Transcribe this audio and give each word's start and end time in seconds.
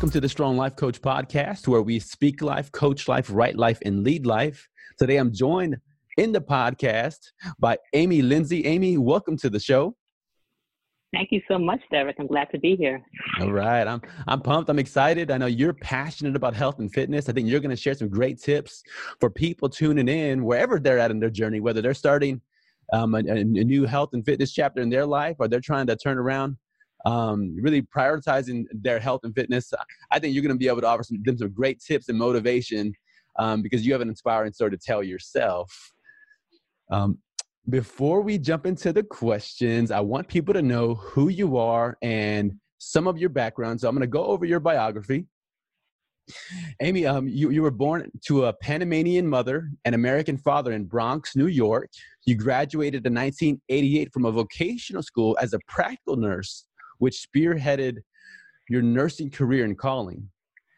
Welcome 0.00 0.12
to 0.12 0.20
the 0.22 0.30
Strong 0.30 0.56
Life 0.56 0.76
Coach 0.76 1.02
podcast, 1.02 1.68
where 1.68 1.82
we 1.82 1.98
speak 1.98 2.40
life, 2.40 2.72
coach 2.72 3.06
life, 3.06 3.28
write 3.30 3.56
life, 3.56 3.80
and 3.84 4.02
lead 4.02 4.24
life. 4.24 4.66
Today, 4.98 5.18
I'm 5.18 5.30
joined 5.30 5.76
in 6.16 6.32
the 6.32 6.40
podcast 6.40 7.18
by 7.58 7.76
Amy 7.92 8.22
Lindsay. 8.22 8.64
Amy, 8.64 8.96
welcome 8.96 9.36
to 9.36 9.50
the 9.50 9.60
show. 9.60 9.94
Thank 11.12 11.30
you 11.32 11.42
so 11.46 11.58
much, 11.58 11.80
Derek. 11.90 12.16
I'm 12.18 12.28
glad 12.28 12.48
to 12.52 12.58
be 12.58 12.76
here. 12.76 13.02
All 13.42 13.52
right. 13.52 13.86
I'm 13.86 14.00
I'm 14.26 14.40
pumped. 14.40 14.70
I'm 14.70 14.78
excited. 14.78 15.30
I 15.30 15.36
know 15.36 15.44
you're 15.44 15.74
passionate 15.74 16.34
about 16.34 16.56
health 16.56 16.78
and 16.78 16.90
fitness. 16.90 17.28
I 17.28 17.32
think 17.32 17.50
you're 17.50 17.60
going 17.60 17.68
to 17.68 17.76
share 17.76 17.92
some 17.92 18.08
great 18.08 18.40
tips 18.40 18.82
for 19.20 19.28
people 19.28 19.68
tuning 19.68 20.08
in 20.08 20.44
wherever 20.44 20.80
they're 20.80 20.98
at 20.98 21.10
in 21.10 21.20
their 21.20 21.28
journey, 21.28 21.60
whether 21.60 21.82
they're 21.82 21.92
starting 21.92 22.40
um, 22.94 23.14
a, 23.14 23.18
a, 23.18 23.44
new 23.44 23.84
health 23.84 24.14
and 24.14 24.24
fitness 24.24 24.50
chapter 24.50 24.80
in 24.80 24.88
their 24.88 25.04
life 25.04 25.36
or 25.38 25.46
they're 25.46 25.60
trying 25.60 25.86
to 25.88 25.96
turn 25.96 26.16
around 26.16 26.56
um, 27.04 27.56
really 27.60 27.82
prioritizing 27.82 28.64
their 28.72 28.98
health 28.98 29.20
and 29.24 29.34
fitness. 29.34 29.72
I 30.10 30.18
think 30.18 30.34
you're 30.34 30.42
going 30.42 30.54
to 30.54 30.58
be 30.58 30.68
able 30.68 30.80
to 30.82 30.86
offer 30.86 31.02
some, 31.02 31.22
them 31.22 31.38
some 31.38 31.52
great 31.52 31.80
tips 31.80 32.08
and 32.08 32.18
motivation 32.18 32.92
um, 33.38 33.62
because 33.62 33.86
you 33.86 33.92
have 33.92 34.00
an 34.00 34.08
inspiring 34.08 34.52
story 34.52 34.70
to 34.72 34.78
tell 34.78 35.02
yourself. 35.02 35.72
Um, 36.90 37.18
before 37.68 38.20
we 38.20 38.38
jump 38.38 38.66
into 38.66 38.92
the 38.92 39.02
questions, 39.02 39.90
I 39.90 40.00
want 40.00 40.28
people 40.28 40.54
to 40.54 40.62
know 40.62 40.94
who 40.94 41.28
you 41.28 41.56
are 41.56 41.96
and 42.02 42.52
some 42.78 43.06
of 43.06 43.18
your 43.18 43.28
background. 43.28 43.80
So 43.80 43.88
I'm 43.88 43.94
going 43.94 44.00
to 44.00 44.06
go 44.06 44.24
over 44.24 44.44
your 44.44 44.60
biography. 44.60 45.26
Amy, 46.80 47.06
um, 47.06 47.28
you, 47.28 47.50
you 47.50 47.62
were 47.62 47.70
born 47.70 48.10
to 48.26 48.46
a 48.46 48.52
Panamanian 48.52 49.26
mother 49.26 49.70
and 49.84 49.94
American 49.94 50.36
father 50.36 50.72
in 50.72 50.84
Bronx, 50.84 51.34
New 51.36 51.48
York. 51.48 51.90
You 52.24 52.36
graduated 52.36 53.06
in 53.06 53.14
1988 53.14 54.12
from 54.12 54.24
a 54.24 54.32
vocational 54.32 55.02
school 55.02 55.36
as 55.40 55.52
a 55.52 55.58
practical 55.66 56.16
nurse, 56.16 56.66
which 57.00 57.26
spearheaded 57.26 57.96
your 58.68 58.82
nursing 58.82 59.30
career 59.30 59.64
and 59.64 59.76
calling. 59.76 60.30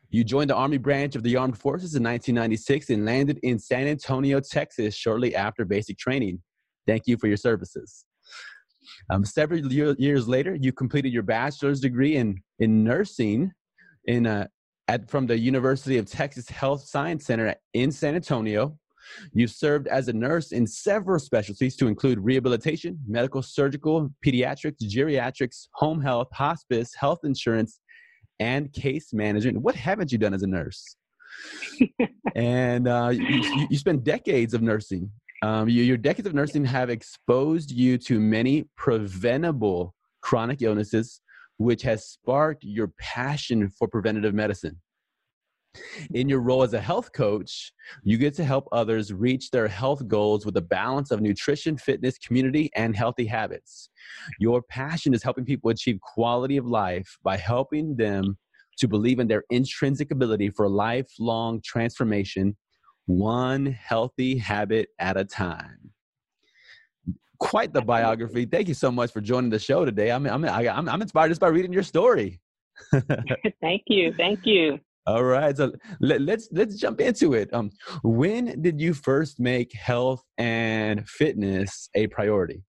You 0.08 0.24
joined 0.24 0.50
the 0.50 0.54
Army 0.54 0.78
branch 0.78 1.16
of 1.16 1.22
the 1.22 1.36
Armed 1.36 1.58
Forces 1.58 1.94
in 1.94 2.02
1996 2.02 2.90
and 2.90 3.04
landed 3.04 3.38
in 3.42 3.58
San 3.58 3.86
Antonio, 3.86 4.40
Texas 4.40 4.94
shortly 4.94 5.34
after 5.34 5.64
basic 5.64 5.98
training. 5.98 6.42
Thank 6.86 7.06
you 7.06 7.16
for 7.18 7.28
your 7.28 7.36
services. 7.36 8.04
Um, 9.10 9.24
several 9.24 9.60
years 9.72 10.28
later, 10.28 10.54
you 10.54 10.72
completed 10.72 11.12
your 11.12 11.22
bachelor's 11.22 11.80
degree 11.80 12.16
in, 12.16 12.42
in 12.58 12.84
nursing 12.84 13.52
in, 14.04 14.26
uh, 14.26 14.46
at, 14.88 15.10
from 15.10 15.26
the 15.26 15.38
University 15.38 15.98
of 15.98 16.06
Texas 16.06 16.48
Health 16.48 16.82
Science 16.82 17.24
Center 17.24 17.54
in 17.72 17.90
San 17.90 18.14
Antonio. 18.14 18.78
You 19.32 19.46
served 19.46 19.88
as 19.88 20.08
a 20.08 20.12
nurse 20.12 20.52
in 20.52 20.66
several 20.66 21.18
specialties 21.18 21.76
to 21.76 21.86
include 21.86 22.18
rehabilitation, 22.20 22.98
medical, 23.06 23.42
surgical, 23.42 24.10
pediatrics, 24.24 24.82
geriatrics, 24.82 25.68
home 25.74 26.00
health, 26.00 26.28
hospice, 26.32 26.94
health 26.94 27.20
insurance, 27.24 27.80
and 28.40 28.72
case 28.72 29.12
management. 29.12 29.58
What 29.58 29.74
haven't 29.74 30.12
you 30.12 30.18
done 30.18 30.34
as 30.34 30.42
a 30.42 30.46
nurse? 30.46 30.96
and 32.34 32.88
uh, 32.88 33.10
you, 33.12 33.66
you 33.70 33.78
spent 33.78 34.04
decades 34.04 34.52
of 34.54 34.62
nursing 34.62 35.10
um, 35.42 35.68
you, 35.68 35.82
your 35.82 35.96
decades 35.96 36.28
of 36.28 36.34
nursing 36.34 36.64
have 36.64 36.88
exposed 36.88 37.72
you 37.72 37.98
to 37.98 38.20
many 38.20 38.64
preventable 38.76 39.94
chronic 40.20 40.62
illnesses, 40.62 41.20
which 41.58 41.82
has 41.82 42.06
sparked 42.06 42.62
your 42.62 42.92
passion 43.00 43.68
for 43.68 43.88
preventative 43.88 44.34
medicine. 44.34 44.80
In 46.14 46.28
your 46.28 46.40
role 46.40 46.62
as 46.62 46.74
a 46.74 46.80
health 46.80 47.12
coach, 47.12 47.72
you 48.02 48.18
get 48.18 48.34
to 48.34 48.44
help 48.44 48.68
others 48.72 49.12
reach 49.12 49.50
their 49.50 49.68
health 49.68 50.06
goals 50.06 50.44
with 50.44 50.56
a 50.56 50.60
balance 50.62 51.10
of 51.10 51.20
nutrition, 51.20 51.76
fitness, 51.76 52.18
community, 52.18 52.70
and 52.74 52.94
healthy 52.94 53.26
habits. 53.26 53.90
Your 54.38 54.62
passion 54.62 55.14
is 55.14 55.22
helping 55.22 55.44
people 55.44 55.70
achieve 55.70 55.98
quality 56.00 56.56
of 56.56 56.66
life 56.66 57.16
by 57.22 57.36
helping 57.36 57.96
them 57.96 58.36
to 58.78 58.88
believe 58.88 59.18
in 59.18 59.28
their 59.28 59.44
intrinsic 59.50 60.10
ability 60.10 60.50
for 60.50 60.68
lifelong 60.68 61.60
transformation 61.64 62.56
one 63.06 63.66
healthy 63.66 64.38
habit 64.38 64.88
at 64.98 65.16
a 65.16 65.24
time. 65.24 65.90
Quite 67.40 67.72
the 67.72 67.82
biography. 67.82 68.46
Thank 68.46 68.68
you 68.68 68.74
so 68.74 68.92
much 68.92 69.12
for 69.12 69.20
joining 69.20 69.50
the 69.50 69.58
show 69.58 69.84
today. 69.84 70.12
I'm 70.12 70.24
I'm 70.26 70.44
I'm, 70.44 70.88
I'm 70.88 71.02
inspired 71.02 71.30
just 71.30 71.40
by 71.40 71.48
reading 71.48 71.72
your 71.72 71.82
story. 71.82 72.40
thank 73.60 73.82
you. 73.88 74.14
Thank 74.16 74.40
you. 74.44 74.78
All 75.06 75.24
right, 75.24 75.56
so 75.56 75.72
let, 76.00 76.20
us 76.20 76.26
let's, 76.26 76.48
let's 76.52 76.76
jump 76.76 77.00
into 77.00 77.34
it. 77.34 77.52
Um, 77.52 77.70
when 78.04 78.62
did 78.62 78.80
you 78.80 78.94
first 78.94 79.40
make 79.40 79.72
health 79.72 80.22
and 80.38 81.08
fitness 81.08 81.88
a 81.94 82.06
priority? 82.06 82.62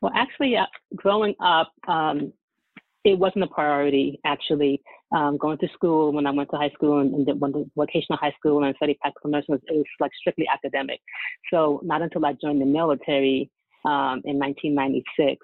Well, 0.00 0.12
actually, 0.16 0.56
uh, 0.56 0.66
growing 0.96 1.34
up, 1.40 1.72
um, 1.86 2.32
it 3.04 3.16
wasn't 3.18 3.44
a 3.44 3.48
priority. 3.48 4.20
Actually, 4.24 4.82
um, 5.14 5.36
going 5.38 5.58
to 5.58 5.68
school 5.74 6.12
when 6.12 6.26
I 6.26 6.30
went 6.30 6.50
to 6.50 6.56
high 6.56 6.70
school 6.70 7.00
and, 7.00 7.14
and 7.14 7.40
went 7.40 7.54
to 7.54 7.70
vocational 7.76 8.18
high 8.18 8.34
school 8.38 8.62
and 8.64 8.74
studied 8.76 8.98
practical 9.00 9.30
nursing 9.30 9.54
it 9.54 9.62
was 9.68 9.84
like 10.00 10.10
strictly 10.18 10.46
academic. 10.52 11.00
So 11.52 11.80
not 11.84 12.02
until 12.02 12.26
I 12.26 12.34
joined 12.34 12.60
the 12.60 12.66
military 12.66 13.50
um, 13.84 14.22
in 14.24 14.38
1996 14.38 15.38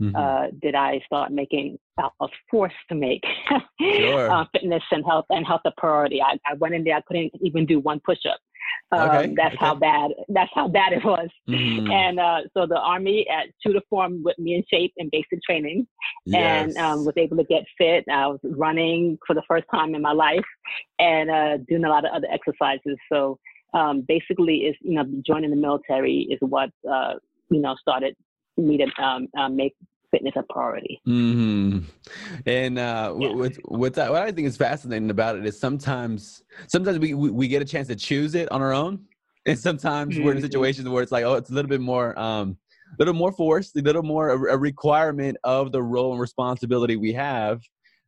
mm-hmm. 0.00 0.14
uh, 0.14 0.48
did 0.60 0.74
I 0.74 1.00
start 1.06 1.32
making 1.32 1.78
I 1.98 2.08
was 2.20 2.30
forced 2.50 2.74
to 2.88 2.94
make 2.94 3.22
sure. 3.80 4.30
uh, 4.30 4.44
fitness 4.52 4.82
and 4.90 5.04
health 5.04 5.26
and 5.30 5.46
health 5.46 5.60
a 5.66 5.72
priority. 5.76 6.22
I, 6.22 6.38
I 6.46 6.54
went 6.54 6.74
in 6.74 6.84
there, 6.84 6.96
I 6.96 7.02
couldn't 7.06 7.32
even 7.42 7.66
do 7.66 7.80
one 7.80 8.00
push 8.04 8.18
up. 8.28 8.38
Um, 8.90 9.08
okay, 9.08 9.34
that's 9.36 9.54
okay. 9.54 9.64
how 9.64 9.74
bad. 9.74 10.10
That's 10.28 10.50
how 10.54 10.68
bad 10.68 10.92
it 10.92 11.04
was. 11.04 11.28
Mm-hmm. 11.48 11.90
And 11.90 12.20
uh, 12.20 12.40
so 12.54 12.66
the 12.66 12.78
army 12.78 13.26
at 13.28 13.48
two 13.64 13.72
to 13.72 13.80
form 13.88 14.22
with 14.22 14.38
me 14.38 14.54
in 14.54 14.64
shape 14.70 14.92
and 14.98 15.10
basic 15.10 15.42
training, 15.42 15.86
yes. 16.26 16.68
and 16.68 16.76
um, 16.76 17.04
was 17.04 17.14
able 17.16 17.36
to 17.38 17.44
get 17.44 17.64
fit. 17.78 18.04
I 18.10 18.26
was 18.28 18.38
running 18.44 19.18
for 19.26 19.34
the 19.34 19.42
first 19.48 19.64
time 19.74 19.94
in 19.94 20.02
my 20.02 20.12
life, 20.12 20.44
and 20.98 21.30
uh, 21.30 21.56
doing 21.68 21.84
a 21.84 21.88
lot 21.88 22.04
of 22.04 22.12
other 22.12 22.28
exercises. 22.30 22.96
So 23.10 23.38
um, 23.74 24.02
basically, 24.06 24.58
is 24.58 24.76
you 24.80 24.94
know 24.94 25.04
joining 25.26 25.50
the 25.50 25.56
military 25.56 26.28
is 26.30 26.38
what 26.40 26.70
uh, 26.90 27.14
you 27.50 27.60
know 27.60 27.74
started 27.80 28.14
me 28.56 28.78
to 28.78 29.02
um, 29.02 29.28
uh, 29.38 29.48
make 29.48 29.74
fitness 30.10 30.34
a 30.36 30.42
priority. 30.42 31.00
Mm-hmm. 31.08 31.78
And 32.46 32.78
uh, 32.78 33.14
yeah. 33.18 33.32
with, 33.32 33.58
with 33.68 33.94
that, 33.94 34.10
what 34.10 34.22
I 34.22 34.30
think 34.30 34.46
is 34.46 34.56
fascinating 34.56 35.10
about 35.10 35.36
it 35.36 35.46
is 35.46 35.58
sometimes 35.58 36.42
sometimes 36.68 36.98
we, 36.98 37.14
we, 37.14 37.30
we 37.30 37.48
get 37.48 37.62
a 37.62 37.64
chance 37.64 37.88
to 37.88 37.96
choose 37.96 38.34
it 38.34 38.50
on 38.52 38.62
our 38.62 38.72
own, 38.72 39.04
and 39.46 39.58
sometimes 39.58 40.14
mm-hmm. 40.14 40.24
we're 40.24 40.32
in 40.32 40.38
mm-hmm. 40.38 40.44
situations 40.44 40.88
where 40.88 41.02
it's 41.02 41.12
like, 41.12 41.24
oh, 41.24 41.34
it's 41.34 41.50
a 41.50 41.54
little 41.54 41.68
bit 41.68 41.80
more. 41.80 42.18
Um, 42.18 42.58
a 42.92 42.96
little 42.98 43.14
more 43.14 43.32
forced, 43.32 43.74
a 43.76 43.80
little 43.80 44.02
more 44.02 44.28
a, 44.28 44.54
a 44.54 44.58
requirement 44.58 45.38
of 45.44 45.72
the 45.72 45.82
role 45.82 46.12
and 46.12 46.20
responsibility 46.20 46.96
we 46.96 47.14
have. 47.14 47.62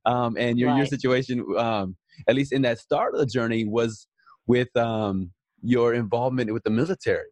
Um, 0.05 0.37
and 0.39 0.59
your 0.59 0.69
right. 0.69 0.77
your 0.77 0.87
situation, 0.87 1.43
um, 1.57 1.97
at 2.29 2.35
least 2.35 2.53
in 2.53 2.61
that 2.63 2.79
start 2.79 3.15
of 3.15 3.21
the 3.21 3.27
journey, 3.27 3.65
was 3.65 4.07
with 4.47 4.69
um, 4.77 5.31
your 5.63 5.95
involvement 5.95 6.53
with 6.53 6.65
the 6.65 6.71
military. 6.71 7.31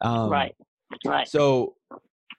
Um, 0.00 0.30
right. 0.30 0.56
Right. 1.06 1.28
So 1.28 1.76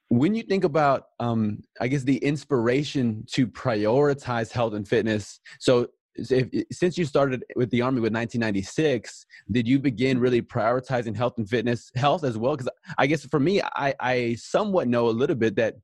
when 0.10 0.36
you 0.36 0.44
think 0.44 0.64
about 0.64 1.06
um, 1.20 1.62
i 1.80 1.88
guess 1.88 2.04
the 2.04 2.18
inspiration 2.18 3.24
to 3.32 3.48
prioritize 3.48 4.52
health 4.52 4.74
and 4.74 4.88
fitness 4.88 5.40
so 5.60 5.88
if, 6.16 6.50
since 6.72 6.98
you 6.98 7.06
started 7.06 7.46
with 7.56 7.70
the 7.70 7.82
army 7.82 8.02
with 8.02 8.14
1996 8.14 9.26
did 9.52 9.68
you 9.68 9.80
begin 9.80 10.20
really 10.20 10.42
prioritizing 10.42 11.16
health 11.16 11.38
and 11.38 11.50
fitness 11.50 11.92
health 11.96 12.24
as 12.24 12.38
well? 12.38 12.58
Because 12.58 12.70
i 12.98 13.08
guess 13.08 13.26
for 13.26 13.40
me 13.40 13.62
I, 13.62 13.94
I 14.00 14.36
somewhat 14.36 14.88
know 14.88 15.08
a 15.10 15.12
little 15.12 15.36
bit 15.36 15.56
that 15.56 15.76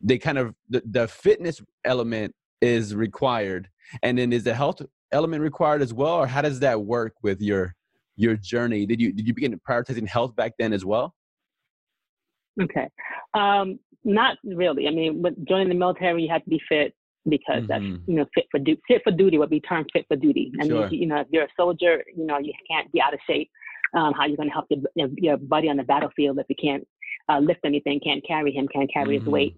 they 0.00 0.18
kind 0.18 0.38
of 0.38 0.54
the, 0.68 0.82
the 0.84 1.06
fitness 1.06 1.62
element 1.84 2.34
is 2.60 2.94
required 2.94 3.68
and 4.02 4.18
then 4.18 4.32
is 4.32 4.44
the 4.44 4.54
health 4.54 4.82
element 5.12 5.42
required 5.42 5.82
as 5.82 5.94
well 5.94 6.14
or 6.14 6.26
how 6.26 6.42
does 6.42 6.60
that 6.60 6.82
work 6.82 7.14
with 7.22 7.40
your 7.40 7.74
your 8.16 8.34
journey? 8.36 8.84
Did 8.84 9.00
you 9.00 9.12
did 9.12 9.28
you 9.28 9.34
begin 9.34 9.58
prioritizing 9.60 10.08
health 10.08 10.34
back 10.34 10.52
then 10.58 10.72
as 10.72 10.84
well 10.84 11.14
Okay. 12.60 12.88
Um, 13.34 13.78
not 14.04 14.38
really. 14.44 14.86
I 14.86 14.90
mean, 14.90 15.22
but 15.22 15.32
joining 15.44 15.68
the 15.68 15.74
military, 15.74 16.22
you 16.22 16.28
have 16.30 16.44
to 16.44 16.50
be 16.50 16.60
fit 16.68 16.94
because 17.28 17.64
mm-hmm. 17.64 17.66
that's 17.66 18.02
you 18.06 18.14
know 18.14 18.26
fit 18.34 18.46
for 18.50 18.58
du- 18.58 18.80
fit 18.86 19.02
for 19.04 19.12
duty 19.12 19.38
would 19.38 19.50
be 19.50 19.60
termed 19.60 19.90
fit 19.92 20.06
for 20.08 20.16
duty. 20.16 20.52
I 20.60 20.66
sure. 20.66 20.88
mean, 20.88 21.00
you 21.00 21.06
know, 21.06 21.20
if 21.20 21.26
you're 21.30 21.44
a 21.44 21.48
soldier, 21.56 22.02
you 22.14 22.26
know, 22.26 22.38
you 22.38 22.52
can't 22.70 22.90
be 22.92 23.00
out 23.00 23.14
of 23.14 23.20
shape. 23.26 23.50
Um, 23.94 24.12
how 24.12 24.22
are 24.22 24.28
you 24.28 24.36
going 24.36 24.48
to 24.48 24.52
help 24.52 24.66
your, 24.94 25.08
your 25.16 25.36
buddy 25.38 25.70
on 25.70 25.78
the 25.78 25.82
battlefield 25.82 26.38
if 26.38 26.46
you 26.48 26.56
can't 26.60 26.86
uh, 27.30 27.38
lift 27.38 27.60
anything, 27.64 28.00
can't 28.04 28.26
carry 28.26 28.52
him, 28.52 28.68
can't 28.68 28.92
carry 28.92 29.16
mm-hmm. 29.16 29.24
his 29.24 29.32
weight? 29.32 29.56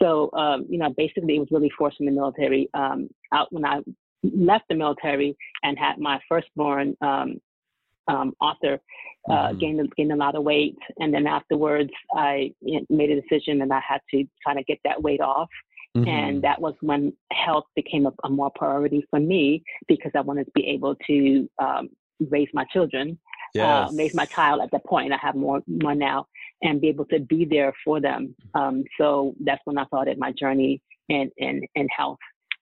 So, 0.00 0.30
um, 0.32 0.66
you 0.68 0.78
know, 0.78 0.92
basically, 0.96 1.36
it 1.36 1.40
was 1.40 1.48
really 1.50 1.70
forced 1.76 1.98
from 1.98 2.06
the 2.06 2.12
military. 2.12 2.68
Um, 2.74 3.08
out 3.32 3.52
when 3.52 3.64
I 3.64 3.80
left 4.22 4.64
the 4.68 4.74
military 4.74 5.36
and 5.62 5.78
had 5.78 5.98
my 5.98 6.18
firstborn, 6.28 6.96
um, 7.00 7.40
um, 8.08 8.34
Arthur 8.40 8.80
uh, 9.28 9.32
mm-hmm. 9.32 9.58
gained 9.58 9.92
gained 9.96 10.12
a 10.12 10.16
lot 10.16 10.34
of 10.34 10.44
weight, 10.44 10.76
and 10.98 11.12
then 11.12 11.26
afterwards 11.26 11.90
I 12.14 12.52
made 12.88 13.10
a 13.10 13.20
decision 13.20 13.62
and 13.62 13.72
I 13.72 13.80
had 13.86 14.00
to 14.12 14.24
kind 14.46 14.58
of 14.58 14.66
get 14.66 14.78
that 14.84 15.02
weight 15.02 15.20
off. 15.20 15.48
Mm-hmm. 15.96 16.08
And 16.08 16.42
that 16.42 16.60
was 16.60 16.74
when 16.82 17.14
health 17.32 17.64
became 17.74 18.04
a, 18.04 18.12
a, 18.24 18.28
more 18.28 18.50
priority 18.54 19.06
for 19.08 19.18
me 19.18 19.62
because 19.88 20.12
I 20.14 20.20
wanted 20.20 20.44
to 20.44 20.50
be 20.54 20.66
able 20.66 20.94
to 21.06 21.48
um, 21.58 21.88
raise 22.28 22.48
my 22.52 22.64
children, 22.70 23.18
uh, 23.22 23.50
yes. 23.54 23.90
uh, 23.90 23.94
raise 23.94 24.14
my 24.14 24.26
child 24.26 24.60
at 24.60 24.70
that 24.72 24.84
point. 24.84 25.14
I 25.14 25.16
have 25.16 25.34
more 25.34 25.62
more 25.66 25.94
now, 25.94 26.26
and 26.62 26.80
be 26.80 26.88
able 26.88 27.06
to 27.06 27.20
be 27.20 27.46
there 27.46 27.72
for 27.82 28.00
them. 28.00 28.34
Um, 28.54 28.84
so 29.00 29.34
that's 29.40 29.62
when 29.64 29.78
I 29.78 29.86
started 29.86 30.18
my 30.18 30.32
journey 30.32 30.82
in 31.08 31.30
in, 31.38 31.62
in 31.74 31.88
health 31.96 32.18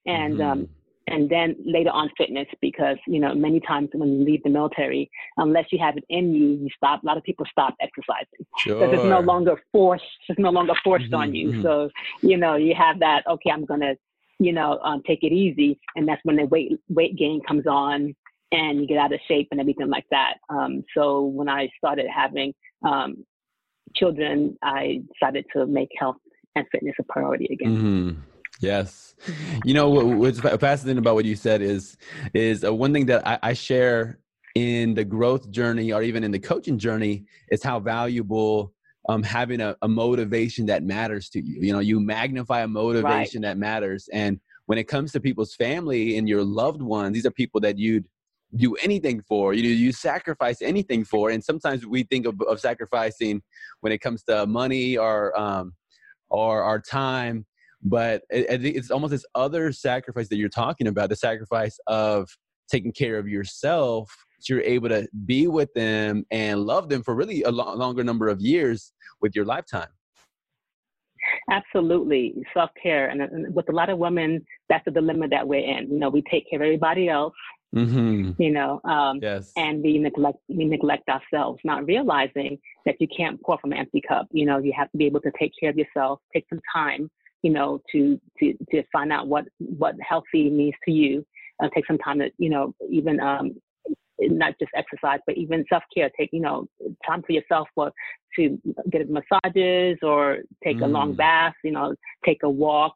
and 0.07 0.41
um, 0.41 0.59
mm-hmm. 0.59 0.63
um, 0.63 0.69
and 1.07 1.29
then 1.29 1.57
later 1.65 1.91
on 1.91 2.11
fitness 2.17 2.47
because 2.61 2.97
you 3.07 3.21
know 3.21 3.35
many 3.35 3.61
times 3.61 3.89
when 3.93 4.13
you 4.13 4.25
leave 4.25 4.43
the 4.43 4.51
military 4.51 5.11
unless 5.37 5.67
you 5.71 5.79
have 5.79 5.97
it 5.97 6.05
in 6.09 6.35
you 6.35 6.49
you 6.49 6.69
stop 6.77 7.03
a 7.03 7.07
lot 7.07 7.17
of 7.17 7.23
people 7.25 7.45
stop 7.51 7.75
exercising 7.81 8.47
sure. 8.59 8.81
because 8.81 8.95
it's 8.95 9.09
no 9.09 9.21
longer 9.21 9.61
forced 9.73 10.05
it's 10.29 10.39
no 10.39 10.51
longer 10.51 10.75
forced 10.83 11.07
mm-hmm, 11.07 11.15
on 11.15 11.35
you 11.35 11.51
mm-hmm. 11.51 11.63
so 11.63 11.91
you 12.23 12.37
know 12.37 12.57
you 12.57 12.75
have 12.75 12.99
that 12.99 13.27
okay 13.27 13.51
i'm 13.51 13.65
gonna 13.65 13.95
you 14.39 14.53
know 14.53 14.79
um, 14.83 15.03
take 15.07 15.23
it 15.23 15.33
easy 15.33 15.79
and 15.97 16.09
that's 16.09 16.21
when 16.25 16.37
the 16.37 16.47
weight 16.47 16.73
weight 16.89 17.17
gain 17.17 17.41
comes 17.47 17.67
on 17.67 18.15
and 18.53 18.81
you 18.81 18.87
get 18.87 18.99
out 18.99 19.13
of 19.13 19.21
shape 19.27 19.49
and 19.51 19.61
everything 19.61 19.89
like 19.89 20.07
that 20.11 20.35
um, 20.49 20.83
so 20.97 21.23
when 21.23 21.49
i 21.49 21.69
started 21.77 22.07
having 22.15 22.55
um, 22.83 23.25
children 23.95 24.57
i 24.63 25.03
decided 25.13 25.45
to 25.53 25.67
make 25.67 25.89
health 25.99 26.17
and 26.57 26.67
fitness 26.73 26.95
a 26.99 27.03
priority 27.05 27.49
again 27.53 27.77
mm-hmm. 27.77 28.21
Yes, 28.61 29.15
you 29.65 29.75
know 29.75 29.91
what's 29.91 30.41
fascinating 30.41 30.99
about 30.99 31.15
what 31.15 31.25
you 31.25 31.37
said 31.37 31.61
is 31.61 31.97
is 32.35 32.65
uh, 32.65 32.73
one 32.73 32.93
thing 32.93 33.07
that 33.07 33.27
I, 33.27 33.39
I 33.43 33.53
share 33.53 34.19
in 34.55 34.95
the 34.95 35.05
growth 35.05 35.51
journey 35.51 35.93
or 35.93 36.03
even 36.03 36.23
in 36.23 36.31
the 36.31 36.39
coaching 36.39 36.79
journey 36.79 37.25
is 37.51 37.63
how 37.63 37.81
valuable 37.81 38.73
um, 39.09 39.23
having 39.23 39.61
a, 39.61 39.77
a, 39.83 39.89
motivation 39.89 40.67
that 40.67 40.85
matters 40.85 41.29
to 41.31 41.41
you. 41.45 41.61
You 41.61 41.73
know, 41.73 41.81
you 41.81 42.01
magnify 42.01 42.63
a 42.63 42.69
motivation 42.69 43.43
right. 43.43 43.49
that 43.49 43.59
matters, 43.59 44.09
and 44.13 44.41
when 44.67 44.79
it 44.79 44.85
comes 44.85 45.13
to 45.13 45.21
people's 45.21 45.55
family 45.55 46.17
and 46.17 46.29
your 46.29 46.45
loved 46.45 46.81
ones, 46.81 47.13
these 47.13 47.27
are 47.27 47.31
people 47.31 47.61
that 47.63 47.77
you'd 47.77 48.07
do 48.57 48.75
anything 48.77 49.21
for. 49.29 49.53
You 49.53 49.65
know, 49.65 49.69
you 49.69 49.93
sacrifice 49.93 50.63
anything 50.63 51.05
for, 51.05 51.31
and 51.31 51.43
sometimes 51.43 51.85
we 51.87 52.05
think 52.05 52.25
of, 52.27 52.41
of 52.49 52.61
sacrificing 52.61 53.43
when 53.81 53.93
it 53.93 53.99
comes 53.99 54.23
to 54.25 54.47
money 54.47 54.97
or 54.97 55.39
um, 55.39 55.75
or 56.31 56.63
our 56.63 56.81
time 56.81 57.45
but 57.85 58.23
it's 58.31 58.91
almost 58.91 59.11
this 59.11 59.27
other 59.35 59.71
sacrifice 59.71 60.29
that 60.29 60.37
you're 60.37 60.49
talking 60.49 60.87
about 60.87 61.11
the 61.11 61.17
sacrifice 61.17 61.79
of 61.87 62.29
taking 62.71 62.93
care 62.93 63.19
of 63.19 63.29
yourself 63.29 64.11
so 64.41 64.55
you're 64.55 64.63
able 64.63 64.89
to 64.89 65.07
be 65.27 65.47
with 65.47 65.73
them 65.75 66.25
and 66.31 66.61
love 66.61 66.89
them 66.89 67.03
for 67.03 67.15
really 67.15 67.43
a 67.43 67.51
lo- 67.51 67.75
longer 67.75 68.03
number 68.03 68.29
of 68.29 68.41
years 68.41 68.93
with 69.21 69.35
your 69.37 69.45
lifetime 69.45 69.89
absolutely 71.51 72.35
self-care 72.53 73.09
and, 73.09 73.21
and 73.21 73.55
with 73.55 73.69
a 73.69 73.73
lot 73.73 73.91
of 73.91 73.99
women 73.99 74.45
that's 74.69 74.85
the 74.85 74.91
dilemma 74.91 75.29
that 75.29 75.47
we're 75.47 75.61
in 75.61 75.91
you 75.91 75.99
know 75.99 76.09
we 76.09 76.23
take 76.31 76.49
care 76.49 76.59
of 76.61 76.65
everybody 76.65 77.09
else 77.09 77.35
Mm-hmm. 77.75 78.41
you 78.41 78.53
know 78.53 78.81
um, 78.85 79.19
yes. 79.21 79.51
and 79.57 79.83
we 79.83 79.99
neglect 79.99 80.39
we 80.49 80.65
neglect 80.65 81.09
ourselves 81.09 81.59
not 81.65 81.85
realizing 81.87 82.57
that 82.87 82.95
you 83.01 83.09
can't 83.17 83.43
pour 83.43 83.59
from 83.59 83.73
an 83.73 83.79
empty 83.79 84.01
cup 84.07 84.29
you 84.31 84.47
know 84.47 84.59
you 84.59 84.73
have 84.77 84.89
to 84.93 84.97
be 84.97 85.07
able 85.07 85.21
to 85.23 85.33
take 85.41 85.51
care 85.59 85.71
of 85.71 85.77
yourself 85.77 86.21
take 86.33 86.47
some 86.49 86.61
time 86.73 87.11
you 87.45 87.51
know, 87.51 87.81
to 87.93 88.19
to 88.41 88.55
to 88.71 88.83
find 88.91 89.13
out 89.13 89.29
what 89.29 89.45
what 89.59 89.95
healthy 90.01 90.49
means 90.51 90.75
to 90.87 90.91
you. 90.91 91.25
Uh, 91.63 91.69
take 91.73 91.87
some 91.87 91.99
time 91.99 92.19
to, 92.19 92.31
you 92.39 92.49
know, 92.49 92.75
even 92.91 93.21
um, 93.21 93.55
not 94.19 94.55
just 94.59 94.73
exercise, 94.75 95.21
but 95.27 95.37
even 95.37 95.65
self 95.69 95.83
care. 95.95 96.11
Take 96.19 96.31
you 96.33 96.41
know 96.41 96.67
time 97.07 97.23
for 97.23 97.33
yourself 97.33 97.69
for 97.75 97.93
to 98.37 98.59
get 98.91 99.09
massages 99.11 99.99
or 100.03 100.39
take 100.65 100.79
mm. 100.79 100.85
a 100.85 100.89
long 100.89 101.13
mm. 101.13 101.19
bath. 101.19 101.55
You 101.63 101.73
know, 101.73 101.95
take 102.25 102.43
a 102.43 102.51
walk. 102.51 102.95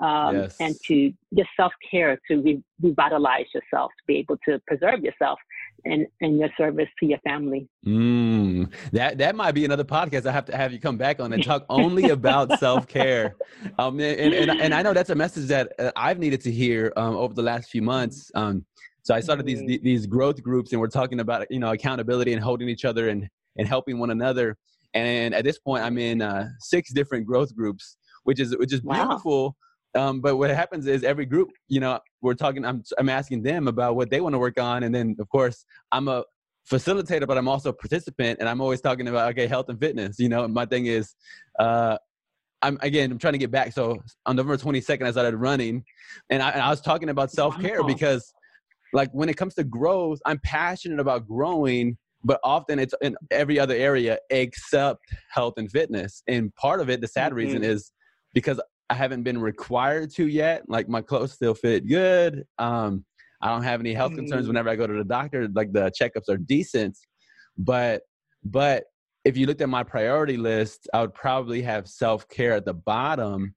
Um, 0.00 0.36
yes. 0.36 0.56
and 0.60 0.76
to 0.86 1.12
just 1.36 1.48
self 1.56 1.72
care 1.90 2.20
to 2.28 2.40
re- 2.40 2.62
revitalize 2.80 3.46
yourself, 3.52 3.90
to 3.98 4.04
be 4.06 4.18
able 4.18 4.36
to 4.48 4.60
preserve 4.68 5.00
yourself 5.00 5.40
and 5.84 6.06
and 6.20 6.38
your 6.38 6.48
service 6.56 6.88
to 7.00 7.06
your 7.06 7.18
family. 7.18 7.68
Mm, 7.86 8.72
that 8.92 9.18
that 9.18 9.36
might 9.36 9.52
be 9.52 9.64
another 9.64 9.84
podcast. 9.84 10.26
I 10.26 10.32
have 10.32 10.44
to 10.46 10.56
have 10.56 10.72
you 10.72 10.80
come 10.80 10.96
back 10.96 11.20
on 11.20 11.32
and 11.32 11.42
talk 11.42 11.64
only 11.70 12.10
about 12.10 12.58
self 12.58 12.86
care. 12.86 13.36
Um, 13.78 14.00
and, 14.00 14.34
and, 14.34 14.60
and 14.60 14.74
I 14.74 14.82
know 14.82 14.92
that's 14.92 15.10
a 15.10 15.14
message 15.14 15.48
that 15.48 15.72
uh, 15.78 15.92
I've 15.96 16.18
needed 16.18 16.40
to 16.42 16.52
hear 16.52 16.92
um, 16.96 17.16
over 17.16 17.34
the 17.34 17.42
last 17.42 17.70
few 17.70 17.82
months. 17.82 18.30
Um, 18.34 18.64
so 19.02 19.14
I 19.14 19.20
started 19.20 19.46
these 19.46 19.62
mm-hmm. 19.62 19.84
these 19.84 20.06
growth 20.06 20.42
groups, 20.42 20.72
and 20.72 20.80
we're 20.80 20.88
talking 20.88 21.20
about 21.20 21.46
you 21.50 21.58
know 21.58 21.72
accountability 21.72 22.32
and 22.32 22.42
holding 22.42 22.68
each 22.68 22.84
other 22.84 23.08
and 23.08 23.28
and 23.56 23.66
helping 23.66 23.98
one 23.98 24.10
another. 24.10 24.56
And 24.94 25.34
at 25.34 25.44
this 25.44 25.58
point, 25.58 25.84
I'm 25.84 25.98
in 25.98 26.22
uh, 26.22 26.48
six 26.60 26.92
different 26.92 27.26
growth 27.26 27.54
groups, 27.54 27.96
which 28.24 28.40
is 28.40 28.56
which 28.56 28.72
is 28.72 28.80
beautiful. 28.80 29.56
Um, 29.94 30.20
but 30.20 30.36
what 30.36 30.50
happens 30.50 30.86
is 30.86 31.02
every 31.02 31.26
group, 31.26 31.48
you 31.68 31.80
know, 31.80 31.98
we're 32.20 32.34
talking. 32.34 32.64
I'm 32.64 32.82
I'm 32.98 33.08
asking 33.08 33.42
them 33.42 33.68
about 33.68 33.96
what 33.96 34.10
they 34.10 34.20
want 34.20 34.34
to 34.34 34.38
work 34.38 34.60
on, 34.60 34.82
and 34.82 34.94
then 34.94 35.16
of 35.18 35.28
course 35.28 35.64
I'm 35.92 36.08
a 36.08 36.24
facilitator, 36.70 37.26
but 37.26 37.38
I'm 37.38 37.48
also 37.48 37.70
a 37.70 37.72
participant, 37.72 38.38
and 38.40 38.48
I'm 38.48 38.60
always 38.60 38.80
talking 38.80 39.08
about 39.08 39.30
okay, 39.30 39.46
health 39.46 39.68
and 39.68 39.78
fitness. 39.78 40.18
You 40.18 40.28
know, 40.28 40.46
my 40.46 40.66
thing 40.66 40.86
is, 40.86 41.14
uh, 41.58 41.96
I'm 42.62 42.78
again, 42.82 43.10
I'm 43.10 43.18
trying 43.18 43.34
to 43.34 43.38
get 43.38 43.50
back. 43.50 43.72
So 43.72 43.98
on 44.26 44.36
November 44.36 44.56
22nd, 44.56 45.06
I 45.06 45.10
started 45.10 45.36
running, 45.36 45.84
and 46.30 46.42
I, 46.42 46.50
and 46.50 46.62
I 46.62 46.70
was 46.70 46.80
talking 46.80 47.08
about 47.08 47.30
self 47.30 47.58
care 47.60 47.82
because, 47.84 48.32
like, 48.92 49.10
when 49.12 49.28
it 49.28 49.36
comes 49.36 49.54
to 49.54 49.64
growth, 49.64 50.18
I'm 50.26 50.40
passionate 50.44 51.00
about 51.00 51.26
growing, 51.26 51.96
but 52.24 52.40
often 52.44 52.78
it's 52.78 52.94
in 53.00 53.16
every 53.30 53.58
other 53.58 53.74
area 53.74 54.18
except 54.30 55.00
health 55.30 55.54
and 55.56 55.70
fitness. 55.70 56.22
And 56.26 56.54
part 56.56 56.80
of 56.80 56.90
it, 56.90 57.00
the 57.00 57.08
sad 57.08 57.28
mm-hmm. 57.28 57.36
reason 57.36 57.64
is 57.64 57.92
because 58.34 58.60
I 58.90 58.94
haven't 58.94 59.22
been 59.22 59.38
required 59.38 60.10
to 60.14 60.26
yet. 60.26 60.62
Like 60.68 60.88
my 60.88 61.02
clothes 61.02 61.32
still 61.32 61.54
fit 61.54 61.86
good. 61.86 62.44
Um, 62.58 63.04
I 63.40 63.50
don't 63.50 63.62
have 63.62 63.80
any 63.80 63.94
health 63.94 64.14
concerns 64.14 64.46
mm. 64.46 64.48
whenever 64.48 64.68
I 64.68 64.76
go 64.76 64.86
to 64.86 64.94
the 64.94 65.04
doctor. 65.04 65.48
Like 65.54 65.72
the 65.72 65.92
checkups 66.00 66.28
are 66.28 66.38
decent, 66.38 66.96
but 67.56 68.02
but 68.44 68.84
if 69.24 69.36
you 69.36 69.46
looked 69.46 69.60
at 69.60 69.68
my 69.68 69.82
priority 69.82 70.36
list, 70.36 70.88
I 70.94 71.02
would 71.02 71.14
probably 71.14 71.62
have 71.62 71.86
self 71.86 72.28
care 72.28 72.54
at 72.54 72.64
the 72.64 72.74
bottom 72.74 73.54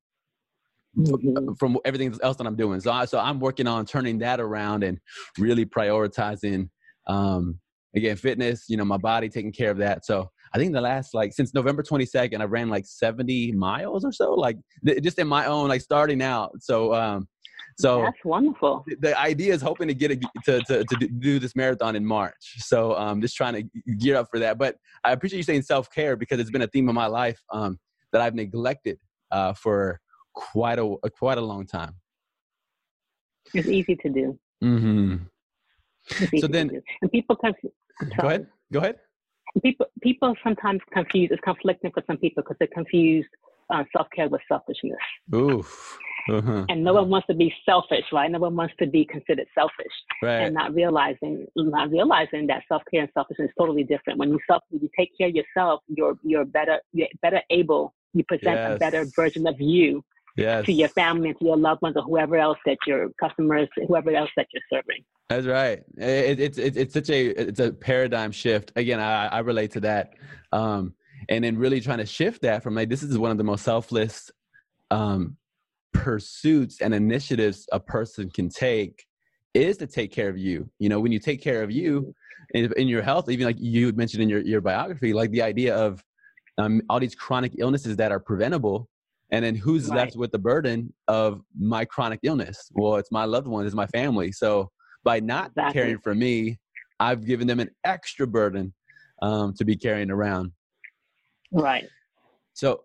mm-hmm. 0.97 1.53
from 1.53 1.77
everything 1.85 2.15
else 2.21 2.37
that 2.37 2.47
I'm 2.47 2.55
doing. 2.55 2.79
So 2.81 2.91
I, 2.91 3.05
so 3.05 3.19
I'm 3.19 3.39
working 3.39 3.67
on 3.67 3.85
turning 3.85 4.19
that 4.19 4.39
around 4.39 4.83
and 4.83 4.99
really 5.37 5.65
prioritizing 5.65 6.69
um, 7.07 7.59
again 7.95 8.17
fitness. 8.17 8.65
You 8.67 8.77
know, 8.77 8.85
my 8.85 8.97
body, 8.97 9.29
taking 9.29 9.53
care 9.53 9.71
of 9.71 9.77
that. 9.77 10.05
So 10.05 10.29
I 10.53 10.57
think 10.57 10.73
the 10.73 10.81
last 10.81 11.13
like 11.13 11.33
since 11.33 11.53
November 11.53 11.81
22nd, 11.81 12.41
I 12.41 12.43
ran 12.43 12.69
like 12.69 12.85
70 12.85 13.53
miles 13.53 14.03
or 14.03 14.11
so, 14.11 14.33
like 14.33 14.57
th- 14.85 15.01
just 15.01 15.17
in 15.17 15.27
my 15.27 15.45
own 15.45 15.69
like 15.69 15.81
starting 15.81 16.21
out. 16.21 16.51
So 16.59 16.93
um, 16.93 17.27
so 17.77 18.01
that's 18.01 18.25
wonderful. 18.25 18.83
The, 18.85 18.95
the 18.95 19.19
idea 19.19 19.53
is 19.53 19.61
hoping 19.61 19.87
to 19.87 19.93
get 19.93 20.11
a, 20.11 20.15
to, 20.45 20.59
to 20.63 20.83
to 20.83 21.07
do 21.07 21.39
this 21.39 21.55
marathon 21.55 21.95
in 21.95 22.05
March. 22.05 22.55
So 22.57 22.95
um, 22.97 23.21
just 23.21 23.37
trying 23.37 23.53
to 23.53 23.93
gear 23.93 24.17
up 24.17 24.27
for 24.29 24.39
that. 24.39 24.57
But 24.57 24.75
I 25.05 25.13
appreciate 25.13 25.37
you 25.37 25.43
saying 25.43 25.61
self 25.61 25.89
care 25.89 26.17
because 26.17 26.39
it's 26.39 26.51
been 26.51 26.63
a 26.63 26.67
theme 26.67 26.89
of 26.89 26.95
my 26.95 27.07
life 27.07 27.41
um, 27.51 27.79
that 28.11 28.21
I've 28.21 28.35
neglected 28.35 28.99
uh, 29.31 29.53
for 29.53 30.01
quite 30.33 30.79
a 30.79 30.95
quite 31.17 31.37
a 31.37 31.41
long 31.41 31.65
time. 31.65 31.95
It's 33.53 33.69
easy 33.69 33.95
to 33.95 34.09
do. 34.09 34.39
Mm-hmm. 34.61 35.15
So 36.39 36.47
then, 36.47 36.81
and 37.01 37.11
people 37.11 37.37
can. 37.37 37.53
Go 38.19 38.27
ahead. 38.27 38.47
Go 38.71 38.79
ahead 38.79 38.95
people 39.61 39.85
people 40.01 40.35
sometimes 40.43 40.79
confuse 40.93 41.29
it's 41.31 41.41
conflicting 41.41 41.91
for 41.91 42.03
some 42.07 42.17
people 42.17 42.43
because 42.43 42.57
they're 42.59 42.67
confused 42.73 43.29
uh, 43.69 43.83
self-care 43.95 44.27
with 44.27 44.41
selfishness 44.47 44.97
Oof. 45.33 45.97
Uh-huh. 46.29 46.65
and 46.69 46.83
no 46.83 46.93
one 46.93 47.09
wants 47.09 47.25
to 47.27 47.33
be 47.33 47.53
selfish 47.65 48.05
right 48.11 48.29
no 48.29 48.37
one 48.37 48.55
wants 48.55 48.73
to 48.79 48.85
be 48.85 49.05
considered 49.05 49.47
selfish 49.55 49.91
right. 50.21 50.41
and 50.41 50.53
not 50.53 50.73
realizing 50.73 51.47
not 51.55 51.89
realizing 51.89 52.45
that 52.47 52.63
self-care 52.67 53.01
and 53.01 53.09
selfishness 53.13 53.49
is 53.49 53.55
totally 53.57 53.83
different 53.83 54.19
when 54.19 54.29
you 54.29 54.39
self 54.45 54.61
when 54.69 54.81
you 54.81 54.89
take 54.97 55.09
care 55.17 55.29
of 55.29 55.33
yourself 55.33 55.81
you're 55.87 56.17
you're 56.23 56.45
better 56.45 56.79
you're 56.93 57.07
better 57.21 57.41
able 57.49 57.93
you 58.13 58.23
present 58.25 58.55
yes. 58.55 58.75
a 58.75 58.77
better 58.77 59.05
version 59.15 59.47
of 59.47 59.59
you 59.59 60.03
yes. 60.35 60.65
to 60.65 60.73
your 60.73 60.89
family 60.89 61.29
and 61.29 61.39
to 61.39 61.45
your 61.45 61.57
loved 61.57 61.81
ones 61.81 61.95
or 61.95 62.03
whoever 62.03 62.37
else 62.37 62.57
that 62.65 62.77
your 62.87 63.09
customers 63.19 63.67
whoever 63.87 64.11
else 64.11 64.29
that 64.35 64.47
you're 64.53 64.63
serving 64.71 65.03
that's 65.31 65.47
right. 65.47 65.81
It, 65.97 66.41
it's 66.41 66.57
it, 66.57 66.75
it's 66.75 66.93
such 66.93 67.09
a 67.09 67.27
it's 67.27 67.59
a 67.61 67.71
paradigm 67.71 68.33
shift. 68.33 68.73
Again, 68.75 68.99
I, 68.99 69.27
I 69.27 69.39
relate 69.39 69.71
to 69.71 69.79
that, 69.79 70.09
um, 70.51 70.93
and 71.29 71.45
then 71.45 71.57
really 71.57 71.79
trying 71.79 71.99
to 71.99 72.05
shift 72.05 72.41
that 72.41 72.61
from 72.61 72.75
like 72.75 72.89
this 72.89 73.01
is 73.01 73.17
one 73.17 73.31
of 73.31 73.37
the 73.37 73.45
most 73.45 73.63
selfless 73.63 74.29
um, 74.89 75.37
pursuits 75.93 76.81
and 76.81 76.93
initiatives 76.93 77.65
a 77.71 77.79
person 77.79 78.29
can 78.29 78.49
take 78.49 79.05
is 79.53 79.77
to 79.77 79.87
take 79.87 80.11
care 80.11 80.27
of 80.27 80.37
you. 80.37 80.69
You 80.79 80.89
know, 80.89 80.99
when 80.99 81.13
you 81.13 81.19
take 81.19 81.41
care 81.41 81.63
of 81.63 81.71
you 81.71 82.13
in, 82.53 82.69
in 82.75 82.89
your 82.89 83.01
health, 83.01 83.29
even 83.29 83.45
like 83.45 83.57
you 83.57 83.93
mentioned 83.93 84.21
in 84.21 84.27
your 84.27 84.41
your 84.41 84.59
biography, 84.59 85.13
like 85.13 85.31
the 85.31 85.43
idea 85.43 85.73
of 85.77 86.03
um, 86.57 86.81
all 86.89 86.99
these 86.99 87.15
chronic 87.15 87.53
illnesses 87.57 87.95
that 87.95 88.11
are 88.11 88.19
preventable 88.19 88.89
and 89.31 89.45
then 89.45 89.55
who's 89.55 89.87
right. 89.87 89.97
left 89.97 90.15
with 90.15 90.31
the 90.31 90.39
burden 90.39 90.93
of 91.07 91.41
my 91.57 91.85
chronic 91.85 92.19
illness 92.23 92.69
well 92.73 92.95
it's 92.95 93.11
my 93.11 93.25
loved 93.25 93.47
ones 93.47 93.65
it's 93.65 93.75
my 93.75 93.87
family 93.87 94.31
so 94.31 94.69
by 95.03 95.19
not 95.19 95.47
exactly. 95.47 95.73
caring 95.73 95.99
for 95.99 96.13
me, 96.13 96.59
I've 96.99 97.25
given 97.25 97.47
them 97.47 97.59
an 97.59 97.69
extra 97.83 98.27
burden 98.27 98.73
um, 99.21 99.53
to 99.55 99.65
be 99.65 99.75
carrying 99.75 100.11
around. 100.11 100.51
Right. 101.51 101.87
So, 102.53 102.83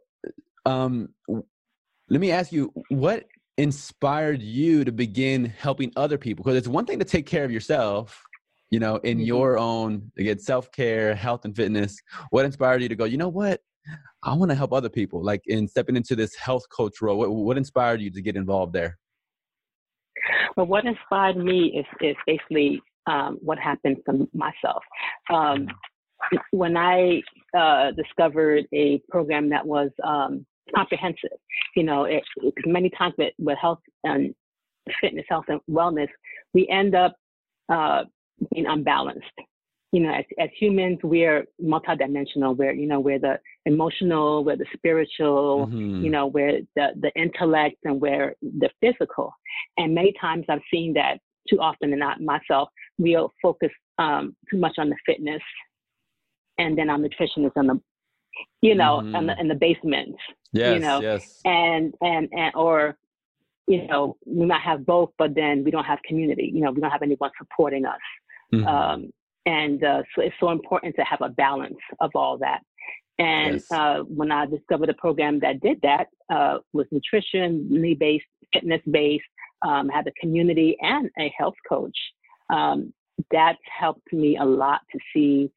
um, 0.65 1.11
let 1.29 2.21
me 2.21 2.31
ask 2.31 2.53
you, 2.53 2.73
what 2.89 3.25
inspired 3.59 4.43
you 4.43 4.85
to 4.85 4.93
begin 4.93 5.45
helping 5.45 5.93
other 5.97 6.19
people? 6.19 6.45
Because 6.45 6.57
it's 6.57 6.69
one 6.69 6.87
thing 6.87 6.99
to 6.99 7.05
take 7.05 7.27
care 7.27 7.45
of 7.45 7.51
yourself, 7.51 8.23
you 8.71 8.79
know, 8.79 8.97
in 8.97 9.19
mm-hmm. 9.19 9.27
your 9.27 9.59
own 9.59 10.11
again 10.19 10.39
self 10.39 10.71
care, 10.73 11.15
health, 11.15 11.45
and 11.45 11.55
fitness. 11.55 11.97
What 12.31 12.45
inspired 12.45 12.83
you 12.83 12.89
to 12.89 12.97
go? 12.97 13.05
You 13.05 13.19
know 13.19 13.29
what? 13.29 13.61
I 14.23 14.35
want 14.35 14.51
to 14.51 14.55
help 14.55 14.73
other 14.73 14.89
people. 14.89 15.23
Like 15.23 15.43
in 15.47 15.69
stepping 15.69 15.97
into 15.97 16.17
this 16.17 16.35
health 16.35 16.65
coach 16.71 17.01
role, 17.01 17.19
what, 17.19 17.31
what 17.31 17.57
inspired 17.57 18.01
you 18.01 18.11
to 18.11 18.23
get 18.23 18.37
involved 18.37 18.73
there? 18.73 18.99
Well, 20.57 20.67
what 20.67 20.85
inspired 20.87 21.37
me 21.37 21.79
is 21.79 21.87
is 22.01 22.17
basically 22.27 22.81
um, 23.07 23.39
what 23.41 23.59
happened 23.59 23.99
to 24.09 24.29
myself. 24.35 24.83
Um, 25.33 25.69
when 26.51 26.77
I 26.77 27.23
uh, 27.57 27.93
discovered 27.93 28.65
a 28.75 29.01
program 29.11 29.51
that 29.51 29.65
was 29.65 29.91
um, 30.03 30.47
comprehensive, 30.75 31.31
you 31.77 31.85
know, 31.85 32.05
it, 32.05 32.23
it, 32.39 32.55
many 32.65 32.91
times 32.91 33.15
with, 33.19 33.33
with 33.39 33.59
health 33.59 33.81
and 34.05 34.35
fitness, 35.01 35.27
health 35.29 35.45
and 35.49 35.61
wellness, 35.71 36.09
we 36.55 36.67
end 36.69 36.95
up 36.95 37.15
uh, 37.69 38.05
being 38.53 38.67
unbalanced. 38.67 39.25
You 39.93 40.01
know, 40.01 40.13
as, 40.13 40.25
as 40.39 40.51
humans, 40.59 40.99
we're 41.03 41.47
multidimensional. 41.63 42.57
We're, 42.57 42.73
you 42.73 42.87
know, 42.87 43.01
we're 43.01 43.21
the 43.21 43.39
emotional, 43.67 44.45
we're 44.45 44.57
the 44.57 44.67
spiritual, 44.75 45.69
mm-hmm. 45.69 46.05
you 46.05 46.11
know, 46.11 46.27
we're 46.27 46.61
the, 46.75 46.89
the 47.01 47.11
intellect 47.15 47.77
and 47.85 48.01
we're 48.01 48.35
the 48.43 48.69
physical. 48.81 49.33
And 49.79 49.95
many 49.95 50.13
times 50.21 50.45
I've 50.49 50.61
seen 50.73 50.93
that 50.95 51.19
too 51.49 51.61
often 51.61 51.93
and 51.93 52.01
not 52.01 52.21
myself, 52.21 52.69
we'll 52.99 53.33
focus 53.41 53.71
um, 53.99 54.35
too 54.51 54.59
much 54.59 54.75
on 54.79 54.91
the 54.91 54.97
fitness 55.07 55.43
and 56.59 56.77
then 56.77 56.91
our 56.91 56.99
nutrition 56.99 57.45
is 57.45 57.53
on 57.57 57.67
the, 57.69 57.81
you 58.61 58.75
know, 58.75 58.99
mm-hmm. 58.99 59.15
in, 59.15 59.27
the, 59.27 59.41
in 59.41 59.49
the 59.49 59.55
basement. 59.55 60.17
Yes, 60.53 60.75
you 60.75 60.81
know, 60.81 61.01
yes. 61.01 61.41
And, 61.45 61.95
and, 62.01 62.29
and, 62.33 62.55
or, 62.55 62.97
you 63.69 63.87
know, 63.87 64.17
we 64.27 64.47
might 64.47 64.63
have 64.63 64.85
both, 64.85 65.11
but 65.19 65.35
then 65.35 65.65
we 65.65 65.71
don't 65.71 65.85
have 65.85 65.99
community. 66.07 66.51
You 66.53 66.63
know, 66.63 66.71
we 66.71 66.81
don't 66.81 66.91
have 66.91 67.03
anyone 67.03 67.31
supporting 67.39 67.85
us. 67.85 67.99
Mm-hmm. 68.55 68.67
Um, 68.67 69.11
and 69.47 69.83
uh, 69.83 70.03
so 70.15 70.23
it's 70.23 70.35
so 70.39 70.51
important 70.51 70.95
to 70.97 71.03
have 71.03 71.21
a 71.23 71.31
balance 71.31 71.79
of 72.01 72.11
all 72.15 72.37
that. 72.39 72.61
And 73.19 73.55
yes. 73.55 73.73
uh, 73.73 74.01
when 74.01 74.31
I 74.31 74.45
discovered 74.47 74.91
a 74.91 74.95
program 74.95 75.41
that 75.41 75.61
did 75.61 75.81
that, 75.83 76.09
uh, 76.31 76.59
was 76.73 76.87
nutrition, 76.91 77.97
based, 77.99 78.27
fitness 78.53 78.83
based, 78.91 79.25
um, 79.67 79.89
had 79.89 80.07
a 80.07 80.13
community 80.21 80.77
and 80.81 81.09
a 81.19 81.33
health 81.39 81.55
coach. 81.67 81.97
Um, 82.51 82.93
that's 83.31 83.59
helped 83.81 84.13
me 84.13 84.37
a 84.37 84.45
lot 84.45 84.81
to 84.93 84.99
see, 85.15 85.51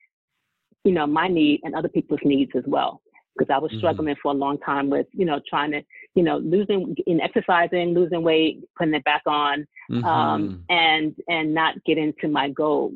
you 0.86 0.94
know, 0.94 1.06
my 1.06 1.28
need 1.28 1.60
and 1.64 1.76
other 1.76 1.90
people's 1.90 2.22
needs 2.24 2.52
as 2.56 2.64
well. 2.66 3.02
Because 3.38 3.54
I 3.54 3.60
was 3.60 3.72
mm-hmm. 3.72 3.80
struggling 3.80 4.16
for 4.22 4.32
a 4.32 4.36
long 4.36 4.58
time 4.60 4.90
with, 4.90 5.08
you 5.12 5.26
know, 5.26 5.42
trying 5.50 5.72
to, 5.72 5.82
you 6.16 6.24
know, 6.24 6.38
losing 6.38 6.96
in 7.08 7.20
exercising, 7.22 7.94
losing 7.94 8.24
weight, 8.24 8.64
putting 8.78 8.94
it 8.94 9.04
back 9.04 9.22
on, 9.26 9.66
um, 9.92 9.96
mm-hmm. 9.96 10.06
um, 10.06 10.64
and 10.70 11.16
and 11.28 11.54
not 11.54 11.76
getting 11.86 12.14
to 12.22 12.28
my 12.28 12.50
goals. 12.50 12.96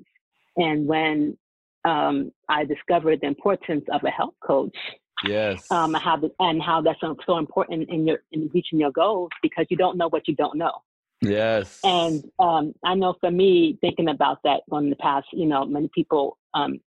And 0.58 0.88
when 0.88 1.38
um, 1.86 2.32
I 2.50 2.66
discovered 2.66 3.20
the 3.22 3.28
importance 3.28 3.86
of 3.92 4.04
a 4.04 4.10
health 4.10 4.36
coach, 4.44 4.76
yes, 5.24 5.70
um, 5.72 5.94
how 5.94 6.18
the, 6.18 6.32
and 6.40 6.62
how 6.62 6.82
that's 6.82 7.02
so, 7.02 7.16
so 7.26 7.38
important 7.38 7.90
in 7.90 8.08
your 8.08 8.20
in 8.32 8.50
reaching 8.54 8.80
your 8.80 8.92
goals 8.92 9.32
because 9.42 9.66
you 9.70 9.78
don't 9.78 9.98
know 9.98 10.10
what 10.10 10.28
you 10.28 10.36
don't 10.36 10.58
know. 10.58 10.82
Yes. 11.24 11.80
And 11.84 12.24
um, 12.38 12.74
I 12.84 12.96
know 12.96 13.16
for 13.20 13.32
me, 13.32 13.78
thinking 13.80 14.10
about 14.10 14.40
that 14.44 14.62
in 14.72 14.90
the 14.90 14.96
past, 14.98 15.28
you 15.32 15.46
know, 15.46 15.66
many 15.66 15.90
people 15.96 16.38
um, 16.54 16.82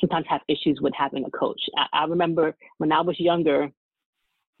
sometimes 0.00 0.26
have 0.28 0.42
issues 0.48 0.78
with 0.80 0.92
having 0.96 1.24
a 1.24 1.30
coach. 1.30 1.60
I, 1.76 2.02
I, 2.02 2.04
remember 2.04 2.54
when 2.78 2.92
I 2.92 3.00
was 3.00 3.18
younger, 3.18 3.70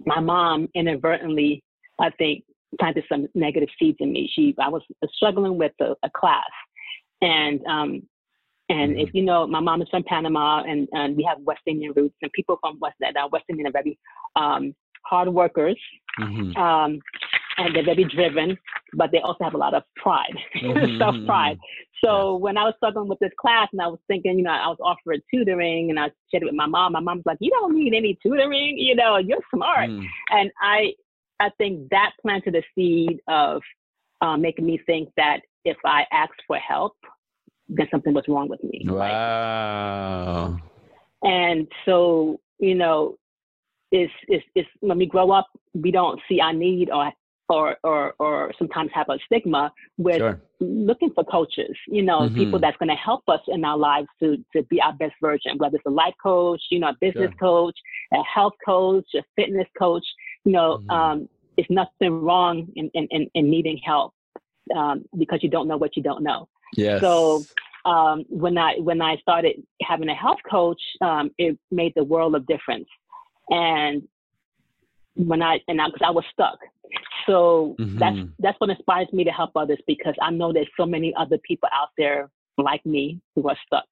my 0.04 0.18
mom 0.18 0.68
inadvertently, 0.74 1.62
I 2.00 2.10
think, 2.10 2.44
planted 2.80 3.04
some 3.08 3.28
negative 3.34 3.68
seeds 3.78 3.98
in 4.00 4.12
me. 4.12 4.28
She, 4.34 4.54
I 4.58 4.68
was 4.68 4.82
struggling 5.12 5.58
with 5.58 5.72
a, 5.80 5.94
a 6.02 6.10
class, 6.10 6.42
and 7.20 7.64
um, 7.66 8.02
and 8.74 8.98
if 8.98 9.10
you 9.14 9.22
know, 9.22 9.46
my 9.46 9.60
mom 9.60 9.82
is 9.82 9.88
from 9.90 10.04
Panama, 10.04 10.62
and, 10.62 10.88
and 10.92 11.16
we 11.16 11.22
have 11.24 11.38
West 11.40 11.62
Indian 11.66 11.92
roots, 11.94 12.16
and 12.22 12.32
people 12.32 12.58
from 12.60 12.78
West 12.80 12.96
uh, 13.02 13.28
West 13.30 13.44
Indian 13.48 13.68
are 13.68 13.72
very 13.72 13.98
um, 14.36 14.74
hard 15.04 15.28
workers. 15.28 15.78
Mm-hmm. 16.20 16.56
Um, 16.56 17.00
and 17.56 17.74
they're 17.74 17.84
very 17.84 18.04
driven, 18.04 18.58
but 18.94 19.10
they 19.12 19.18
also 19.18 19.44
have 19.44 19.54
a 19.54 19.58
lot 19.58 19.74
of 19.74 19.84
pride, 19.96 20.34
mm-hmm. 20.56 20.98
self 20.98 21.14
pride. 21.24 21.58
So 22.04 22.36
when 22.36 22.58
I 22.58 22.64
was 22.64 22.74
struggling 22.76 23.08
with 23.08 23.18
this 23.20 23.30
class 23.40 23.68
and 23.72 23.80
I 23.80 23.86
was 23.86 24.00
thinking, 24.08 24.38
you 24.38 24.44
know, 24.44 24.50
I 24.50 24.68
was 24.68 24.78
offered 24.82 25.22
tutoring 25.32 25.90
and 25.90 25.98
I 25.98 26.10
shared 26.30 26.42
it 26.42 26.46
with 26.46 26.54
my 26.54 26.66
mom. 26.66 26.92
My 26.92 27.00
mom's 27.00 27.22
like, 27.24 27.38
you 27.40 27.50
don't 27.50 27.74
need 27.74 27.94
any 27.94 28.18
tutoring, 28.22 28.76
you 28.76 28.94
know, 28.94 29.16
you're 29.16 29.38
smart. 29.54 29.88
Mm. 29.88 30.04
And 30.30 30.50
I, 30.60 30.92
I 31.40 31.50
think 31.56 31.88
that 31.90 32.10
planted 32.20 32.56
a 32.56 32.62
seed 32.74 33.20
of 33.28 33.62
uh, 34.20 34.36
making 34.36 34.66
me 34.66 34.78
think 34.84 35.10
that 35.16 35.40
if 35.64 35.76
I 35.84 36.04
asked 36.12 36.42
for 36.46 36.56
help, 36.56 36.96
then 37.68 37.86
something 37.90 38.14
was 38.14 38.24
wrong 38.28 38.48
with 38.48 38.62
me. 38.62 38.82
Wow. 38.86 40.58
Right? 41.22 41.30
And 41.30 41.68
so, 41.84 42.40
you 42.58 42.74
know, 42.74 43.16
is 43.92 44.10
is 44.28 44.42
is 44.54 44.66
when 44.80 44.98
we 44.98 45.06
grow 45.06 45.30
up, 45.30 45.48
we 45.72 45.90
don't 45.90 46.20
see 46.28 46.40
our 46.40 46.52
need 46.52 46.90
or 46.90 47.12
or 47.48 47.76
or 47.84 48.14
or 48.18 48.52
sometimes 48.58 48.90
have 48.94 49.06
a 49.08 49.18
stigma 49.26 49.72
with 49.96 50.18
sure. 50.18 50.40
looking 50.60 51.10
for 51.14 51.24
coaches, 51.24 51.76
you 51.88 52.02
know, 52.02 52.20
mm-hmm. 52.20 52.34
people 52.34 52.58
that's 52.58 52.76
going 52.78 52.88
to 52.88 52.94
help 52.94 53.22
us 53.28 53.40
in 53.48 53.64
our 53.64 53.78
lives 53.78 54.08
to 54.20 54.36
to 54.54 54.62
be 54.64 54.80
our 54.80 54.92
best 54.94 55.14
version, 55.20 55.56
whether 55.58 55.76
it's 55.76 55.86
a 55.86 55.90
life 55.90 56.14
coach, 56.22 56.60
you 56.70 56.78
know, 56.80 56.88
a 56.88 56.96
business 57.00 57.30
sure. 57.38 57.48
coach, 57.48 57.78
a 58.12 58.22
health 58.22 58.54
coach, 58.64 59.06
a 59.14 59.22
fitness 59.36 59.68
coach, 59.78 60.04
you 60.44 60.52
know, 60.52 60.78
mm-hmm. 60.78 60.90
um, 60.90 61.28
it's 61.56 61.70
nothing 61.70 62.22
wrong 62.22 62.66
in, 62.76 62.90
in, 62.94 63.06
in, 63.10 63.30
in 63.34 63.50
needing 63.50 63.78
help 63.84 64.12
um, 64.76 65.04
because 65.18 65.40
you 65.42 65.48
don't 65.48 65.68
know 65.68 65.76
what 65.76 65.96
you 65.96 66.02
don't 66.02 66.22
know. 66.22 66.48
Yes. 66.76 67.00
So 67.00 67.44
um, 67.84 68.24
when 68.28 68.56
I 68.58 68.76
when 68.78 69.00
I 69.02 69.16
started 69.16 69.62
having 69.82 70.08
a 70.08 70.14
health 70.14 70.38
coach, 70.50 70.80
um, 71.00 71.30
it 71.38 71.58
made 71.70 71.92
the 71.94 72.04
world 72.04 72.34
of 72.34 72.46
difference. 72.46 72.88
And 73.50 74.02
when 75.14 75.42
I 75.42 75.60
and 75.68 75.80
I, 75.80 75.86
I, 76.02 76.10
was 76.10 76.24
stuck, 76.32 76.58
so 77.26 77.76
mm-hmm. 77.78 77.98
that's 77.98 78.16
that's 78.38 78.60
what 78.60 78.70
inspires 78.70 79.12
me 79.12 79.24
to 79.24 79.30
help 79.30 79.50
others 79.54 79.78
because 79.86 80.14
I 80.20 80.30
know 80.30 80.52
there's 80.52 80.70
so 80.78 80.86
many 80.86 81.14
other 81.14 81.38
people 81.38 81.68
out 81.72 81.90
there 81.98 82.30
like 82.56 82.84
me 82.86 83.20
who 83.34 83.48
are 83.48 83.56
stuck. 83.66 83.86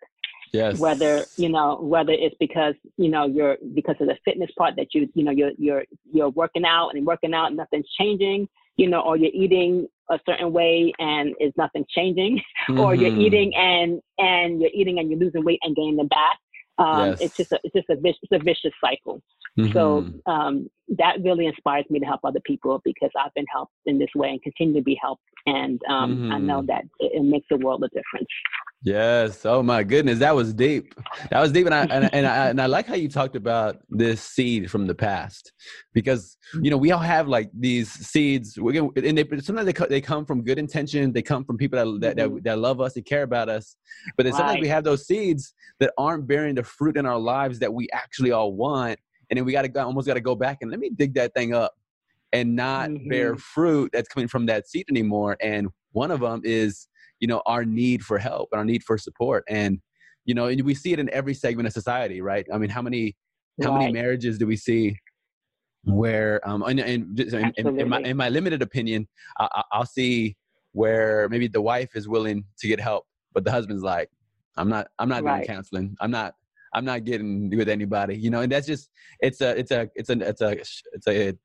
Yes. 0.52 0.78
Whether 0.78 1.24
you 1.36 1.48
know 1.48 1.76
whether 1.80 2.12
it's 2.12 2.36
because 2.38 2.74
you 2.96 3.08
know 3.08 3.26
you're 3.26 3.56
because 3.74 3.96
of 4.00 4.06
the 4.06 4.16
fitness 4.24 4.50
part 4.56 4.76
that 4.76 4.94
you 4.94 5.08
you 5.14 5.24
know 5.24 5.30
you're 5.30 5.52
you're 5.58 5.84
you're 6.12 6.30
working 6.30 6.64
out 6.64 6.90
and 6.90 7.06
working 7.06 7.34
out 7.34 7.46
and 7.48 7.56
nothing's 7.56 7.88
changing, 7.98 8.48
you 8.82 8.88
know, 8.88 9.00
or 9.00 9.16
you're 9.16 9.30
eating 9.32 9.86
a 10.10 10.18
certain 10.28 10.52
way 10.52 10.92
and 10.98 11.34
is 11.40 11.52
nothing 11.56 11.84
changing, 11.88 12.40
mm-hmm. 12.68 12.80
or 12.80 12.94
you're 12.94 13.10
mm-hmm. 13.10 13.20
eating 13.20 13.54
and 13.54 14.00
and 14.18 14.60
you're 14.60 14.70
eating 14.74 14.98
and 14.98 15.08
you're 15.08 15.20
losing 15.20 15.44
weight 15.44 15.60
and 15.62 15.76
gaining 15.76 15.96
them 15.96 16.08
back. 16.08 16.38
Um, 16.78 17.10
yes. 17.10 17.20
It's 17.20 17.36
just 17.36 17.52
a, 17.52 17.60
it's 17.62 17.74
just 17.74 17.88
a 17.90 17.96
vicious, 17.96 18.18
it's 18.22 18.40
a 18.40 18.44
vicious 18.44 18.72
cycle. 18.80 19.22
Mm-hmm. 19.58 19.72
So 19.72 20.06
um, 20.26 20.68
that 20.98 21.22
really 21.22 21.46
inspires 21.46 21.84
me 21.90 22.00
to 22.00 22.06
help 22.06 22.20
other 22.24 22.40
people 22.44 22.80
because 22.84 23.10
I've 23.16 23.32
been 23.34 23.46
helped 23.52 23.74
in 23.86 23.98
this 23.98 24.08
way 24.16 24.30
and 24.30 24.42
continue 24.42 24.80
to 24.80 24.84
be 24.84 24.98
helped, 25.00 25.22
and 25.46 25.80
um, 25.88 26.16
mm-hmm. 26.16 26.32
I 26.32 26.38
know 26.38 26.58
mm-hmm. 26.58 26.66
that 26.66 26.84
it, 26.98 27.12
it 27.14 27.22
makes 27.22 27.46
a 27.52 27.56
world 27.56 27.84
of 27.84 27.90
difference. 27.90 28.28
Yes. 28.84 29.46
Oh 29.46 29.62
my 29.62 29.84
goodness, 29.84 30.18
that 30.18 30.34
was 30.34 30.52
deep. 30.52 30.92
That 31.30 31.40
was 31.40 31.52
deep, 31.52 31.66
and 31.66 31.74
I 31.74 31.82
and, 31.82 32.12
and 32.12 32.26
I 32.26 32.48
and 32.48 32.60
I 32.60 32.66
like 32.66 32.86
how 32.86 32.96
you 32.96 33.08
talked 33.08 33.36
about 33.36 33.76
this 33.88 34.20
seed 34.20 34.72
from 34.72 34.88
the 34.88 34.94
past, 34.94 35.52
because 35.94 36.36
you 36.60 36.68
know 36.68 36.76
we 36.76 36.90
all 36.90 36.98
have 36.98 37.28
like 37.28 37.48
these 37.56 37.88
seeds. 37.92 38.58
We're 38.58 38.90
and 38.96 39.16
they 39.16 39.24
sometimes 39.40 39.72
they 39.72 39.86
they 39.88 40.00
come 40.00 40.26
from 40.26 40.42
good 40.42 40.58
intention. 40.58 41.12
They 41.12 41.22
come 41.22 41.44
from 41.44 41.58
people 41.58 41.78
that 41.78 42.00
that, 42.00 42.16
that, 42.16 42.28
mm-hmm. 42.28 42.38
that 42.42 42.58
love 42.58 42.80
us 42.80 42.96
and 42.96 43.04
care 43.04 43.22
about 43.22 43.48
us. 43.48 43.76
But 44.16 44.24
then 44.24 44.32
sometimes 44.32 44.54
right. 44.54 44.62
we 44.62 44.68
have 44.68 44.82
those 44.82 45.06
seeds 45.06 45.54
that 45.78 45.92
aren't 45.96 46.26
bearing 46.26 46.56
the 46.56 46.64
fruit 46.64 46.96
in 46.96 47.06
our 47.06 47.18
lives 47.18 47.60
that 47.60 47.72
we 47.72 47.86
actually 47.92 48.32
all 48.32 48.52
want, 48.52 48.98
and 49.30 49.38
then 49.38 49.44
we 49.44 49.52
got 49.52 49.62
to 49.62 49.68
go 49.68 49.84
almost 49.84 50.08
got 50.08 50.14
to 50.14 50.20
go 50.20 50.34
back 50.34 50.58
and 50.60 50.72
let 50.72 50.80
me 50.80 50.90
dig 50.90 51.14
that 51.14 51.34
thing 51.34 51.54
up, 51.54 51.72
and 52.32 52.56
not 52.56 52.90
mm-hmm. 52.90 53.08
bear 53.08 53.36
fruit 53.36 53.90
that's 53.92 54.08
coming 54.08 54.26
from 54.26 54.46
that 54.46 54.68
seed 54.68 54.86
anymore. 54.90 55.36
And 55.40 55.68
one 55.92 56.10
of 56.10 56.18
them 56.18 56.40
is 56.42 56.88
you 57.22 57.28
know 57.28 57.40
our 57.46 57.64
need 57.64 58.02
for 58.02 58.18
help 58.18 58.48
and 58.52 58.58
our 58.58 58.64
need 58.64 58.82
for 58.82 58.98
support. 58.98 59.44
And 59.48 59.80
you 60.26 60.34
know 60.34 60.46
and 60.46 60.60
we 60.62 60.74
see 60.74 60.92
it 60.92 60.98
in 60.98 61.08
every 61.10 61.34
segment 61.34 61.66
of 61.68 61.72
society 61.72 62.20
right? 62.20 62.46
I 62.52 62.58
mean 62.58 62.68
how 62.70 62.82
many 62.82 63.16
how 63.62 63.70
right. 63.70 63.78
many 63.78 63.92
marriages 63.92 64.38
do 64.38 64.46
we 64.46 64.56
see 64.56 64.96
where 65.84 66.46
um 66.48 66.62
and, 66.62 66.78
and 66.80 67.18
in, 67.18 67.52
in, 67.56 67.80
in, 67.80 67.88
my, 67.88 68.00
in 68.00 68.16
my 68.16 68.28
limited 68.28 68.62
opinion 68.62 69.06
I, 69.40 69.62
i'll 69.72 69.84
see 69.84 70.36
where 70.72 71.28
maybe 71.28 71.48
the 71.48 71.60
wife 71.60 71.90
is 71.96 72.06
willing 72.08 72.44
to 72.60 72.68
get 72.68 72.78
help 72.78 73.04
but 73.34 73.44
the 73.44 73.50
husband's 73.50 73.82
like 73.82 74.08
i'm 74.56 74.68
not 74.68 74.86
i'm 75.00 75.08
not 75.08 75.24
right. 75.24 75.38
doing 75.38 75.46
counseling. 75.48 75.96
I'm 76.00 76.12
not 76.12 76.34
i'm 76.72 76.84
not 76.84 77.04
getting 77.04 77.50
with 77.56 77.68
anybody 77.68 78.16
you 78.16 78.30
know? 78.30 78.42
And 78.42 78.52
that's 78.52 78.66
just 78.66 78.90
it's 79.20 79.40
a 79.40 79.58
it's 79.58 79.72
a 79.72 79.90
it's 79.96 80.08
a 80.08 80.28
it's 80.28 80.40
a 80.40 80.50
it's 80.92 81.08
a 81.08 81.36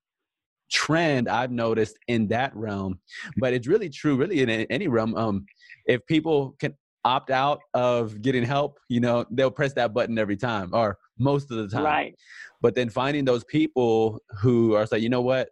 trend 0.69 1.29
I've 1.29 1.51
noticed 1.51 1.97
in 2.07 2.27
that 2.29 2.55
realm, 2.55 2.99
but 3.37 3.53
it's 3.53 3.67
really 3.67 3.89
true, 3.89 4.15
really 4.15 4.41
in 4.41 4.49
any 4.49 4.87
realm. 4.87 5.15
Um, 5.15 5.45
if 5.85 6.05
people 6.05 6.55
can 6.59 6.75
opt 7.05 7.29
out 7.29 7.61
of 7.73 8.21
getting 8.21 8.43
help, 8.43 8.79
you 8.89 8.99
know, 8.99 9.25
they'll 9.31 9.51
press 9.51 9.73
that 9.73 9.93
button 9.93 10.17
every 10.19 10.35
time 10.35 10.69
or 10.73 10.97
most 11.17 11.51
of 11.51 11.57
the 11.57 11.67
time. 11.67 11.85
Right. 11.85 12.15
But 12.61 12.75
then 12.75 12.89
finding 12.89 13.23
those 13.23 13.43
people 13.45 14.21
who 14.41 14.75
are 14.75 14.85
like, 14.91 15.01
you 15.01 15.09
know 15.09 15.21
what, 15.21 15.49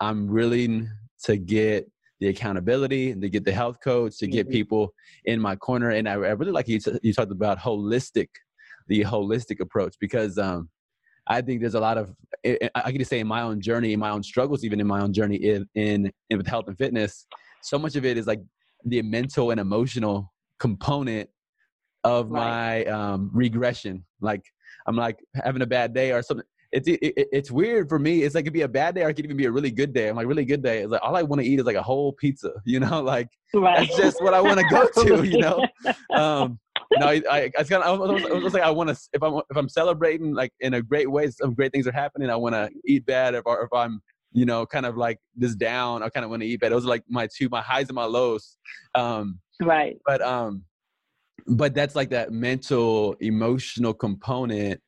I'm 0.00 0.28
willing 0.28 0.90
to 1.24 1.36
get 1.36 1.90
the 2.20 2.28
accountability 2.28 3.12
and 3.12 3.22
to 3.22 3.30
get 3.30 3.44
the 3.44 3.52
health 3.52 3.78
coach 3.82 4.18
to 4.18 4.26
get 4.26 4.46
mm-hmm. 4.46 4.52
people 4.52 4.94
in 5.24 5.40
my 5.40 5.56
corner. 5.56 5.90
And 5.90 6.08
I, 6.08 6.12
I 6.12 6.32
really 6.32 6.52
like 6.52 6.68
you, 6.68 6.78
t- 6.78 6.98
you 7.02 7.14
talked 7.14 7.32
about 7.32 7.58
holistic, 7.58 8.28
the 8.88 9.02
holistic 9.02 9.60
approach 9.60 9.94
because 10.00 10.36
um, 10.36 10.68
I 11.30 11.40
think 11.40 11.60
there's 11.60 11.74
a 11.76 11.80
lot 11.80 11.96
of 11.96 12.14
I 12.44 12.90
can 12.90 12.98
just 12.98 13.08
say 13.08 13.20
in 13.20 13.26
my 13.28 13.42
own 13.42 13.60
journey, 13.60 13.92
in 13.92 14.00
my 14.00 14.10
own 14.10 14.22
struggles, 14.22 14.64
even 14.64 14.80
in 14.80 14.86
my 14.86 15.00
own 15.00 15.12
journey 15.12 15.36
in 15.36 15.66
in, 15.74 16.12
in 16.28 16.38
with 16.38 16.46
health 16.46 16.66
and 16.66 16.76
fitness, 16.76 17.26
so 17.62 17.78
much 17.78 17.94
of 17.94 18.04
it 18.04 18.18
is 18.18 18.26
like 18.26 18.40
the 18.84 19.00
mental 19.02 19.52
and 19.52 19.60
emotional 19.60 20.32
component 20.58 21.30
of 22.02 22.30
right. 22.30 22.86
my 22.86 22.92
um, 22.92 23.30
regression. 23.32 24.04
Like 24.20 24.42
I'm 24.86 24.96
like 24.96 25.18
having 25.34 25.62
a 25.62 25.66
bad 25.66 25.94
day 25.94 26.10
or 26.12 26.20
something. 26.22 26.46
It's 26.72 26.88
it, 26.88 26.98
it's 27.00 27.50
weird 27.50 27.88
for 27.88 27.98
me. 27.98 28.22
It's 28.22 28.34
like 28.34 28.42
it 28.42 28.46
could 28.46 28.52
be 28.52 28.62
a 28.62 28.68
bad 28.68 28.96
day 28.96 29.02
or 29.02 29.10
it 29.10 29.14
could 29.14 29.24
even 29.24 29.36
be 29.36 29.46
a 29.46 29.52
really 29.52 29.70
good 29.70 29.92
day. 29.92 30.08
I'm 30.08 30.16
like 30.16 30.26
really 30.26 30.44
good 30.44 30.62
day. 30.62 30.80
It's 30.82 30.90
like 30.90 31.02
all 31.02 31.16
I 31.16 31.22
want 31.22 31.42
to 31.42 31.46
eat 31.46 31.60
is 31.60 31.66
like 31.66 31.76
a 31.76 31.82
whole 31.82 32.12
pizza. 32.12 32.52
You 32.64 32.80
know, 32.80 33.02
like 33.02 33.28
right. 33.54 33.88
that's 33.88 33.96
just 33.96 34.22
what 34.22 34.34
I 34.34 34.40
want 34.40 34.58
to 34.58 34.66
go 34.66 34.88
to. 35.04 35.24
You 35.26 35.38
know, 35.38 35.66
um, 36.10 36.58
no, 36.98 37.06
I, 37.06 37.22
I, 37.30 37.50
I 37.58 37.64
kind 37.64 37.82
of, 37.82 38.00
I 38.00 38.38
was, 38.38 38.52
like, 38.52 38.62
I 38.62 38.70
want 38.70 38.90
to, 38.90 38.98
if 39.12 39.22
I'm, 39.22 39.34
if 39.34 39.56
I'm 39.56 39.68
celebrating 39.68 40.34
like 40.34 40.52
in 40.60 40.74
a 40.74 40.82
great 40.82 41.10
way, 41.10 41.28
some 41.30 41.54
great 41.54 41.72
things 41.72 41.86
are 41.86 41.92
happening. 41.92 42.30
I 42.30 42.36
want 42.36 42.54
to 42.54 42.68
eat 42.84 43.06
bad. 43.06 43.34
If, 43.34 43.42
or 43.46 43.62
if 43.62 43.72
I'm, 43.72 44.00
you 44.32 44.44
know, 44.44 44.66
kind 44.66 44.86
of 44.86 44.96
like 44.96 45.18
this 45.36 45.54
down, 45.54 46.02
I 46.02 46.08
kind 46.08 46.24
of 46.24 46.30
want 46.30 46.42
to 46.42 46.48
eat 46.48 46.60
bad. 46.60 46.72
Those 46.72 46.84
are 46.84 46.88
like 46.88 47.04
my 47.08 47.28
two, 47.36 47.48
my 47.48 47.62
highs 47.62 47.88
and 47.88 47.94
my 47.94 48.04
lows. 48.04 48.56
Um, 48.94 49.38
right. 49.62 49.96
But, 50.04 50.20
um, 50.20 50.64
but 51.46 51.74
that's 51.74 51.94
like 51.94 52.10
that 52.10 52.32
mental, 52.32 53.14
emotional 53.20 53.94
component 53.94 54.80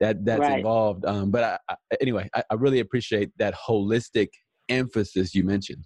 that 0.00 0.24
that's 0.24 0.40
right. 0.40 0.58
involved. 0.58 1.06
Um, 1.06 1.30
but 1.30 1.42
I, 1.42 1.58
I, 1.70 1.76
anyway, 2.00 2.28
I, 2.34 2.42
I 2.50 2.54
really 2.54 2.80
appreciate 2.80 3.30
that 3.38 3.54
holistic 3.54 4.28
emphasis 4.68 5.34
you 5.34 5.42
mentioned. 5.42 5.84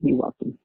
You're 0.00 0.16
welcome 0.16 0.58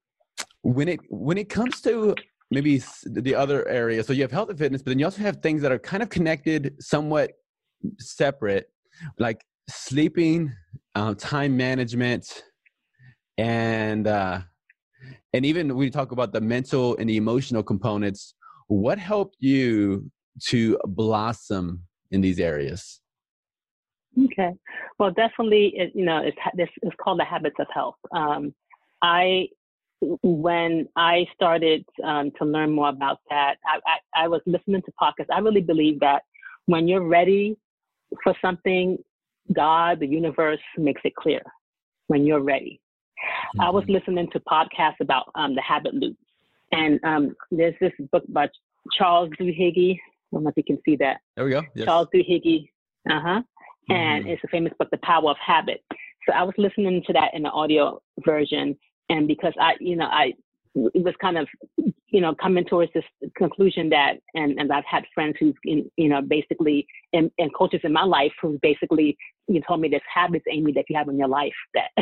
when 0.63 0.88
it 0.88 1.00
when 1.10 1.38
it 1.38 1.50
comes 1.50 1.79
to 1.82 2.15
maybe 2.51 2.82
the 3.05 3.34
other 3.34 3.67
area 3.67 4.03
so 4.03 4.12
you 4.13 4.22
have 4.22 4.32
health 4.32 4.50
and 4.50 4.60
fitness 4.60 4.82
but 4.82 4.91
then 4.91 5.00
you 5.00 5.05
also 5.05 5.22
have 5.22 5.38
things 5.38 5.62
that 5.62 5.72
are 5.72 5.79
kind 5.79 6.03
of 6.03 6.10
connected 6.10 6.74
somewhat 6.79 7.32
separate 8.00 8.70
like 9.17 9.43
sleeping 9.70 10.51
uh, 10.96 11.13
time 11.15 11.55
management 11.55 12.43
and 13.38 14.08
uh, 14.08 14.41
and 15.34 15.46
even 15.46 15.75
we 15.75 15.89
talk 15.89 16.12
about 16.12 16.32
the 16.32 16.41
mental 16.41 16.96
and 16.98 17.10
the 17.10 17.17
emotional 17.17 17.63
components. 17.63 18.36
What 18.67 18.98
helped 18.98 19.38
you 19.39 20.10
to 20.48 20.77
blossom 20.86 21.84
in 22.12 22.22
these 22.22 22.39
areas? 22.39 23.01
Okay. 24.25 24.51
Well 25.00 25.12
definitely 25.12 25.74
it, 25.75 25.91
you 25.96 26.05
know 26.05 26.20
it's 26.20 26.38
this 26.55 26.70
is 26.84 26.91
called 27.03 27.20
the 27.20 27.25
habits 27.25 27.55
of 27.60 27.67
health. 27.74 27.96
Um, 28.15 28.53
i 29.01 29.48
when 30.22 30.88
I 30.95 31.25
started 31.33 31.86
um, 32.03 32.31
to 32.39 32.45
learn 32.45 32.72
more 32.72 32.89
about 32.89 33.19
that, 33.29 33.55
I, 33.65 33.79
I, 33.86 34.24
I, 34.24 34.27
was 34.27 34.41
listening 34.45 34.81
to 34.83 34.91
podcasts. 35.01 35.33
I 35.33 35.39
really 35.39 35.62
believe 35.62 36.00
that 36.01 36.24
when 36.65 36.88
you're 36.88 37.07
ready 37.07 37.57
for 38.24 38.36
something, 38.41 38.98
God, 39.53 40.00
the 40.00 40.07
universe 40.07 40.60
makes 40.77 41.01
it 41.03 41.15
clear 41.15 41.41
when 42.07 42.25
you're 42.25 42.41
ready. 42.41 42.81
Mm-hmm. 43.19 43.62
I 43.62 43.69
was 43.69 43.83
mm-hmm. 43.83 43.93
listening 43.93 44.29
to 44.31 44.39
podcasts 44.41 45.00
about 45.00 45.29
um, 45.36 45.55
the 45.55 45.62
habit 45.62 45.93
loop. 45.93 46.17
And 46.72 47.00
um, 47.03 47.36
there's 47.51 47.75
this 47.79 47.93
book 48.12 48.24
by 48.29 48.50
Charles 48.98 49.29
Duhigg. 49.39 49.95
I 49.95 50.00
don't 50.31 50.43
know 50.43 50.50
if 50.50 50.57
you 50.57 50.63
can 50.63 50.79
see 50.83 50.95
that. 50.98 51.17
There 51.36 51.45
we 51.45 51.51
go. 51.51 51.63
Yes. 51.75 51.86
Charles 51.86 52.07
Duhigg. 52.13 52.67
Uh 53.10 53.19
huh. 53.19 53.41
Mm-hmm. 53.89 53.93
And 53.93 54.27
it's 54.27 54.43
a 54.43 54.48
famous 54.48 54.74
book, 54.79 54.89
The 54.91 54.98
Power 55.03 55.29
of 55.29 55.38
Habit. 55.45 55.83
So 56.27 56.33
I 56.33 56.43
was 56.43 56.55
listening 56.57 57.03
to 57.05 57.13
that 57.13 57.33
in 57.33 57.43
the 57.43 57.50
audio 57.50 58.01
version 58.25 58.77
and 59.10 59.27
because 59.27 59.53
I, 59.60 59.74
you 59.79 59.95
know, 59.95 60.05
I 60.05 60.33
it 60.75 61.03
was 61.03 61.13
kind 61.22 61.38
of, 61.38 61.48
you 62.07 62.22
know, 62.22 62.33
coming 62.36 62.65
towards 62.65 62.91
this 62.93 63.03
conclusion 63.38 63.89
that, 63.89 64.13
and, 64.33 64.60
and 64.60 64.71
I've 64.71 64.86
had 64.86 65.04
friends 65.13 65.36
who's, 65.39 65.54
in, 65.65 65.89
you 65.97 66.10
know, 66.10 66.21
basically, 66.21 66.88
and, 67.13 67.30
and 67.38 67.54
coaches 67.54 67.82
in 67.84 67.93
my 67.93 68.04
life 68.04 68.32
who 68.41 68.58
basically, 68.62 69.15
you 69.47 69.62
told 69.67 69.82
me 69.82 69.89
there's 69.89 70.01
habits, 70.12 70.45
Amy, 70.51 70.71
that 70.73 70.86
you 70.89 70.95
have 70.95 71.10
in 71.10 71.17
your 71.17 71.28
life 71.28 71.54
that 71.73 71.89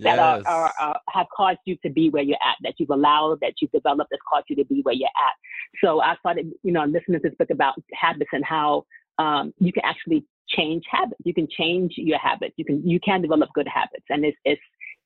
that 0.00 0.16
yes. 0.16 0.18
are, 0.18 0.42
are, 0.46 0.72
are, 0.80 1.00
have 1.10 1.26
caused 1.36 1.58
you 1.64 1.76
to 1.84 1.90
be 1.90 2.08
where 2.10 2.22
you're 2.22 2.36
at, 2.36 2.56
that 2.62 2.74
you've 2.78 2.90
allowed, 2.90 3.38
that 3.40 3.54
you've 3.60 3.72
developed, 3.72 4.10
that's 4.10 4.22
caused 4.28 4.46
you 4.48 4.56
to 4.56 4.64
be 4.64 4.80
where 4.82 4.94
you're 4.94 5.08
at. 5.08 5.34
So 5.84 6.00
I 6.00 6.16
started, 6.20 6.50
you 6.62 6.72
know, 6.72 6.84
listening 6.84 7.20
to 7.20 7.28
this 7.28 7.36
book 7.36 7.50
about 7.50 7.74
habits 7.92 8.30
and 8.32 8.44
how 8.44 8.84
um, 9.18 9.52
you 9.58 9.72
can 9.72 9.84
actually 9.84 10.24
change 10.48 10.84
habits. 10.90 11.20
You 11.24 11.34
can 11.34 11.48
change 11.50 11.94
your 11.96 12.18
habits. 12.18 12.54
You 12.56 12.64
can 12.64 12.86
you 12.86 12.98
can 13.00 13.20
develop 13.20 13.50
good 13.54 13.68
habits, 13.68 14.04
and 14.08 14.24
it's 14.24 14.36
it's 14.44 14.60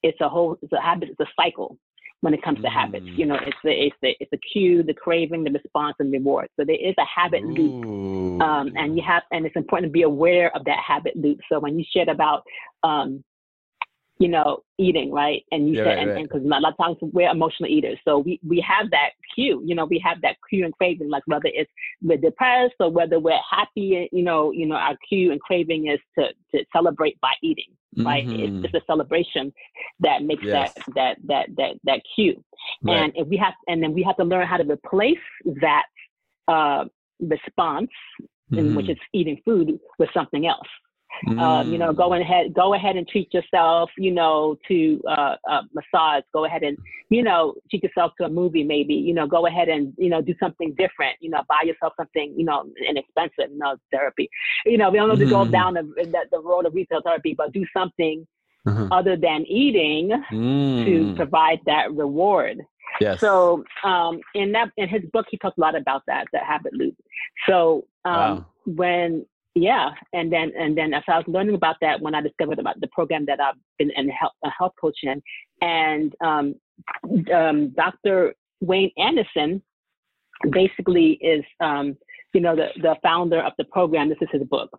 it's 0.05 0.21
a 0.21 0.29
whole 0.29 0.57
it's 0.63 0.73
a 0.73 0.81
habit 0.81 1.09
it's 1.09 1.21
a 1.21 1.33
cycle 1.35 1.77
when 2.21 2.33
it 2.33 2.43
comes 2.43 2.59
to 2.59 2.69
mm. 2.69 2.73
habits 2.73 3.07
you 3.17 3.27
know 3.27 3.35
it's 3.35 3.57
the 3.65 3.71
it's 3.71 3.97
the 4.03 4.15
it's 4.21 4.31
the 4.31 4.39
cue 4.53 4.83
the 4.83 4.95
craving 4.95 5.43
the 5.43 5.51
response 5.51 5.97
and 5.99 6.13
reward 6.13 6.49
so 6.59 6.65
there 6.65 6.77
is 6.77 6.95
a 6.99 7.05
habit 7.05 7.43
Ooh. 7.43 7.55
loop 7.55 8.43
um, 8.43 8.73
and 8.77 8.97
you 8.97 9.03
have 9.03 9.23
and 9.33 9.45
it's 9.45 9.57
important 9.57 9.91
to 9.91 9.93
be 9.93 10.03
aware 10.03 10.55
of 10.55 10.65
that 10.65 10.79
habit 10.79 11.17
loop 11.17 11.39
so 11.51 11.59
when 11.59 11.79
you 11.79 11.85
shared 11.93 12.09
about 12.09 12.43
um, 12.83 13.25
you 14.19 14.29
know, 14.29 14.59
eating, 14.79 15.11
right? 15.11 15.43
And 15.51 15.69
you 15.69 15.77
yeah, 15.77 15.85
said, 15.85 16.09
right, 16.09 16.09
and 16.09 16.23
because 16.29 16.43
right. 16.45 16.59
a 16.59 16.61
lot 16.61 16.73
of 16.73 16.79
times 16.79 16.97
we're 17.01 17.29
emotional 17.29 17.69
eaters, 17.69 17.99
so 18.05 18.19
we 18.19 18.39
we 18.47 18.61
have 18.61 18.91
that 18.91 19.11
cue, 19.35 19.61
you 19.65 19.75
know, 19.75 19.87
we 19.87 20.01
have 20.05 20.21
that 20.23 20.37
cue 20.49 20.65
and 20.65 20.73
craving, 20.73 21.11
like 21.11 21.25
whether 21.27 21.49
it's 21.53 21.71
we're 22.01 22.19
depressed 22.19 22.75
or 22.79 22.91
whether 22.91 23.19
we're 23.19 23.41
happy, 23.51 24.09
you 24.13 24.23
know, 24.23 24.53
you 24.53 24.67
know, 24.67 24.77
our 24.77 24.97
cue 25.09 25.33
and 25.33 25.41
craving 25.41 25.89
is 25.89 25.99
to 26.17 26.29
to 26.53 26.65
celebrate 26.73 27.21
by 27.21 27.33
eating, 27.43 27.73
right? 28.05 28.27
Mm-hmm. 28.27 28.65
It's 28.65 28.73
just 28.73 28.75
a 28.77 28.87
celebration 28.87 29.53
that 30.01 30.23
makes 30.23 30.45
yes. 30.45 30.73
that 30.75 30.95
that 30.95 31.17
that 31.27 31.47
that 31.57 31.75
that 31.83 32.01
cue, 32.15 32.43
right. 32.83 32.97
and 32.97 33.13
if 33.17 33.27
we 33.27 33.37
have, 33.37 33.55
and 33.67 33.83
then 33.83 33.93
we 33.93 34.03
have 34.05 34.17
to 34.19 34.25
learn 34.25 34.47
how 34.47 34.59
to 34.59 34.65
replace 34.71 35.19
that 35.61 35.87
uh, 36.47 36.85
response, 37.19 37.91
mm-hmm. 38.53 38.77
which 38.77 38.89
is 38.89 38.99
eating 39.13 39.41
food, 39.45 39.79
with 39.99 40.11
something 40.15 40.47
else. 40.47 40.69
Mm. 41.27 41.41
Um, 41.41 41.73
you 41.73 41.79
know, 41.79 41.93
go 41.93 42.11
mm. 42.11 42.21
ahead, 42.21 42.55
go 42.55 42.75
ahead 42.75 42.97
and 42.97 43.07
treat 43.07 43.33
yourself. 43.33 43.91
You 43.97 44.11
know, 44.11 44.57
to 44.69 45.01
uh, 45.09 45.37
uh, 45.51 45.63
massage. 45.73 46.25
Go 46.33 46.45
ahead 46.45 46.63
and 46.63 46.77
you 47.11 47.23
know 47.23 47.55
treat 47.71 47.83
yourself 47.83 48.13
to 48.19 48.27
a 48.27 48.29
movie. 48.29 48.65
Maybe 48.65 48.95
you 48.95 49.15
know, 49.15 49.27
go 49.27 49.47
ahead 49.47 49.69
and 49.69 49.93
you 49.97 50.09
know 50.09 50.21
do 50.21 50.35
something 50.41 50.75
different. 50.79 51.17
You 51.21 51.31
know, 51.31 51.43
buy 51.49 51.63
yourself 51.65 51.93
something 51.97 52.35
you 52.37 52.45
know 52.45 52.65
inexpensive. 52.89 53.51
You 53.53 53.59
know, 53.59 53.77
therapy. 53.93 54.29
You 54.67 54.79
know, 54.79 54.91
we 54.91 54.99
don't 54.99 55.11
have 55.11 55.19
to 55.19 55.27
go 55.27 55.43
mm-hmm. 55.43 55.53
down 55.53 55.75
the, 55.75 55.83
the, 55.83 56.25
the 56.31 56.41
road 56.41 56.67
of 56.67 56.75
retail 56.75 57.01
therapy, 57.03 57.35
but 57.37 57.53
do 57.53 57.65
something 57.77 58.27
uh-huh. 58.67 58.89
other 58.91 59.17
than 59.17 59.45
eating 59.47 60.11
mm. 60.33 60.85
to 60.85 61.15
provide 61.17 61.61
that 61.67 61.93
reward. 61.95 62.63
Yes. 63.01 63.21
So 63.21 63.65
um, 63.83 64.21
in 64.35 64.53
that 64.53 64.71
in 64.77 64.89
his 64.89 65.03
book, 65.13 65.27
he 65.31 65.37
talks 65.39 65.59
a 65.59 65.61
lot 65.61 65.77
about 65.77 66.03
that 66.07 66.27
that 66.33 66.45
habit 66.45 66.73
loop. 66.75 66.95
So 67.49 67.87
um, 68.05 68.15
wow. 68.15 68.47
when 68.67 69.27
yeah 69.55 69.91
and 70.13 70.33
then 70.33 70.53
and 70.59 70.77
then 70.77 70.93
as 70.93 71.03
i 71.09 71.17
was 71.17 71.25
learning 71.29 71.55
about 71.55 71.77
that 71.81 72.01
when 72.01 72.15
i 72.15 72.21
discovered 72.21 72.59
about 72.59 72.81
the 72.81 72.89
program 72.89 73.25
that 73.27 73.41
i've 73.41 73.55
been 73.79 73.91
in 73.97 74.09
health, 74.09 74.33
a 74.45 74.51
health 74.51 74.73
coach 74.81 74.99
in 75.03 75.23
and 75.61 76.15
um, 76.25 76.55
um, 77.35 77.71
dr 77.71 78.35
wayne 78.61 78.91
anderson 78.99 79.63
basically 80.51 81.13
is 81.21 81.45
um, 81.61 81.97
you 82.33 82.41
know 82.41 82.57
the, 82.57 82.69
the 82.83 82.97
founder 83.03 83.41
of 83.41 83.53
the 83.59 83.65
program 83.65 84.09
this 84.09 84.19
is 84.21 84.29
his 84.33 84.43
book 84.45 84.71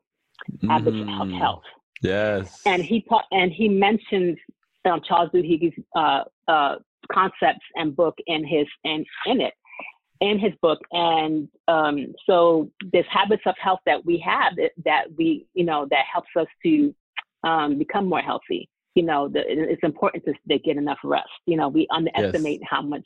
habits 0.67 0.95
mm. 0.95 1.21
of 1.21 1.29
health. 1.39 1.63
Yes. 2.01 2.61
And 2.65 2.83
he 2.83 3.01
taught 3.01 3.25
and 3.31 3.51
he 3.51 3.69
mentions 3.69 4.37
um, 4.85 5.01
charles 5.07 5.29
duhigg's 5.33 5.73
uh, 5.95 6.23
uh, 6.47 6.75
concepts 7.11 7.65
and 7.75 7.95
book 7.95 8.15
in 8.27 8.45
his 8.45 8.67
in, 8.83 9.05
in 9.25 9.41
it 9.41 9.53
in 10.21 10.39
his 10.39 10.53
book. 10.61 10.79
And 10.91 11.47
um, 11.67 12.13
so 12.25 12.69
there's 12.91 13.05
habits 13.09 13.43
of 13.45 13.55
health 13.59 13.79
that 13.85 14.05
we 14.05 14.17
have 14.19 14.55
that, 14.57 14.71
that 14.85 15.05
we, 15.17 15.47
you 15.53 15.65
know, 15.65 15.87
that 15.89 16.05
helps 16.11 16.29
us 16.39 16.47
to 16.63 16.95
um, 17.43 17.77
become 17.77 18.07
more 18.07 18.21
healthy. 18.21 18.69
You 18.95 19.03
know, 19.03 19.27
the, 19.27 19.41
it's 19.45 19.83
important 19.83 20.23
to, 20.25 20.33
to, 20.49 20.59
get 20.59 20.77
enough 20.77 20.99
rest. 21.03 21.27
You 21.45 21.57
know, 21.57 21.67
we 21.67 21.85
underestimate 21.91 22.61
yes. 22.61 22.69
how 22.69 22.81
much 22.81 23.05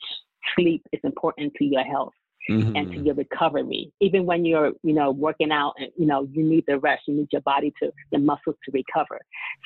sleep 0.56 0.82
is 0.92 1.00
important 1.02 1.52
to 1.54 1.64
your 1.64 1.84
health. 1.84 2.12
Mm-hmm. 2.48 2.74
and 2.74 2.90
to 2.92 2.98
your 3.00 3.14
recovery. 3.14 3.92
Even 4.00 4.24
when 4.24 4.46
you're, 4.46 4.72
you 4.82 4.94
know, 4.94 5.10
working 5.10 5.52
out, 5.52 5.74
and 5.78 5.88
you 5.96 6.06
know, 6.06 6.26
you 6.32 6.42
need 6.42 6.64
the 6.66 6.78
rest. 6.78 7.02
You 7.06 7.14
need 7.14 7.28
your 7.30 7.42
body 7.42 7.72
to, 7.80 7.92
the 8.10 8.18
muscles 8.18 8.56
to 8.64 8.72
recover. 8.72 9.20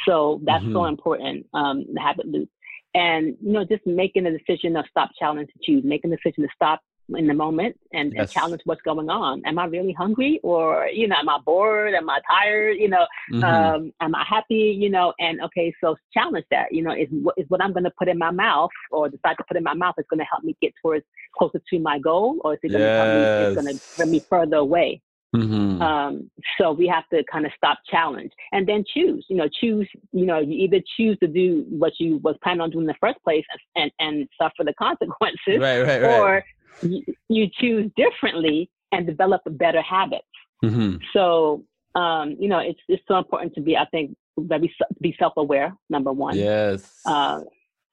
So 0.07 0.41
that's 0.45 0.65
mm-hmm. 0.65 0.75
so 0.75 0.85
important. 0.87 1.47
Um, 1.55 1.85
the 1.95 2.01
habit 2.01 2.27
loop, 2.27 2.51
and 2.93 3.37
you 3.41 3.53
know, 3.53 3.65
just 3.65 3.87
making 3.87 4.27
a 4.27 4.37
decision 4.37 4.77
of 4.77 4.85
stop, 4.91 5.11
challenge, 5.19 5.51
to 5.53 5.59
choose. 5.63 5.85
Making 5.85 6.13
a 6.13 6.17
decision 6.17 6.43
to 6.43 6.49
stop 6.55 6.81
in 7.11 7.27
the 7.27 7.35
moment 7.35 7.79
and, 7.93 8.13
yes. 8.13 8.21
and, 8.21 8.31
challenge 8.31 8.63
what's 8.65 8.81
going 8.83 9.11
on. 9.11 9.43
Am 9.45 9.59
I 9.59 9.67
really 9.67 9.93
hungry 9.93 10.41
or, 10.43 10.87
you 10.93 11.07
know, 11.07 11.17
am 11.17 11.29
I 11.29 11.39
bored? 11.45 11.95
Am 11.95 12.09
I 12.09 12.21
tired? 12.29 12.77
You 12.79 12.89
know, 12.89 13.07
mm-hmm. 13.33 13.45
um, 13.45 13.93
am 14.01 14.15
I 14.15 14.25
happy? 14.29 14.77
You 14.79 14.91
know, 14.91 15.13
and 15.19 15.41
okay, 15.43 15.75
so 15.83 15.97
challenge 16.13 16.47
that, 16.51 16.73
you 16.73 16.83
know, 16.83 16.93
is 16.93 17.09
what 17.11 17.35
is 17.37 17.47
what 17.49 17.63
I'm 17.63 17.73
going 17.73 17.85
to 17.85 17.93
put 17.99 18.09
in 18.09 18.19
my 18.19 18.31
mouth 18.31 18.71
or 18.91 19.09
decide 19.09 19.37
to 19.39 19.45
put 19.47 19.57
in 19.57 19.63
my 19.63 19.75
mouth 19.75 19.95
is 19.99 20.07
going 20.09 20.21
to 20.21 20.27
help 20.27 20.45
me 20.45 20.57
get 20.63 20.73
towards 20.81 21.05
closer 21.37 21.61
to 21.71 21.79
my 21.79 21.99
goal 21.99 22.41
or 22.45 22.55
is 22.55 22.61
it 22.63 22.69
going 22.69 22.81
to 22.81 22.87
yes. 22.87 23.55
going 23.55 23.67
to 23.67 23.83
bring 23.97 24.11
me 24.11 24.21
further 24.21 24.57
away? 24.57 25.03
Mm-hmm. 25.35 25.83
Um, 25.83 26.31
so 26.59 26.73
we 26.73 26.87
have 26.87 27.09
to 27.09 27.25
kind 27.31 27.45
of 27.45 27.51
stop 27.57 27.79
challenge 27.91 28.31
and 28.53 28.69
then 28.69 28.85
choose, 28.87 29.27
you 29.29 29.37
know, 29.37 29.49
choose, 29.61 29.89
you 30.13 30.27
know, 30.27 30.39
you 30.39 30.53
either 30.53 30.79
choose 30.97 31.19
to 31.19 31.27
do 31.27 31.67
what 31.69 31.93
you 31.99 32.19
was 32.19 32.37
planning 32.43 32.61
on 32.61 32.71
doing 32.71 32.85
in 32.85 32.87
the 32.87 32.95
first 33.01 33.19
place 33.25 33.45
and, 33.75 33.91
and 33.99 34.29
suffer 34.41 34.63
the 34.65 34.75
consequences 34.79 35.59
right, 35.59 35.83
right, 35.83 36.03
right. 36.03 36.21
or 36.21 36.45
you, 36.83 37.03
you 37.29 37.49
choose 37.61 37.91
differently 37.97 38.71
and 38.93 39.07
develop 39.07 39.43
a 39.47 39.51
better 39.51 39.83
habits. 39.83 40.27
Mm-hmm. 40.65 40.97
So 41.13 41.65
um, 41.95 42.37
you 42.41 42.49
know, 42.49 42.59
it's 42.59 42.81
it's 42.89 43.03
so 43.07 43.17
important 43.17 43.55
to 43.55 43.61
be, 43.61 43.77
I 43.77 43.85
think, 43.87 44.17
very 44.39 44.75
be 45.01 45.15
self 45.19 45.35
aware. 45.37 45.73
Number 45.91 46.13
one. 46.13 46.37
Yes. 46.37 47.01
Uh, 47.07 47.41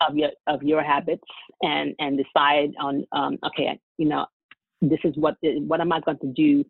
of 0.07 0.17
your 0.17 0.31
of 0.47 0.63
your 0.63 0.81
habits 0.81 1.21
and 1.61 1.93
and 1.99 2.17
decide 2.17 2.71
on 2.79 3.05
um, 3.11 3.37
okay, 3.45 3.79
you 3.97 4.07
know, 4.07 4.25
this 4.81 4.99
is 5.03 5.15
what 5.15 5.35
what 5.41 5.79
am 5.79 5.91
I 5.91 5.99
going 5.99 6.17
to 6.19 6.33
do 6.33 6.65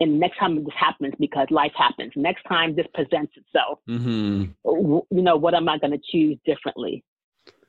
and 0.00 0.18
next 0.18 0.38
time 0.38 0.56
this 0.56 0.74
happens 0.76 1.14
because 1.18 1.46
life 1.50 1.72
happens 1.76 2.12
next 2.16 2.42
time 2.44 2.74
this 2.74 2.86
presents 2.94 3.32
itself 3.36 3.78
mm-hmm. 3.88 4.44
you 4.64 5.22
know 5.22 5.36
what 5.36 5.54
am 5.54 5.68
i 5.68 5.78
going 5.78 5.92
to 5.92 6.00
choose 6.10 6.38
differently 6.44 7.04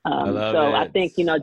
um, 0.05 0.37
I 0.37 0.51
so 0.51 0.67
it. 0.67 0.73
i 0.73 0.87
think 0.87 1.13
you 1.17 1.25
know 1.25 1.39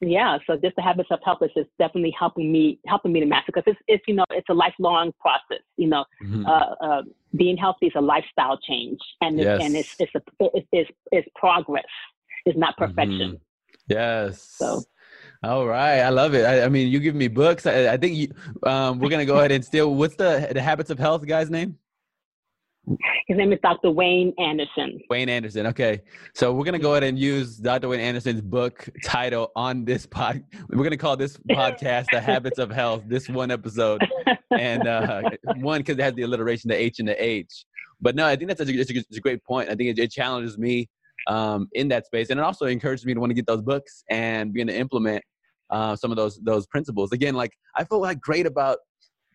yeah 0.00 0.38
so 0.46 0.56
just 0.56 0.74
the 0.76 0.82
habits 0.82 1.08
of 1.10 1.18
health 1.24 1.38
is 1.42 1.66
definitely 1.78 2.14
helping 2.18 2.50
me 2.50 2.78
helping 2.86 3.12
me 3.12 3.20
to 3.20 3.26
master 3.26 3.52
because 3.54 3.64
it's, 3.66 3.80
it's 3.86 4.04
you 4.06 4.14
know 4.14 4.24
it's 4.30 4.48
a 4.48 4.54
lifelong 4.54 5.12
process 5.20 5.62
you 5.76 5.88
know 5.88 6.04
mm-hmm. 6.22 6.44
uh, 6.46 6.74
uh, 6.80 7.02
being 7.36 7.56
healthy 7.56 7.86
is 7.86 7.92
a 7.96 8.00
lifestyle 8.00 8.58
change 8.58 8.98
and 9.20 9.38
it's, 9.38 9.44
yes. 9.44 9.60
and 9.62 9.76
it's 9.76 9.96
it's 9.98 10.14
a 10.14 10.20
it's, 10.54 10.66
it's, 10.72 10.90
it's 11.12 11.28
progress 11.36 11.84
it's 12.44 12.58
not 12.58 12.76
perfection 12.76 13.38
mm-hmm. 13.38 13.92
yes 13.92 14.42
so 14.56 14.82
all 15.42 15.66
right, 15.66 16.00
I 16.00 16.08
love 16.08 16.34
it. 16.34 16.44
I, 16.46 16.64
I 16.64 16.68
mean, 16.70 16.88
you 16.88 16.98
give 17.00 17.14
me 17.14 17.28
books. 17.28 17.66
I, 17.66 17.92
I 17.92 17.96
think 17.98 18.16
you, 18.16 18.28
um, 18.62 18.98
we're 18.98 19.10
gonna 19.10 19.26
go 19.26 19.36
ahead 19.38 19.52
and 19.52 19.62
steal. 19.62 19.94
What's 19.94 20.16
the 20.16 20.50
the 20.52 20.62
Habits 20.62 20.88
of 20.88 20.98
Health 20.98 21.26
guy's 21.26 21.50
name? 21.50 21.76
His 23.26 23.38
name 23.38 23.52
is 23.52 23.58
Dr. 23.62 23.90
Wayne 23.90 24.34
Anderson. 24.38 25.00
Wayne 25.08 25.28
Anderson. 25.28 25.66
Okay, 25.68 26.02
so 26.34 26.52
we're 26.52 26.64
gonna 26.64 26.78
go 26.78 26.92
ahead 26.92 27.04
and 27.04 27.18
use 27.18 27.56
Dr. 27.56 27.88
Wayne 27.88 28.00
Anderson's 28.00 28.42
book 28.42 28.88
title 29.04 29.50
on 29.56 29.84
this 29.84 30.04
pod. 30.04 30.44
We're 30.68 30.84
gonna 30.84 30.96
call 30.96 31.16
this 31.16 31.38
podcast 31.50 32.06
"The 32.12 32.20
Habits 32.20 32.58
of 32.58 32.70
Health." 32.70 33.04
This 33.06 33.28
one 33.28 33.50
episode, 33.50 34.06
and 34.50 34.86
uh, 34.86 35.22
one 35.56 35.80
because 35.80 35.98
it 35.98 36.02
has 36.02 36.14
the 36.14 36.22
alliteration, 36.22 36.68
the 36.68 36.78
H 36.78 36.98
and 36.98 37.08
the 37.08 37.22
H. 37.22 37.64
But 38.00 38.16
no, 38.16 38.26
I 38.26 38.36
think 38.36 38.48
that's 38.48 38.60
a, 38.60 38.64
it's 38.64 38.90
a, 38.90 38.96
it's 38.96 39.16
a 39.16 39.20
great 39.20 39.42
point. 39.44 39.70
I 39.70 39.74
think 39.74 39.98
it, 39.98 39.98
it 39.98 40.10
challenges 40.10 40.58
me 40.58 40.88
um, 41.26 41.68
in 41.72 41.88
that 41.88 42.04
space, 42.04 42.28
and 42.28 42.38
it 42.38 42.42
also 42.42 42.66
encourages 42.66 43.06
me 43.06 43.14
to 43.14 43.20
want 43.20 43.30
to 43.30 43.34
get 43.34 43.46
those 43.46 43.62
books 43.62 44.04
and 44.10 44.52
begin 44.52 44.66
to 44.66 44.76
implement 44.76 45.24
uh, 45.70 45.96
some 45.96 46.10
of 46.10 46.18
those 46.18 46.38
those 46.42 46.66
principles. 46.66 47.12
Again, 47.12 47.34
like 47.34 47.52
I 47.76 47.84
feel 47.84 48.00
like 48.00 48.20
great 48.20 48.44
about 48.44 48.78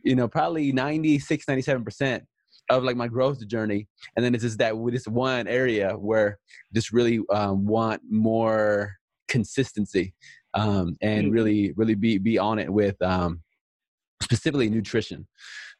you 0.03 0.15
know 0.15 0.27
probably 0.27 0.71
96 0.71 1.47
97 1.47 1.83
percent 1.83 2.23
of 2.69 2.83
like 2.83 2.95
my 2.95 3.07
growth 3.07 3.45
journey 3.47 3.87
and 4.15 4.23
then 4.25 4.33
it's 4.33 4.43
just 4.43 4.57
that 4.57 4.77
with 4.77 4.93
this 4.93 5.07
one 5.07 5.47
area 5.47 5.91
where 5.93 6.37
just 6.73 6.91
really 6.91 7.19
um, 7.31 7.65
want 7.65 8.01
more 8.09 8.95
consistency 9.27 10.13
um, 10.53 10.95
and 11.01 11.25
mm-hmm. 11.25 11.33
really 11.33 11.73
really 11.75 11.95
be 11.95 12.17
be 12.17 12.37
on 12.37 12.59
it 12.59 12.71
with 12.71 12.99
um, 13.01 13.41
specifically 14.21 14.69
nutrition 14.69 15.27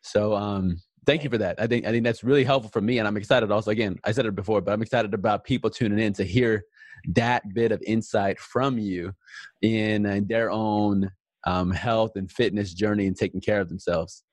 so 0.02 0.36
um, 0.36 0.78
thank 1.06 1.24
you 1.24 1.30
for 1.30 1.38
that 1.38 1.56
i 1.60 1.68
think 1.68 1.86
i 1.86 1.92
think 1.92 2.04
that's 2.04 2.24
really 2.24 2.44
helpful 2.44 2.72
for 2.72 2.82
me 2.82 3.00
and 3.00 3.08
i'm 3.08 3.18
excited 3.18 3.52
also 3.52 3.72
again 3.72 3.98
i 4.04 4.12
said 4.12 4.26
it 4.26 4.36
before 4.36 4.62
but 4.62 4.72
i'm 4.72 4.82
excited 4.82 5.14
about 5.14 5.44
people 5.44 5.70
tuning 5.70 6.00
in 6.00 6.14
to 6.14 6.24
hear 6.24 6.64
that 7.08 7.54
bit 7.54 7.72
of 7.72 7.82
insight 7.86 8.40
from 8.40 8.78
you 8.78 9.14
in, 9.62 10.06
in 10.06 10.28
their 10.28 10.52
own 10.52 11.10
um, 11.46 11.72
health 11.72 12.12
and 12.16 12.32
fitness 12.32 12.74
journey 12.74 13.08
and 13.08 13.16
taking 13.16 13.42
care 13.42 13.62
of 13.62 13.70
themselves. 13.70 14.24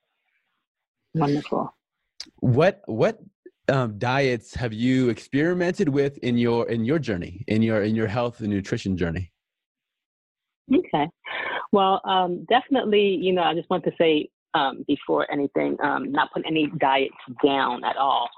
Wonderful. 1.14 1.72
What 2.40 2.82
what 2.86 3.18
um, 3.68 3.98
diets 3.98 4.54
have 4.54 4.72
you 4.72 5.08
experimented 5.08 5.88
with 5.88 6.18
in 6.18 6.38
your 6.38 6.68
in 6.68 6.84
your 6.84 6.98
journey 6.98 7.44
in 7.48 7.62
your 7.62 7.82
in 7.82 7.94
your 7.94 8.06
health 8.06 8.40
and 8.40 8.48
nutrition 8.48 8.96
journey? 8.96 9.32
Okay, 10.72 11.08
well, 11.72 12.00
um, 12.04 12.44
definitely. 12.48 13.16
You 13.20 13.32
know, 13.32 13.42
I 13.42 13.54
just 13.54 13.70
want 13.70 13.84
to 13.84 13.92
say 13.98 14.28
um, 14.54 14.84
before 14.86 15.30
anything, 15.30 15.76
um, 15.82 16.10
not 16.10 16.32
put 16.32 16.42
any 16.46 16.70
diets 16.78 17.14
down 17.44 17.84
at 17.84 17.96
all. 17.96 18.28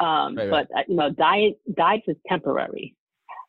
Um, 0.00 0.36
right, 0.36 0.50
right. 0.50 0.66
But 0.68 0.78
uh, 0.78 0.82
you 0.88 0.96
know, 0.96 1.10
diet 1.10 1.58
diets 1.74 2.04
is 2.08 2.16
temporary. 2.28 2.94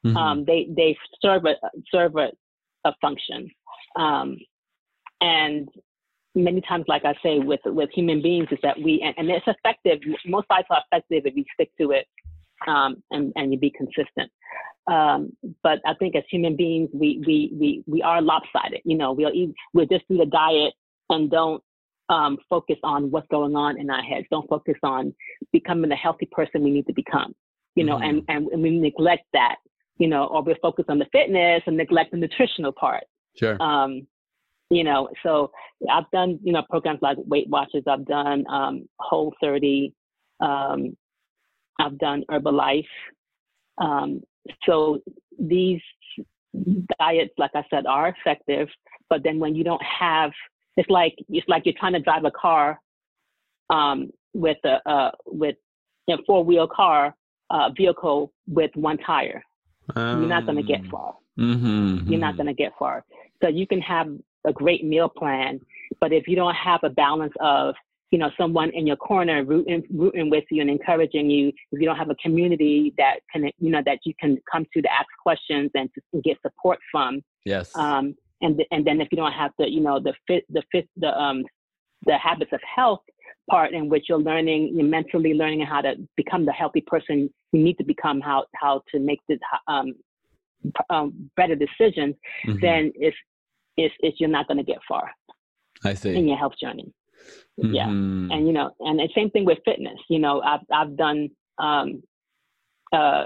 Mm-hmm. 0.05 0.17
Um, 0.17 0.45
they 0.45 0.67
they 0.75 0.97
serve 1.21 1.45
a 1.45 1.55
serve 1.93 2.15
a, 2.15 2.29
a 2.85 2.93
function, 3.01 3.49
um, 3.95 4.37
and 5.21 5.67
many 6.43 6.61
times, 6.61 6.85
like 6.87 7.05
I 7.05 7.13
say, 7.23 7.39
with 7.39 7.59
with 7.65 7.89
human 7.93 8.21
beings, 8.21 8.47
is 8.51 8.59
that 8.63 8.77
we 8.81 9.01
and, 9.03 9.13
and 9.17 9.29
it's 9.29 9.47
effective. 9.47 9.99
Most 10.25 10.47
diets 10.47 10.67
are 10.69 10.81
effective 10.91 11.23
if 11.25 11.35
you 11.35 11.43
stick 11.53 11.71
to 11.79 11.91
it 11.91 12.07
um, 12.67 13.03
and 13.11 13.33
and 13.35 13.51
you 13.51 13.59
be 13.59 13.71
consistent. 13.71 14.31
Um, 14.89 15.31
but 15.63 15.79
I 15.85 15.93
think 15.95 16.15
as 16.15 16.23
human 16.29 16.55
beings, 16.55 16.89
we 16.93 17.21
we 17.25 17.51
we 17.53 17.83
we 17.87 18.01
are 18.01 18.21
lopsided. 18.21 18.81
You 18.85 18.97
know, 18.97 19.11
we'll 19.11 19.33
eat, 19.33 19.53
we'll 19.73 19.85
just 19.85 20.07
do 20.09 20.17
the 20.17 20.25
diet 20.25 20.73
and 21.09 21.29
don't 21.29 21.63
um, 22.09 22.37
focus 22.49 22.77
on 22.83 23.11
what's 23.11 23.27
going 23.29 23.55
on 23.55 23.79
in 23.79 23.89
our 23.89 24.01
heads. 24.01 24.27
Don't 24.31 24.47
focus 24.49 24.75
on 24.83 25.13
becoming 25.51 25.89
the 25.89 25.95
healthy 25.95 26.27
person 26.31 26.63
we 26.63 26.71
need 26.71 26.87
to 26.87 26.93
become. 26.93 27.33
You 27.75 27.83
know, 27.83 27.97
mm-hmm. 27.97 28.21
and, 28.27 28.47
and 28.47 28.63
we 28.63 28.71
neglect 28.71 29.25
that 29.33 29.57
you 29.97 30.07
know, 30.07 30.25
or 30.25 30.43
we're 30.43 30.55
focused 30.61 30.89
on 30.89 30.99
the 30.99 31.07
fitness 31.11 31.61
and 31.65 31.77
neglect 31.77 32.11
the 32.11 32.17
nutritional 32.17 32.71
part. 32.71 33.03
Sure. 33.35 33.61
Um, 33.61 34.07
you 34.69 34.83
know, 34.83 35.09
so 35.23 35.51
I've 35.89 36.09
done, 36.11 36.39
you 36.43 36.51
know, 36.51 36.63
programs 36.69 36.99
like 37.01 37.17
Weight 37.19 37.49
Watchers. 37.49 37.83
I've 37.87 38.05
done 38.05 38.45
um, 38.49 38.87
Whole 38.99 39.33
30. 39.41 39.93
Um, 40.39 40.97
I've 41.79 41.97
done 41.97 42.23
Herbalife. 42.29 42.85
Um, 43.77 44.21
so 44.65 44.99
these 45.39 45.81
diets, 46.99 47.33
like 47.37 47.51
I 47.55 47.63
said, 47.69 47.85
are 47.85 48.09
effective. 48.09 48.67
But 49.09 49.23
then 49.23 49.39
when 49.39 49.55
you 49.55 49.63
don't 49.63 49.83
have, 49.83 50.31
it's 50.75 50.89
like 50.89 51.15
it's 51.29 51.47
like 51.47 51.63
you're 51.65 51.75
trying 51.79 51.93
to 51.93 51.99
drive 51.99 52.25
a 52.25 52.31
car 52.31 52.79
um, 53.69 54.11
with 54.33 54.57
a 54.65 54.89
uh, 54.89 55.11
with 55.25 55.55
a 56.09 56.17
four 56.25 56.43
wheel 56.43 56.67
car 56.67 57.15
uh, 57.49 57.69
vehicle 57.75 58.33
with 58.47 58.71
one 58.75 58.97
tire. 58.97 59.43
Um, 59.95 60.19
you're 60.19 60.29
not 60.29 60.45
going 60.45 60.57
to 60.57 60.63
get 60.63 60.81
um, 60.81 60.89
far. 60.89 61.15
Mm-hmm, 61.39 62.11
you're 62.11 62.19
not 62.19 62.29
mm-hmm. 62.29 62.37
going 62.37 62.47
to 62.47 62.53
get 62.53 62.73
far. 62.77 63.05
So 63.41 63.49
you 63.49 63.67
can 63.67 63.81
have 63.81 64.07
a 64.47 64.53
great 64.53 64.83
meal 64.83 65.09
plan, 65.09 65.59
but 65.99 66.11
if 66.11 66.27
you 66.27 66.35
don't 66.35 66.55
have 66.55 66.79
a 66.83 66.89
balance 66.89 67.33
of 67.39 67.75
you 68.11 68.17
know 68.17 68.31
someone 68.37 68.69
in 68.71 68.87
your 68.87 68.95
corner 68.95 69.43
rooting, 69.43 69.83
rooting 69.93 70.29
with 70.29 70.45
you 70.49 70.61
and 70.61 70.69
encouraging 70.69 71.29
you 71.29 71.49
if 71.71 71.79
you 71.79 71.85
don't 71.85 71.97
have 71.97 72.09
a 72.09 72.15
community 72.15 72.93
that 72.97 73.19
can 73.31 73.43
you 73.59 73.69
know 73.69 73.81
that 73.85 73.99
you 74.05 74.13
can 74.19 74.37
come 74.49 74.65
to 74.73 74.81
to 74.81 74.91
ask 74.91 75.07
questions 75.21 75.69
and 75.75 75.89
to 75.93 76.21
get 76.21 76.37
support 76.41 76.79
from 76.89 77.21
yes 77.43 77.75
um 77.75 78.15
and 78.39 78.63
and 78.71 78.87
then 78.87 79.01
if 79.01 79.09
you 79.11 79.17
don't 79.17 79.33
have 79.33 79.51
the 79.59 79.69
you 79.69 79.81
know 79.81 79.99
the 79.99 80.13
fit 80.25 80.45
the 80.49 80.63
fit 80.71 80.87
the 80.95 81.09
um 81.21 81.43
the 82.05 82.17
habits 82.17 82.53
of 82.53 82.61
health 82.63 83.01
part 83.49 83.73
in 83.73 83.89
which 83.89 84.05
you're 84.09 84.19
learning, 84.19 84.73
you're 84.75 84.85
mentally 84.85 85.33
learning 85.33 85.61
how 85.61 85.81
to 85.81 85.95
become 86.15 86.45
the 86.45 86.51
healthy 86.51 86.81
person 86.81 87.29
you 87.53 87.63
need 87.63 87.77
to 87.77 87.83
become, 87.83 88.19
how 88.21 88.45
how 88.55 88.81
to 88.91 88.99
make 88.99 89.19
the 89.29 89.37
um, 89.67 89.93
um, 90.89 91.29
better 91.35 91.55
decisions, 91.55 92.15
mm-hmm. 92.45 92.59
then 92.61 92.91
it's, 92.95 93.15
it's 93.77 93.93
it's 93.99 94.19
you're 94.19 94.29
not 94.29 94.47
going 94.47 94.57
to 94.57 94.63
get 94.63 94.79
far. 94.87 95.11
I 95.83 95.93
see 95.93 96.15
in 96.15 96.27
your 96.27 96.37
health 96.37 96.53
journey. 96.61 96.91
Mm-hmm. 97.59 97.73
Yeah, 97.73 97.87
and 97.87 98.47
you 98.47 98.53
know, 98.53 98.71
and 98.79 98.99
the 98.99 99.09
same 99.15 99.29
thing 99.31 99.45
with 99.45 99.59
fitness. 99.65 99.99
You 100.09 100.19
know, 100.19 100.41
I've 100.41 100.61
I've 100.71 100.97
done 100.97 101.29
um, 101.57 102.03
uh, 102.93 103.25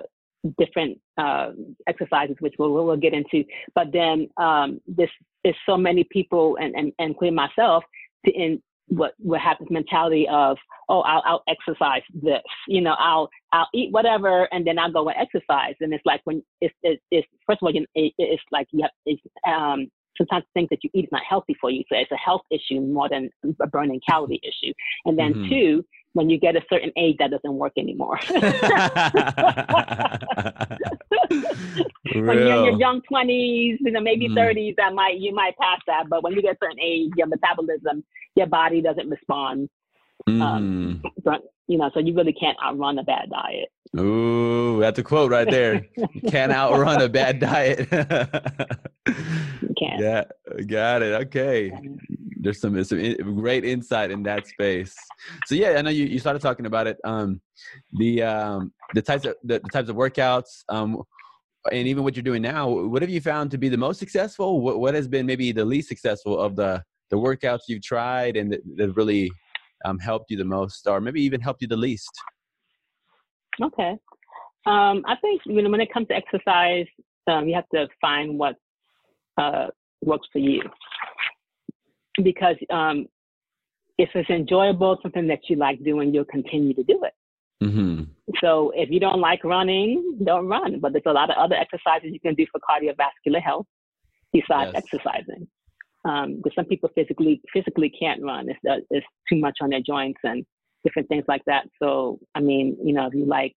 different 0.57 0.99
uh, 1.17 1.51
exercises, 1.87 2.35
which 2.39 2.55
we'll, 2.57 2.73
we'll 2.73 2.97
get 2.97 3.13
into. 3.13 3.43
But 3.75 3.87
then 3.91 4.29
um, 4.37 4.81
this 4.87 5.09
is 5.43 5.55
so 5.65 5.77
many 5.77 6.05
people, 6.05 6.57
and 6.61 6.73
and, 6.75 6.93
and 6.99 7.11
including 7.11 7.35
myself, 7.35 7.83
to 8.25 8.31
in 8.31 8.61
what 8.91 9.13
what 9.19 9.39
happens 9.39 9.69
mentality 9.71 10.27
of 10.29 10.57
oh 10.89 10.99
I'll, 11.01 11.23
I'll 11.25 11.43
exercise 11.47 12.01
this 12.13 12.41
you 12.67 12.81
know 12.81 12.95
I'll 12.99 13.29
I'll 13.53 13.69
eat 13.73 13.91
whatever 13.93 14.49
and 14.51 14.67
then 14.67 14.77
I'll 14.77 14.91
go 14.91 15.07
and 15.07 15.17
exercise 15.17 15.75
and 15.79 15.93
it's 15.93 16.05
like 16.05 16.19
when 16.25 16.43
it's 16.59 16.75
it's, 16.83 17.01
it's 17.09 17.27
first 17.47 17.59
of 17.61 17.67
all 17.67 17.73
you 17.73 17.85
it, 17.95 18.13
it's 18.17 18.43
like 18.51 18.67
you 18.71 18.81
have 18.81 18.91
it's 19.05 19.21
um 19.47 19.89
sometimes 20.21 20.45
things 20.53 20.69
that 20.69 20.83
you 20.83 20.89
eat 20.93 21.05
is 21.05 21.11
not 21.11 21.21
healthy 21.27 21.55
for 21.59 21.69
you 21.69 21.83
so 21.89 21.97
it's 21.97 22.11
a 22.11 22.17
health 22.17 22.41
issue 22.51 22.79
more 22.79 23.09
than 23.09 23.29
a 23.61 23.67
burning 23.67 23.99
calorie 24.07 24.41
issue 24.43 24.73
and 25.05 25.17
then 25.17 25.33
mm-hmm. 25.33 25.49
two 25.49 25.85
when 26.13 26.29
you 26.29 26.37
get 26.37 26.55
a 26.55 26.61
certain 26.69 26.91
age 26.97 27.15
that 27.19 27.31
doesn't 27.31 27.55
work 27.55 27.73
anymore 27.77 28.19
when 32.13 32.37
you're 32.37 32.57
in 32.57 32.65
your 32.65 32.79
young 32.79 33.01
20s 33.11 33.77
you 33.79 33.91
know 33.91 34.01
maybe 34.01 34.27
mm. 34.27 34.35
30s 34.35 34.75
that 34.77 34.93
might 34.93 35.17
you 35.19 35.33
might 35.33 35.57
pass 35.57 35.79
that 35.87 36.05
but 36.09 36.23
when 36.23 36.33
you 36.33 36.41
get 36.41 36.55
a 36.55 36.57
certain 36.61 36.79
age 36.81 37.09
your 37.15 37.27
metabolism 37.27 38.03
your 38.35 38.47
body 38.47 38.81
doesn't 38.81 39.09
respond 39.09 39.69
um, 40.27 41.01
mm. 41.03 41.27
um, 41.27 41.39
you 41.67 41.77
know 41.77 41.89
so 41.93 41.99
you 41.99 42.13
really 42.13 42.33
can't 42.33 42.57
outrun 42.63 42.99
a 42.99 43.03
bad 43.03 43.29
diet 43.29 43.69
Ooh, 43.99 44.79
that's 44.79 44.99
a 44.99 45.03
quote 45.03 45.31
right 45.31 45.49
there. 45.49 45.85
You 45.97 46.29
can't 46.29 46.51
outrun 46.53 47.01
a 47.01 47.09
bad 47.09 47.39
diet. 47.39 47.79
you 47.91 49.73
can't. 49.77 49.99
Yeah, 49.99 50.23
got 50.65 51.01
it. 51.01 51.27
Okay. 51.27 51.71
There's 52.37 52.59
some 52.59 52.81
some 52.85 53.35
great 53.35 53.65
insight 53.65 54.09
in 54.09 54.23
that 54.23 54.47
space. 54.47 54.95
So 55.45 55.55
yeah, 55.55 55.71
I 55.71 55.81
know 55.81 55.89
you, 55.89 56.05
you 56.05 56.19
started 56.19 56.41
talking 56.41 56.65
about 56.65 56.87
it. 56.87 56.97
Um, 57.03 57.41
the 57.93 58.23
um 58.23 58.73
the 58.93 59.01
types 59.01 59.25
of 59.25 59.35
the, 59.43 59.59
the 59.59 59.69
types 59.69 59.89
of 59.89 59.97
workouts. 59.97 60.63
Um, 60.69 61.03
and 61.71 61.87
even 61.87 62.03
what 62.03 62.15
you're 62.15 62.23
doing 62.23 62.41
now, 62.41 62.69
what 62.69 63.03
have 63.03 63.11
you 63.11 63.21
found 63.21 63.51
to 63.51 63.57
be 63.57 63.69
the 63.69 63.77
most 63.77 63.99
successful? 63.99 64.61
What, 64.61 64.79
what 64.79 64.95
has 64.95 65.07
been 65.07 65.27
maybe 65.27 65.51
the 65.51 65.65
least 65.65 65.89
successful 65.89 66.39
of 66.39 66.55
the 66.55 66.81
the 67.09 67.17
workouts 67.17 67.59
you've 67.67 67.83
tried 67.83 68.37
and 68.37 68.53
that, 68.53 68.61
that 68.77 68.95
really 68.95 69.29
um, 69.83 69.99
helped 69.99 70.31
you 70.31 70.37
the 70.37 70.45
most, 70.45 70.87
or 70.87 71.01
maybe 71.01 71.21
even 71.21 71.41
helped 71.41 71.61
you 71.61 71.67
the 71.67 71.75
least? 71.75 72.09
Okay. 73.61 73.97
Um, 74.65 75.03
I 75.07 75.15
think 75.21 75.41
you 75.45 75.61
know 75.61 75.69
when 75.69 75.81
it 75.81 75.91
comes 75.93 76.07
to 76.07 76.15
exercise, 76.15 76.85
um, 77.27 77.47
you 77.47 77.55
have 77.55 77.69
to 77.73 77.87
find 77.99 78.37
what 78.37 78.55
uh, 79.37 79.67
works 80.01 80.27
for 80.31 80.39
you. 80.39 80.61
Because 82.21 82.55
um, 82.69 83.07
if 83.97 84.09
it's 84.13 84.29
enjoyable, 84.29 84.97
something 85.01 85.27
that 85.27 85.39
you 85.49 85.55
like 85.55 85.83
doing, 85.83 86.13
you'll 86.13 86.25
continue 86.25 86.73
to 86.73 86.83
do 86.83 87.03
it. 87.03 87.13
Mm-hmm. 87.63 88.03
So 88.41 88.71
if 88.75 88.89
you 88.89 88.99
don't 88.99 89.19
like 89.19 89.43
running, 89.43 90.17
don't 90.23 90.47
run. 90.47 90.79
But 90.79 90.93
there's 90.93 91.03
a 91.05 91.13
lot 91.13 91.29
of 91.29 91.37
other 91.37 91.55
exercises 91.55 92.09
you 92.11 92.19
can 92.19 92.35
do 92.35 92.45
for 92.51 92.59
cardiovascular 92.59 93.41
health 93.41 93.67
besides 94.33 94.71
yes. 94.73 94.83
exercising. 94.83 95.47
Um, 96.03 96.37
because 96.37 96.53
some 96.55 96.65
people 96.65 96.89
physically 96.95 97.41
physically 97.53 97.91
can't 97.91 98.23
run. 98.23 98.49
It's, 98.49 98.59
uh, 98.67 98.77
it's 98.89 99.05
too 99.29 99.37
much 99.37 99.57
on 99.61 99.69
their 99.69 99.81
joints 99.81 100.19
and 100.23 100.43
different 100.83 101.09
things 101.09 101.25
like 101.27 101.43
that. 101.45 101.67
So 101.81 102.19
I 102.35 102.39
mean, 102.39 102.77
you 102.83 102.93
know, 102.93 103.07
if 103.07 103.13
you 103.13 103.25
like 103.25 103.55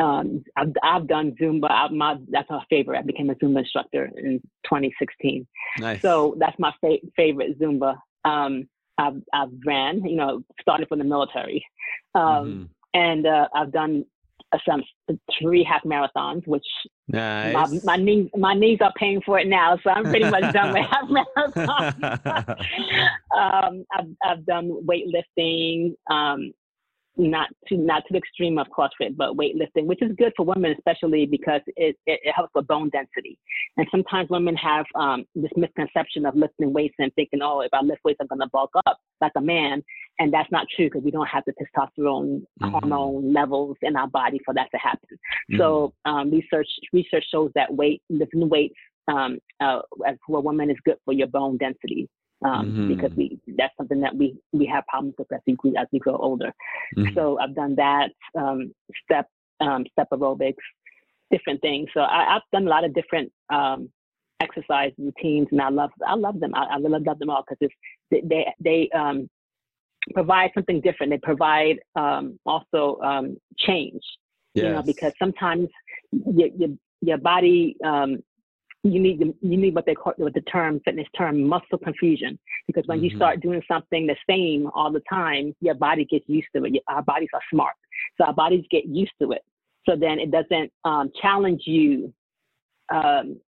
um, 0.00 0.44
I've, 0.56 0.72
I've 0.82 1.06
done 1.06 1.34
Zumba. 1.40 1.70
I, 1.70 1.88
my, 1.88 2.16
that's 2.30 2.48
my 2.48 2.62
favorite. 2.70 2.98
I 2.98 3.02
became 3.02 3.28
a 3.28 3.34
Zumba 3.34 3.58
instructor 3.58 4.10
in 4.16 4.40
2016. 4.64 5.46
Nice. 5.78 6.00
So 6.00 6.36
that's 6.38 6.58
my 6.58 6.72
fa- 6.80 7.06
favorite 7.16 7.58
Zumba. 7.58 7.96
Um, 8.24 8.68
I've, 8.96 9.20
I've 9.32 9.50
ran, 9.66 10.04
you 10.04 10.16
know, 10.16 10.42
started 10.60 10.88
from 10.88 10.98
the 10.98 11.04
military. 11.04 11.64
Um, 12.14 12.22
mm-hmm. 12.22 12.64
And 12.94 13.26
uh, 13.26 13.48
I've 13.54 13.72
done 13.72 14.04
some 14.68 14.82
three 15.40 15.64
half 15.64 15.82
marathons, 15.84 16.46
which 16.46 16.66
nice. 17.08 17.54
my, 17.54 17.80
my 17.84 17.96
knees 17.96 18.28
my 18.36 18.54
knees 18.54 18.78
are 18.80 18.92
paying 18.96 19.20
for 19.24 19.38
it 19.38 19.46
now, 19.46 19.78
so 19.82 19.90
I'm 19.90 20.04
pretty 20.04 20.28
much 20.28 20.52
done 20.52 20.72
with 20.72 20.86
half 20.90 21.08
marathons. 21.56 22.58
um, 23.36 23.84
I've 23.92 24.08
I've 24.24 24.46
done 24.46 24.82
weightlifting. 24.86 25.94
Um, 26.10 26.52
not 27.28 27.48
to 27.68 27.76
not 27.76 28.02
to 28.06 28.12
the 28.12 28.18
extreme 28.18 28.58
of 28.58 28.66
CrossFit, 28.68 29.16
but 29.16 29.36
weightlifting, 29.36 29.86
which 29.86 30.02
is 30.02 30.10
good 30.16 30.32
for 30.36 30.44
women, 30.44 30.74
especially 30.76 31.26
because 31.26 31.60
it, 31.76 31.96
it, 32.06 32.20
it 32.22 32.32
helps 32.34 32.52
with 32.54 32.66
bone 32.66 32.90
density. 32.90 33.38
And 33.76 33.86
sometimes 33.90 34.30
women 34.30 34.56
have 34.56 34.86
um, 34.94 35.24
this 35.34 35.50
misconception 35.56 36.26
of 36.26 36.34
lifting 36.34 36.72
weights 36.72 36.94
and 36.98 37.12
thinking, 37.14 37.40
oh, 37.42 37.60
if 37.60 37.70
I 37.72 37.82
lift 37.82 38.00
weights, 38.04 38.18
I'm 38.20 38.26
going 38.26 38.40
to 38.40 38.48
bulk 38.52 38.70
up 38.86 38.98
like 39.20 39.32
a 39.36 39.40
man. 39.40 39.82
And 40.18 40.32
that's 40.32 40.50
not 40.50 40.66
true 40.74 40.86
because 40.86 41.02
we 41.02 41.10
don't 41.10 41.28
have 41.28 41.44
the 41.46 41.52
testosterone 41.52 42.42
mm-hmm. 42.62 42.68
hormone 42.70 43.32
levels 43.32 43.76
in 43.82 43.96
our 43.96 44.08
body 44.08 44.40
for 44.44 44.54
that 44.54 44.68
to 44.72 44.78
happen. 44.78 45.08
Mm-hmm. 45.50 45.58
So 45.58 45.94
um, 46.04 46.30
research 46.30 46.68
research 46.92 47.24
shows 47.30 47.50
that 47.54 47.74
weight 47.74 48.02
lifting 48.08 48.48
weights 48.48 48.74
um, 49.08 49.38
uh, 49.60 49.80
for 50.26 50.38
a 50.38 50.40
woman 50.40 50.70
is 50.70 50.76
good 50.84 50.96
for 51.04 51.12
your 51.12 51.26
bone 51.26 51.56
density 51.56 52.08
um, 52.44 52.66
mm-hmm. 52.66 52.88
because 52.88 53.12
we 53.16 53.38
that's 53.58 53.76
something 53.76 54.00
that 54.00 54.14
we 54.14 54.36
we 54.52 54.66
have 54.66 54.86
problems 54.86 55.14
with 55.18 55.32
as 55.32 55.40
we 55.46 55.76
as 55.76 55.86
we 55.92 55.98
grow 55.98 56.16
older. 56.16 56.52
Mm-hmm. 56.96 57.14
So 57.14 57.38
I've 57.38 57.54
done 57.54 57.74
that 57.76 58.10
um, 58.38 58.72
step 59.04 59.26
um, 59.60 59.84
step 59.92 60.08
aerobics, 60.12 60.54
different 61.30 61.60
things. 61.60 61.88
So 61.94 62.00
I, 62.00 62.24
have 62.32 62.42
done 62.52 62.66
a 62.66 62.70
lot 62.70 62.84
of 62.84 62.94
different 62.94 63.30
um, 63.52 63.90
exercise 64.40 64.92
routines, 64.98 65.48
and 65.50 65.60
I 65.60 65.68
love 65.68 65.90
I 66.06 66.14
love 66.14 66.40
them. 66.40 66.54
I, 66.54 66.64
I 66.64 66.76
really 66.76 67.04
love 67.04 67.18
them 67.18 67.30
all 67.30 67.44
because 67.48 67.58
it's 67.60 68.24
they 68.30 68.46
they 68.60 68.88
um, 68.98 69.28
provide 70.14 70.50
something 70.54 70.80
different. 70.80 71.12
They 71.12 71.18
provide 71.18 71.76
um, 71.94 72.38
also 72.46 72.98
change. 73.58 74.02
Yes. 74.54 74.64
You 74.64 74.72
know, 74.72 74.82
because 74.82 75.12
sometimes 75.18 75.68
your 76.12 76.48
your, 76.48 76.68
your 77.02 77.18
body 77.18 77.76
um, 77.84 78.18
you 78.82 78.98
need 78.98 79.20
you 79.20 79.56
need 79.56 79.74
what 79.74 79.84
they 79.84 79.94
call 79.94 80.14
what 80.16 80.32
the 80.32 80.40
term 80.42 80.80
fitness 80.84 81.06
term 81.16 81.42
muscle 81.42 81.78
confusion 81.82 82.38
because 82.66 82.82
when 82.86 82.98
mm-hmm. 82.98 83.06
you 83.06 83.16
start 83.16 83.40
doing 83.40 83.62
something 83.68 84.06
the 84.06 84.16
same 84.28 84.68
all 84.74 84.90
the 84.90 85.02
time 85.08 85.54
your 85.60 85.74
body 85.74 86.04
gets 86.04 86.24
used 86.28 86.48
to 86.54 86.64
it 86.64 86.72
our 86.88 87.02
bodies 87.02 87.28
are 87.34 87.42
smart 87.52 87.74
so 88.18 88.24
our 88.24 88.32
bodies 88.32 88.64
get 88.70 88.86
used 88.86 89.12
to 89.20 89.32
it 89.32 89.42
so 89.88 89.96
then 89.96 90.18
it 90.18 90.30
doesn't 90.30 90.72
um, 90.84 91.10
challenge 91.20 91.62
you 91.66 92.12
um, 92.92 93.38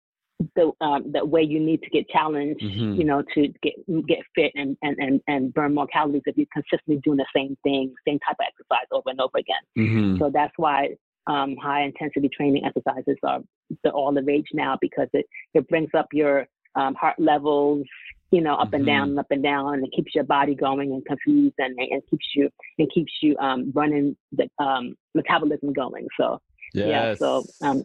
the 0.57 0.71
um, 0.81 1.12
the 1.12 1.25
way 1.25 1.42
you 1.42 1.61
need 1.61 1.83
to 1.83 1.90
get 1.90 2.09
challenged 2.11 2.62
mm-hmm. 2.62 2.95
you 2.95 3.05
know 3.05 3.23
to 3.35 3.49
get 3.62 3.75
get 4.07 4.18
fit 4.35 4.53
and, 4.55 4.77
and 4.83 4.97
and 4.99 5.21
and 5.29 5.55
burn 5.55 5.75
more 5.75 5.87
calories 5.87 6.23
if 6.27 6.37
you're 6.37 6.47
consistently 6.53 7.01
doing 7.05 7.16
the 7.16 7.27
same 7.35 7.57
thing 7.62 7.95
same 8.07 8.18
type 8.21 8.37
of 8.38 8.47
exercise 8.47 8.87
over 8.92 9.09
and 9.09 9.21
over 9.21 9.38
again 9.38 9.57
mm-hmm. 9.79 10.18
so 10.18 10.31
that's 10.33 10.53
why 10.57 10.88
um, 11.27 11.57
high 11.57 11.83
intensity 11.83 12.29
training 12.29 12.65
exercises 12.65 13.17
are 13.23 13.41
the, 13.85 13.91
all 13.91 14.13
the 14.13 14.23
rage 14.23 14.49
now 14.53 14.77
because 14.81 15.09
it, 15.13 15.27
it 15.55 15.69
brings 15.69 15.91
up 15.97 16.07
your 16.13 16.47
um, 16.75 16.95
heart 16.95 17.17
levels, 17.19 17.87
you 18.31 18.41
know, 18.41 18.55
up 18.55 18.69
mm-hmm. 18.69 18.77
and 18.77 18.87
down 18.87 19.09
and 19.11 19.19
up 19.19 19.27
and 19.31 19.43
down, 19.43 19.75
and 19.75 19.85
it 19.85 19.93
keeps 19.95 20.15
your 20.15 20.25
body 20.25 20.55
going 20.55 20.93
and 20.93 21.05
confused, 21.05 21.55
and, 21.59 21.79
and 21.79 22.03
keeps 22.11 22.27
you 22.35 22.49
and 22.79 22.91
keeps 22.93 23.13
you 23.23 23.37
um, 23.39 23.71
running 23.75 24.17
the 24.33 24.49
um, 24.59 24.95
metabolism 25.15 25.73
going. 25.73 26.07
So 26.19 26.41
yes. 26.75 26.89
yeah, 26.89 27.15
so 27.15 27.45
um, 27.61 27.85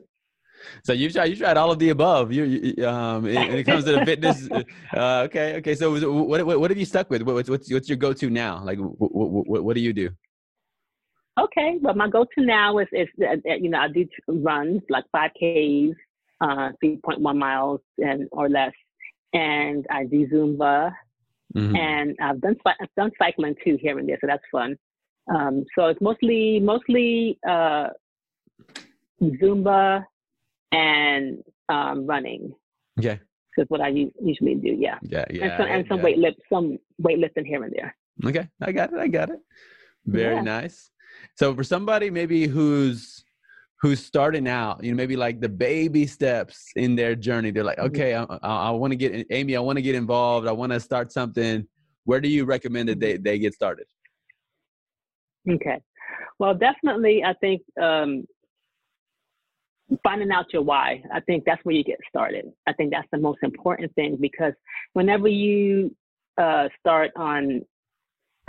so 0.84 0.93
you 0.93 1.12
tried 1.12 1.26
you 1.26 1.36
tried 1.36 1.58
all 1.58 1.71
of 1.71 1.80
the 1.80 1.89
above. 1.89 2.32
You, 2.32 2.43
you 2.45 2.88
um, 2.88 3.23
when 3.23 3.52
it 3.52 3.63
comes 3.65 3.86
to 3.86 3.93
the 3.93 4.06
fitness. 4.06 4.47
Uh, 4.95 5.23
okay, 5.26 5.58
okay. 5.58 5.76
So 5.76 5.91
what, 6.12 6.45
what, 6.45 6.60
what 6.60 6.71
have 6.71 6.78
you 6.78 6.86
stuck 6.86 7.10
with? 7.10 7.21
What's 7.21 7.50
what's 7.50 7.71
what's 7.71 7.89
your 7.89 7.97
go 7.97 8.13
to 8.13 8.30
now? 8.30 8.63
Like 8.63 8.80
what, 8.80 9.12
what, 9.13 9.63
what 9.63 9.76
do 9.76 9.82
you 9.82 9.93
do? 9.93 10.10
Okay, 11.39 11.78
but 11.82 11.95
my 11.95 12.10
go-to 12.10 12.45
now 12.45 12.80
is 12.80 12.88
is 12.91 13.08
uh, 13.21 13.36
uh, 13.50 13.56
you 13.56 13.69
know 13.69 13.80
I 13.80 13.88
do 13.89 14.08
runs 14.28 14.82
like 14.89 15.06
five 15.12 15.32
Ks, 15.36 15.95
uh, 16.41 16.71
three 16.80 17.00
point 17.04 17.21
one 17.21 17.38
miles 17.38 17.82
and 18.00 18.28
or 18.32 18.50
less, 18.50 18.73
and 19.34 19.86
I 19.91 20.06
do 20.06 20.28
Zumba, 20.28 20.91
mm-hmm. 21.56 21.76
and 21.76 22.15
I've 22.21 22.41
done 22.41 22.56
I've 22.65 22.95
done 22.95 23.12
cycling 23.19 23.56
too 23.63 23.78
here 23.80 24.00
and 24.00 24.10
there, 24.10 24.17
so 24.19 24.28
that's 24.28 24.43
fun. 24.52 24.78
Um, 25.34 25.65
so 25.76 25.86
it's 25.88 26.02
mostly 26.02 26.60
mostly 26.60 27.38
uh, 27.47 27.89
Zumba 29.21 30.04
and 30.71 31.43
um, 31.69 32.06
running. 32.08 32.54
Okay. 33.00 33.19
That's 33.56 33.69
what 33.69 33.82
I 33.82 33.88
usually 33.88 34.56
do. 34.56 34.76
Yeah. 34.78 35.00
Yeah, 35.02 35.26
yeah. 35.32 35.43
And 35.43 35.54
some, 35.58 35.67
and 35.67 35.86
some 35.89 35.97
yeah. 35.97 36.04
weight 36.04 36.17
lift, 36.19 36.39
some 36.52 36.78
weightlifting 37.02 37.45
here 37.45 37.63
and 37.63 37.73
there. 37.76 37.95
Okay, 38.23 38.47
I 38.62 38.71
got 38.71 38.93
it. 38.93 39.00
I 39.00 39.08
got 39.08 39.30
it. 39.30 39.39
Very 40.06 40.36
yeah. 40.36 40.41
nice. 40.41 40.91
So 41.36 41.53
for 41.56 41.63
somebody 41.63 42.10
maybe 42.10 42.47
who's 42.47 43.23
who's 43.82 44.03
starting 44.03 44.47
out, 44.47 44.84
you 44.84 44.91
know, 44.91 44.95
maybe 44.95 45.15
like 45.15 45.39
the 45.39 45.49
baby 45.49 46.08
steps 46.08 46.71
in 46.75 46.95
their 46.95 47.15
journey, 47.15 47.51
they're 47.51 47.63
like, 47.63 47.77
mm-hmm. 47.77 47.95
okay, 47.95 48.15
I, 48.15 48.23
I, 48.23 48.67
I 48.67 48.69
want 48.71 48.91
to 48.91 48.97
get 48.97 49.27
Amy, 49.30 49.56
I 49.56 49.60
want 49.60 49.77
to 49.77 49.84
get 49.84 49.95
involved, 49.95 50.47
I 50.47 50.51
want 50.51 50.71
to 50.71 50.80
start 50.80 51.12
something. 51.12 51.67
Where 52.06 52.21
do 52.21 52.30
you 52.30 52.45
recommend 52.45 52.89
that 52.89 52.99
they 52.99 53.17
they 53.17 53.38
get 53.38 53.53
started? 53.53 53.86
Okay, 55.49 55.80
well, 56.39 56.56
definitely, 56.56 57.23
I 57.23 57.34
think 57.36 57.62
um, 57.82 58.25
finding 60.03 60.32
out 60.32 60.45
your 60.53 60.62
why. 60.62 61.03
I 61.13 61.19
think 61.21 61.43
that's 61.45 61.63
where 61.63 61.75
you 61.75 61.84
get 61.84 61.99
started. 62.08 62.45
I 62.67 62.73
think 62.73 62.91
that's 62.91 63.08
the 63.12 63.17
most 63.17 63.39
important 63.43 63.93
thing 63.95 64.17
because 64.19 64.53
whenever 64.93 65.27
you 65.27 65.95
uh, 66.38 66.67
start 66.80 67.12
on 67.15 67.62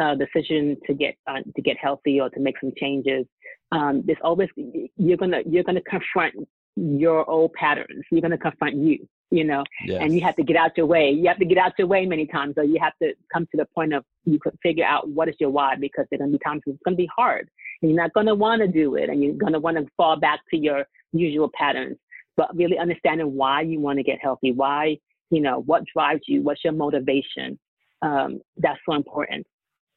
uh, 0.03 0.15
decision 0.15 0.77
to 0.87 0.95
get 0.95 1.17
uh, 1.27 1.41
to 1.57 1.63
get 1.63 1.77
healthy 1.77 2.21
or 2.21 2.31
to 2.31 2.41
make 2.41 2.59
some 2.61 2.73
changes, 2.77 3.27
um, 3.73 4.03
there's 4.07 4.19
always 4.23 4.49
you're 4.97 5.17
gonna 5.17 5.43
you're 5.47 5.65
gonna 5.65 5.83
confront 5.83 6.35
your 6.77 7.29
old 7.29 7.53
patterns. 7.55 8.05
You're 8.11 8.23
gonna 8.23 8.39
confront 8.39 8.77
you, 8.77 9.07
you 9.31 9.45
know, 9.45 9.65
yes. 9.85 10.01
and 10.01 10.15
you 10.15 10.21
have 10.23 10.37
to 10.37 10.45
get 10.45 10.57
out 10.57 10.77
your 10.77 10.87
way. 10.87 11.11
You 11.11 11.27
have 11.29 11.39
to 11.39 11.45
get 11.45 11.59
out 11.59 11.73
your 11.79 11.89
way 11.89 12.07
many 12.07 12.27
times, 12.27 12.55
or 12.57 12.65
you 12.65 12.79
have 12.81 12.93
to 13.03 13.13
come 13.33 13.47
to 13.47 13.57
the 13.57 13.67
point 13.75 13.93
of 13.93 14.05
you 14.25 14.39
could 14.39 14.57
figure 14.63 14.85
out 14.85 15.09
what 15.09 15.29
is 15.29 15.35
your 15.41 15.51
why 15.51 15.75
because 15.75 16.07
there's 16.11 16.21
gonna 16.21 16.33
be 16.33 16.39
times 16.39 16.63
it's 16.67 16.79
gonna 16.85 16.97
be 16.97 17.11
hard, 17.15 17.49
and 17.83 17.91
you're 17.91 18.01
not 18.01 18.13
gonna 18.13 18.35
want 18.35 18.63
to 18.63 18.69
do 18.69 18.95
it, 18.95 19.11
and 19.11 19.23
you're 19.23 19.35
gonna 19.35 19.61
want 19.61 19.77
to 19.77 19.87
fall 19.97 20.17
back 20.17 20.41
to 20.51 20.57
your 20.57 20.85
usual 21.13 21.51
patterns. 21.55 21.97
But 22.37 22.57
really 22.57 22.79
understanding 22.79 23.35
why 23.35 23.63
you 23.63 23.81
want 23.81 23.99
to 23.99 24.05
get 24.05 24.21
healthy, 24.23 24.53
why 24.53 24.99
you 25.31 25.41
know 25.41 25.61
what 25.67 25.83
drives 25.93 26.23
you, 26.27 26.43
what's 26.43 26.63
your 26.65 26.73
motivation. 26.73 27.59
Um, 28.01 28.41
that's 28.57 28.79
so 28.89 28.95
important 28.95 29.45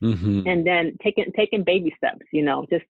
mm-hmm. 0.02 0.48
and 0.48 0.66
then 0.66 0.98
taking 1.04 1.26
taking 1.36 1.64
baby 1.64 1.94
steps. 1.98 2.26
You 2.32 2.44
know, 2.44 2.66
just 2.72 2.86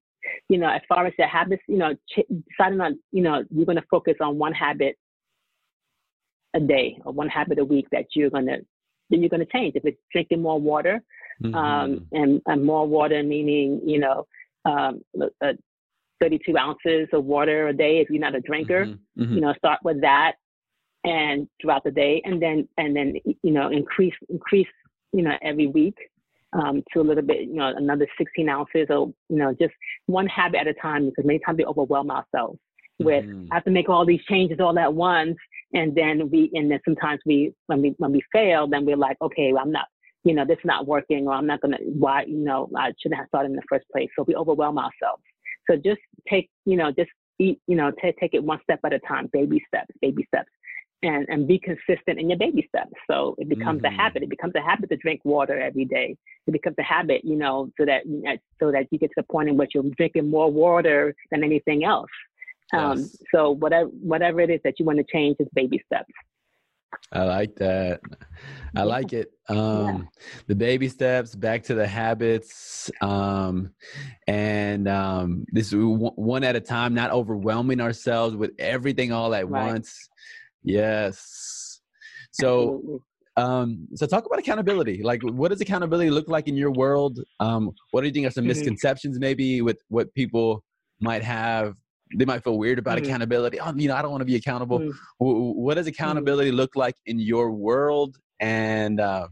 you 0.49 0.57
know, 0.57 0.69
as 0.69 0.81
far 0.87 1.05
as 1.05 1.13
your 1.17 1.27
habits, 1.27 1.63
you 1.67 1.77
know, 1.77 1.93
ch- 2.09 2.27
deciding 2.49 2.81
on 2.81 2.99
you 3.11 3.23
know 3.23 3.43
you're 3.49 3.65
going 3.65 3.77
to 3.77 3.85
focus 3.89 4.15
on 4.21 4.37
one 4.37 4.53
habit 4.53 4.95
a 6.53 6.59
day 6.59 6.97
or 7.05 7.13
one 7.13 7.29
habit 7.29 7.59
a 7.59 7.65
week 7.65 7.87
that 7.91 8.05
you're 8.15 8.29
going 8.29 8.47
to 8.47 8.57
that 9.09 9.17
you're 9.17 9.29
going 9.29 9.45
to 9.45 9.51
change. 9.51 9.75
If 9.75 9.85
it's 9.85 9.99
drinking 10.11 10.41
more 10.41 10.59
water, 10.59 11.01
mm-hmm. 11.43 11.55
um, 11.55 12.07
and, 12.11 12.41
and 12.45 12.65
more 12.65 12.87
water 12.87 13.23
meaning 13.23 13.81
you 13.85 13.99
know 13.99 14.25
um, 14.65 15.01
uh, 15.41 15.53
32 16.21 16.55
ounces 16.57 17.07
of 17.13 17.25
water 17.25 17.67
a 17.67 17.73
day 17.73 17.99
if 17.99 18.09
you're 18.09 18.21
not 18.21 18.35
a 18.35 18.41
drinker. 18.41 18.85
Mm-hmm. 18.85 19.23
mm-hmm. 19.23 19.33
You 19.35 19.41
know, 19.41 19.53
start 19.57 19.79
with 19.83 20.01
that 20.01 20.33
and 21.03 21.47
throughout 21.59 21.83
the 21.83 21.91
day, 21.91 22.21
and 22.25 22.41
then 22.41 22.67
and 22.77 22.95
then 22.95 23.15
you 23.25 23.51
know 23.51 23.69
increase 23.69 24.13
increase 24.29 24.67
you 25.13 25.23
know 25.23 25.35
every 25.41 25.67
week 25.67 25.97
um, 26.53 26.83
to 26.93 27.01
a 27.01 27.03
little 27.03 27.23
bit, 27.23 27.41
you 27.41 27.55
know, 27.55 27.73
another 27.75 28.07
16 28.17 28.49
ounces 28.49 28.87
or, 28.89 29.13
you 29.29 29.37
know, 29.37 29.53
just 29.59 29.73
one 30.07 30.27
habit 30.27 30.61
at 30.61 30.67
a 30.67 30.73
time 30.73 31.05
because 31.05 31.25
many 31.25 31.39
times 31.39 31.57
we 31.57 31.65
overwhelm 31.65 32.11
ourselves 32.11 32.59
with 32.99 33.25
mm. 33.25 33.47
I 33.51 33.55
have 33.55 33.63
to 33.65 33.71
make 33.71 33.89
all 33.89 34.05
these 34.05 34.23
changes 34.29 34.59
all 34.59 34.77
at 34.77 34.93
once. 34.93 35.37
And 35.73 35.95
then 35.95 36.29
we, 36.29 36.51
and 36.53 36.69
then 36.69 36.79
sometimes 36.83 37.19
we, 37.25 37.53
when 37.67 37.81
we, 37.81 37.95
when 37.97 38.11
we 38.11 38.21
fail, 38.33 38.67
then 38.67 38.85
we're 38.85 38.97
like, 38.97 39.17
okay, 39.21 39.53
well, 39.53 39.63
I'm 39.63 39.71
not, 39.71 39.85
you 40.23 40.33
know, 40.33 40.45
this 40.45 40.57
is 40.57 40.65
not 40.65 40.85
working, 40.85 41.27
or 41.27 41.33
I'm 41.33 41.47
not 41.47 41.61
gonna 41.61 41.77
why 41.81 42.23
you 42.23 42.37
know 42.37 42.69
I 42.77 42.91
shouldn't 43.01 43.19
have 43.19 43.27
started 43.29 43.49
in 43.49 43.55
the 43.55 43.63
first 43.67 43.85
place. 43.91 44.09
So 44.15 44.23
we 44.27 44.35
overwhelm 44.35 44.77
ourselves. 44.77 45.23
So 45.69 45.75
just 45.75 46.01
take 46.29 46.49
you 46.65 46.77
know 46.77 46.91
just 46.91 47.09
eat 47.39 47.59
you 47.67 47.75
know 47.75 47.91
take 48.01 48.17
take 48.19 48.33
it 48.33 48.43
one 48.43 48.59
step 48.63 48.79
at 48.85 48.93
a 48.93 48.99
time, 48.99 49.29
baby 49.33 49.63
steps, 49.67 49.89
baby 49.99 50.23
steps 50.27 50.51
and, 51.03 51.25
and 51.29 51.47
be 51.47 51.59
consistent 51.59 52.19
in 52.19 52.29
your 52.29 52.37
baby 52.37 52.65
steps. 52.69 52.93
So 53.09 53.35
it 53.39 53.49
becomes 53.49 53.81
mm-hmm. 53.81 53.93
a 53.93 54.01
habit. 54.01 54.23
It 54.23 54.29
becomes 54.29 54.53
a 54.55 54.61
habit 54.61 54.89
to 54.89 54.97
drink 54.97 55.21
water 55.23 55.59
every 55.59 55.85
day. 55.85 56.15
It 56.47 56.51
becomes 56.51 56.75
a 56.79 56.83
habit, 56.83 57.21
you 57.23 57.35
know, 57.35 57.71
so 57.79 57.85
that 57.85 58.03
so 58.59 58.71
that 58.71 58.87
you 58.91 58.99
get 58.99 59.07
to 59.07 59.15
the 59.17 59.23
point 59.23 59.49
in 59.49 59.57
which 59.57 59.71
you're 59.73 59.83
drinking 59.97 60.29
more 60.29 60.51
water 60.51 61.15
than 61.31 61.43
anything 61.43 61.83
else. 61.83 62.09
Um, 62.73 63.09
so 63.33 63.51
whatever 63.51 63.89
whatever 63.89 64.39
it 64.39 64.49
is 64.49 64.61
that 64.63 64.79
you 64.79 64.85
want 64.85 64.97
to 64.99 65.05
change 65.11 65.37
is 65.39 65.47
baby 65.53 65.83
steps. 65.85 66.11
I 67.11 67.23
like 67.23 67.55
that. 67.57 67.99
I 68.75 68.79
yeah. 68.79 68.83
like 68.83 69.13
it. 69.13 69.31
Um, 69.49 69.57
yeah. 69.57 69.99
The 70.47 70.55
baby 70.55 70.87
steps, 70.87 71.35
back 71.35 71.63
to 71.63 71.73
the 71.73 71.87
habits, 71.87 72.89
um, 73.01 73.71
and 74.27 74.87
um, 74.87 75.45
this 75.51 75.73
one 75.73 76.43
at 76.43 76.55
a 76.55 76.61
time, 76.61 76.93
not 76.93 77.11
overwhelming 77.11 77.81
ourselves 77.81 78.35
with 78.35 78.51
everything 78.59 79.11
all 79.11 79.33
at 79.33 79.49
right. 79.49 79.73
once. 79.73 80.09
Yes. 80.63 81.81
So, 82.31 83.01
um, 83.37 83.87
so 83.95 84.05
talk 84.05 84.25
about 84.25 84.39
accountability. 84.39 85.01
Like, 85.03 85.21
what 85.23 85.49
does 85.49 85.61
accountability 85.61 86.09
look 86.09 86.27
like 86.29 86.47
in 86.47 86.55
your 86.55 86.71
world? 86.71 87.19
Um, 87.39 87.71
what 87.91 88.01
do 88.01 88.07
you 88.07 88.13
think 88.13 88.27
are 88.27 88.31
some 88.31 88.43
mm-hmm. 88.43 88.49
misconceptions 88.49 89.19
maybe 89.19 89.61
with 89.61 89.79
what 89.89 90.13
people 90.13 90.63
might 90.99 91.23
have? 91.23 91.75
They 92.15 92.25
might 92.25 92.43
feel 92.43 92.57
weird 92.57 92.79
about 92.79 92.97
mm-hmm. 92.97 93.05
accountability. 93.05 93.59
Oh, 93.59 93.73
you 93.75 93.87
know, 93.87 93.95
I 93.95 94.01
don't 94.01 94.11
want 94.11 94.21
to 94.21 94.25
be 94.25 94.35
accountable. 94.35 94.79
Mm-hmm. 94.79 94.93
What 95.17 95.75
does 95.75 95.85
mm-hmm. 95.85 95.93
accountability 95.93 96.51
look 96.51 96.75
like 96.75 96.95
in 97.05 97.19
your 97.19 97.51
world? 97.51 98.17
And 98.39 98.99
uh, 98.99 99.27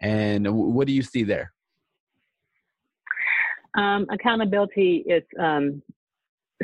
and 0.00 0.46
what 0.48 0.86
do 0.86 0.92
you 0.92 1.02
see 1.02 1.24
there? 1.24 1.52
Um, 3.76 4.06
accountability 4.10 5.04
is 5.08 5.22
um, 5.38 5.82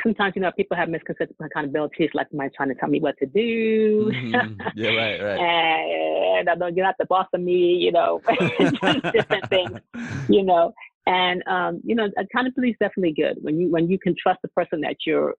sometimes 0.03 0.35
you 0.35 0.43
know 0.43 0.51
people 0.57 0.77
have 0.77 0.89
misconceptions 0.89 1.37
of 1.39 1.47
accountability. 1.47 2.05
It's 2.05 2.15
like 2.15 2.29
somebody 2.31 2.51
trying 2.57 2.71
to 2.71 2.75
tell 2.75 2.89
me 2.89 3.01
what 3.01 3.17
to 3.19 3.27
do. 3.27 4.11
Mm-hmm. 4.13 4.61
Yeah, 4.75 4.91
right, 4.91 5.23
right. 5.23 5.39
and 6.39 6.49
I 6.49 6.55
know 6.55 6.67
you're 6.67 6.85
not 6.85 6.97
the 6.99 7.07
boss 7.07 7.27
of 7.33 7.41
me. 7.41 7.77
You 7.77 7.93
know, 7.93 8.21
different 9.13 9.49
things. 9.49 9.81
You 10.29 10.43
know, 10.43 10.73
and 11.07 11.43
um, 11.47 11.81
you 11.85 11.95
know, 11.95 12.09
accountability 12.19 12.73
is 12.73 12.77
definitely 12.81 13.13
good 13.13 13.39
when 13.43 13.59
you 13.59 13.71
when 13.71 13.89
you 13.89 13.99
can 13.99 14.15
trust 14.21 14.41
the 14.43 14.49
person 14.49 14.81
that 14.83 14.97
you're 15.07 15.35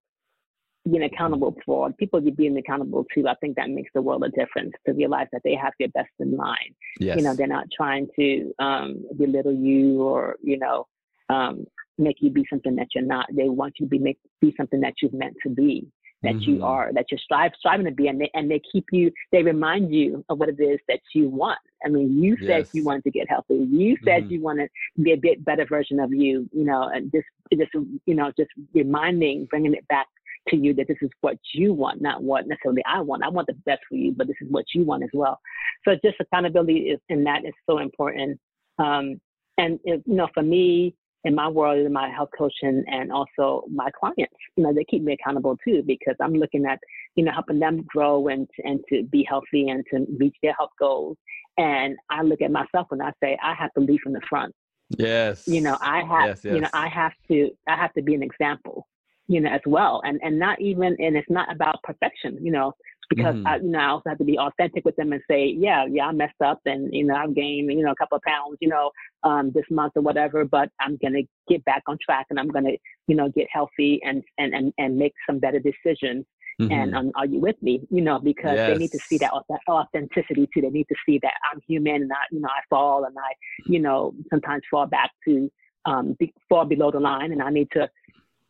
being 0.89 1.03
accountable 1.03 1.55
for, 1.65 1.91
people 1.93 2.21
you're 2.21 2.35
being 2.35 2.57
accountable 2.57 3.05
to. 3.15 3.27
I 3.27 3.33
think 3.35 3.55
that 3.55 3.69
makes 3.69 3.89
the 3.93 4.01
world 4.01 4.23
a 4.23 4.29
difference 4.29 4.71
to 4.85 4.93
realize 4.93 5.27
that 5.31 5.41
they 5.43 5.55
have 5.55 5.73
your 5.79 5.89
best 5.89 6.11
in 6.19 6.37
mind. 6.37 6.75
Yes. 6.99 7.17
You 7.17 7.23
know, 7.23 7.33
they're 7.33 7.47
not 7.47 7.65
trying 7.75 8.07
to 8.19 8.53
um, 8.59 9.03
belittle 9.17 9.53
you 9.53 10.03
or 10.03 10.37
you 10.43 10.59
know 10.59 10.87
um, 11.29 11.65
make 11.97 12.17
you 12.19 12.29
be 12.29 12.45
something 12.49 12.75
that 12.75 12.87
you're 12.93 13.05
not. 13.05 13.27
They 13.31 13.49
want 13.49 13.75
you 13.79 13.85
to 13.85 13.89
be 13.89 13.99
make 13.99 14.19
be 14.41 14.53
something 14.57 14.81
that 14.81 14.95
you've 15.01 15.13
meant 15.13 15.35
to 15.43 15.49
be, 15.49 15.87
that 16.23 16.35
mm-hmm. 16.35 16.55
you 16.55 16.65
are, 16.65 16.91
that 16.93 17.05
you're 17.09 17.19
strive, 17.19 17.51
striving 17.57 17.85
to 17.85 17.91
be, 17.91 18.07
and 18.07 18.19
they 18.19 18.29
and 18.33 18.49
they 18.49 18.61
keep 18.71 18.85
you. 18.91 19.11
They 19.31 19.43
remind 19.43 19.93
you 19.93 20.23
of 20.29 20.39
what 20.39 20.49
it 20.49 20.59
is 20.59 20.79
that 20.87 20.99
you 21.13 21.29
want. 21.29 21.59
I 21.85 21.89
mean, 21.89 22.21
you 22.21 22.37
said 22.37 22.65
yes. 22.65 22.69
you 22.73 22.83
wanted 22.83 23.03
to 23.03 23.11
get 23.11 23.29
healthy. 23.29 23.67
You 23.69 23.97
said 24.03 24.23
mm-hmm. 24.23 24.33
you 24.33 24.41
wanted 24.41 24.69
to 24.97 25.01
be 25.01 25.13
a 25.13 25.17
bit 25.17 25.43
better 25.45 25.65
version 25.65 25.99
of 25.99 26.13
you. 26.13 26.49
You 26.51 26.65
know, 26.65 26.89
and 26.93 27.11
just 27.11 27.27
just 27.53 27.71
you 28.05 28.15
know, 28.15 28.31
just 28.37 28.51
reminding, 28.73 29.45
bringing 29.45 29.73
it 29.73 29.87
back 29.87 30.07
to 30.49 30.57
you 30.57 30.73
that 30.75 30.87
this 30.87 30.97
is 31.01 31.09
what 31.21 31.37
you 31.53 31.73
want, 31.73 32.01
not 32.01 32.21
what 32.21 32.47
necessarily 32.47 32.83
I 32.85 33.01
want. 33.01 33.23
I 33.23 33.29
want 33.29 33.47
the 33.47 33.53
best 33.65 33.81
for 33.89 33.95
you, 33.95 34.13
but 34.15 34.27
this 34.27 34.35
is 34.41 34.47
what 34.49 34.65
you 34.73 34.83
want 34.83 35.03
as 35.03 35.09
well. 35.13 35.39
So 35.85 35.95
just 36.03 36.17
accountability 36.19 36.89
is 36.89 36.99
in 37.09 37.23
that 37.23 37.45
is 37.45 37.53
so 37.67 37.79
important. 37.79 38.39
Um, 38.77 39.19
and 39.57 39.79
it, 39.85 40.03
you 40.05 40.15
know, 40.15 40.27
for 40.33 40.43
me, 40.43 40.95
in 41.25 41.35
my 41.35 41.47
world, 41.47 41.85
in 41.85 41.91
my 41.91 42.09
health 42.09 42.29
coaching, 42.37 42.83
and 42.87 43.11
also 43.11 43.63
my 43.69 43.89
clients. 43.99 44.33
You 44.55 44.63
know, 44.63 44.73
they 44.73 44.85
keep 44.85 45.03
me 45.03 45.13
accountable 45.13 45.57
too 45.65 45.83
because 45.85 46.15
I'm 46.21 46.33
looking 46.33 46.65
at, 46.65 46.79
you 47.15 47.25
know, 47.25 47.31
helping 47.33 47.59
them 47.59 47.83
grow 47.87 48.27
and 48.29 48.47
and 48.63 48.79
to 48.89 49.03
be 49.03 49.25
healthy 49.27 49.69
and 49.69 49.83
to 49.91 50.05
reach 50.17 50.35
their 50.41 50.53
health 50.57 50.71
goals. 50.79 51.17
And 51.57 51.97
I 52.09 52.21
look 52.21 52.41
at 52.41 52.51
myself 52.51 52.87
and 52.91 53.01
I 53.01 53.11
say, 53.21 53.37
I 53.43 53.53
have 53.55 53.73
to 53.73 53.81
lead 53.81 53.99
from 54.01 54.13
the 54.13 54.21
front. 54.29 54.53
Yes. 54.89 55.47
You 55.47 55.61
know, 55.61 55.77
I 55.81 56.03
have, 56.03 56.27
yes, 56.27 56.41
yes. 56.43 56.53
you 56.55 56.61
know, 56.61 56.69
I 56.73 56.87
have 56.87 57.13
to, 57.29 57.49
I 57.67 57.75
have 57.75 57.93
to 57.93 58.03
be 58.03 58.13
an 58.13 58.21
example, 58.21 58.87
you 59.27 59.41
know, 59.41 59.49
as 59.49 59.61
well. 59.65 60.01
And 60.05 60.19
and 60.21 60.37
not 60.37 60.61
even, 60.61 60.95
and 60.99 61.17
it's 61.17 61.29
not 61.29 61.51
about 61.51 61.81
perfection. 61.83 62.37
You 62.41 62.51
know, 62.51 62.73
because 63.09 63.35
mm-hmm. 63.35 63.47
I, 63.47 63.57
you 63.57 63.69
know, 63.69 63.79
I 63.79 63.87
also 63.87 64.09
have 64.09 64.17
to 64.17 64.23
be 64.23 64.37
authentic 64.37 64.85
with 64.85 64.95
them 64.95 65.13
and 65.13 65.21
say, 65.29 65.45
yeah, 65.57 65.85
yeah, 65.89 66.07
I 66.07 66.11
messed 66.11 66.41
up 66.43 66.59
and, 66.65 66.93
you 66.93 67.05
know, 67.05 67.15
I've 67.15 67.35
gained, 67.35 67.71
you 67.71 67.83
know, 67.83 67.91
a 67.91 67.95
couple 67.95 68.17
of 68.17 68.21
pounds, 68.23 68.57
you 68.59 68.69
know, 68.69 68.91
um, 69.23 69.51
this 69.53 69.65
month 69.69 69.93
or 69.95 70.01
whatever, 70.01 70.45
but 70.45 70.69
I'm 70.79 70.97
going 70.97 71.13
to 71.13 71.23
get 71.47 71.63
back 71.65 71.83
on 71.87 71.97
track 72.03 72.27
and 72.29 72.39
I'm 72.39 72.47
going 72.47 72.65
to, 72.65 72.77
you 73.07 73.15
know, 73.15 73.29
get 73.29 73.47
healthy 73.51 73.99
and, 74.03 74.23
and, 74.37 74.53
and, 74.53 74.73
and 74.77 74.97
make 74.97 75.13
some 75.27 75.39
better 75.39 75.59
decisions. 75.59 76.25
Mm-hmm. 76.61 76.71
And 76.71 76.95
um, 76.95 77.11
are 77.15 77.25
you 77.25 77.39
with 77.39 77.61
me? 77.61 77.81
You 77.89 78.01
know, 78.01 78.19
because 78.19 78.55
yes. 78.55 78.69
they 78.69 78.77
need 78.77 78.91
to 78.91 78.99
see 78.99 79.17
that, 79.17 79.31
that 79.49 79.59
authenticity 79.69 80.47
too. 80.53 80.61
They 80.61 80.69
need 80.69 80.87
to 80.87 80.95
see 81.05 81.19
that 81.21 81.33
I'm 81.51 81.59
human 81.67 82.03
and 82.03 82.11
I, 82.11 82.23
you 82.31 82.39
know, 82.39 82.49
I 82.49 82.61
fall 82.69 83.03
and 83.03 83.15
I, 83.17 83.33
you 83.65 83.79
know, 83.79 84.13
sometimes 84.29 84.63
fall 84.71 84.85
back 84.85 85.11
to, 85.27 85.51
um, 85.85 86.15
be, 86.17 86.33
fall 86.47 86.65
below 86.65 86.91
the 86.91 86.99
line 86.99 87.31
and 87.31 87.41
I 87.41 87.49
need 87.49 87.67
to, 87.73 87.89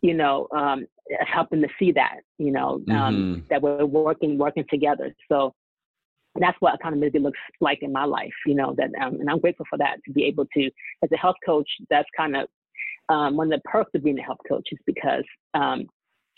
you 0.01 0.13
know, 0.13 0.47
um, 0.55 0.85
helping 1.25 1.61
to 1.61 1.67
see 1.79 1.91
that, 1.91 2.17
you 2.37 2.51
know, 2.51 2.81
um, 2.89 3.15
mm-hmm. 3.15 3.39
that 3.49 3.61
we're 3.61 3.85
working, 3.85 4.37
working 4.37 4.65
together. 4.69 5.13
So 5.31 5.53
that's 6.39 6.57
what 6.59 6.75
accountability 6.75 7.19
looks 7.19 7.39
like 7.61 7.79
in 7.81 7.91
my 7.91 8.05
life, 8.05 8.33
you 8.45 8.55
know, 8.55 8.75
that, 8.77 8.89
um, 9.01 9.19
and 9.19 9.29
I'm 9.29 9.39
grateful 9.39 9.65
for 9.69 9.77
that 9.77 9.97
to 10.05 10.11
be 10.11 10.25
able 10.25 10.45
to, 10.53 10.65
as 11.03 11.09
a 11.13 11.17
health 11.17 11.37
coach, 11.45 11.69
that's 11.89 12.09
kind 12.15 12.35
of, 12.35 12.47
um, 13.09 13.37
one 13.37 13.51
of 13.51 13.59
the 13.59 13.69
perks 13.69 13.91
of 13.93 14.03
being 14.03 14.19
a 14.19 14.23
health 14.23 14.39
coach 14.47 14.67
is 14.71 14.79
because, 14.85 15.23
um, 15.53 15.85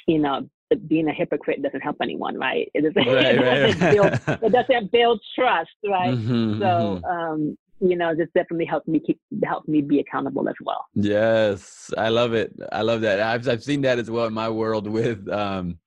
you 0.05 0.19
know, 0.19 0.47
being 0.87 1.07
a 1.07 1.13
hypocrite 1.13 1.63
doesn't 1.63 1.81
help 1.81 1.95
anyone, 2.01 2.37
right? 2.37 2.69
It 2.73 2.81
doesn't, 2.81 3.11
right, 3.13 3.35
it, 3.35 3.39
doesn't 3.39 3.81
right. 3.81 3.93
build, 3.93 4.43
it 4.43 4.51
doesn't 4.51 4.91
build 4.91 5.21
trust, 5.33 5.69
right? 5.85 6.13
Mm-hmm, 6.13 6.59
so, 6.59 6.65
mm-hmm. 6.65 7.05
um, 7.05 7.57
you 7.79 7.95
know, 7.95 8.15
this 8.15 8.27
definitely 8.33 8.65
helps 8.65 8.87
me 8.87 8.99
keep 8.99 9.19
helps 9.43 9.67
me 9.67 9.81
be 9.81 9.99
accountable 9.99 10.47
as 10.49 10.55
well. 10.61 10.85
Yes, 10.95 11.91
I 11.97 12.09
love 12.09 12.33
it. 12.33 12.53
I 12.71 12.81
love 12.81 13.01
that. 13.01 13.19
I've 13.19 13.47
I've 13.47 13.63
seen 13.63 13.81
that 13.81 13.99
as 13.99 14.09
well 14.09 14.25
in 14.25 14.33
my 14.33 14.49
world 14.49 14.87
with 14.87 15.27
um, 15.29 15.77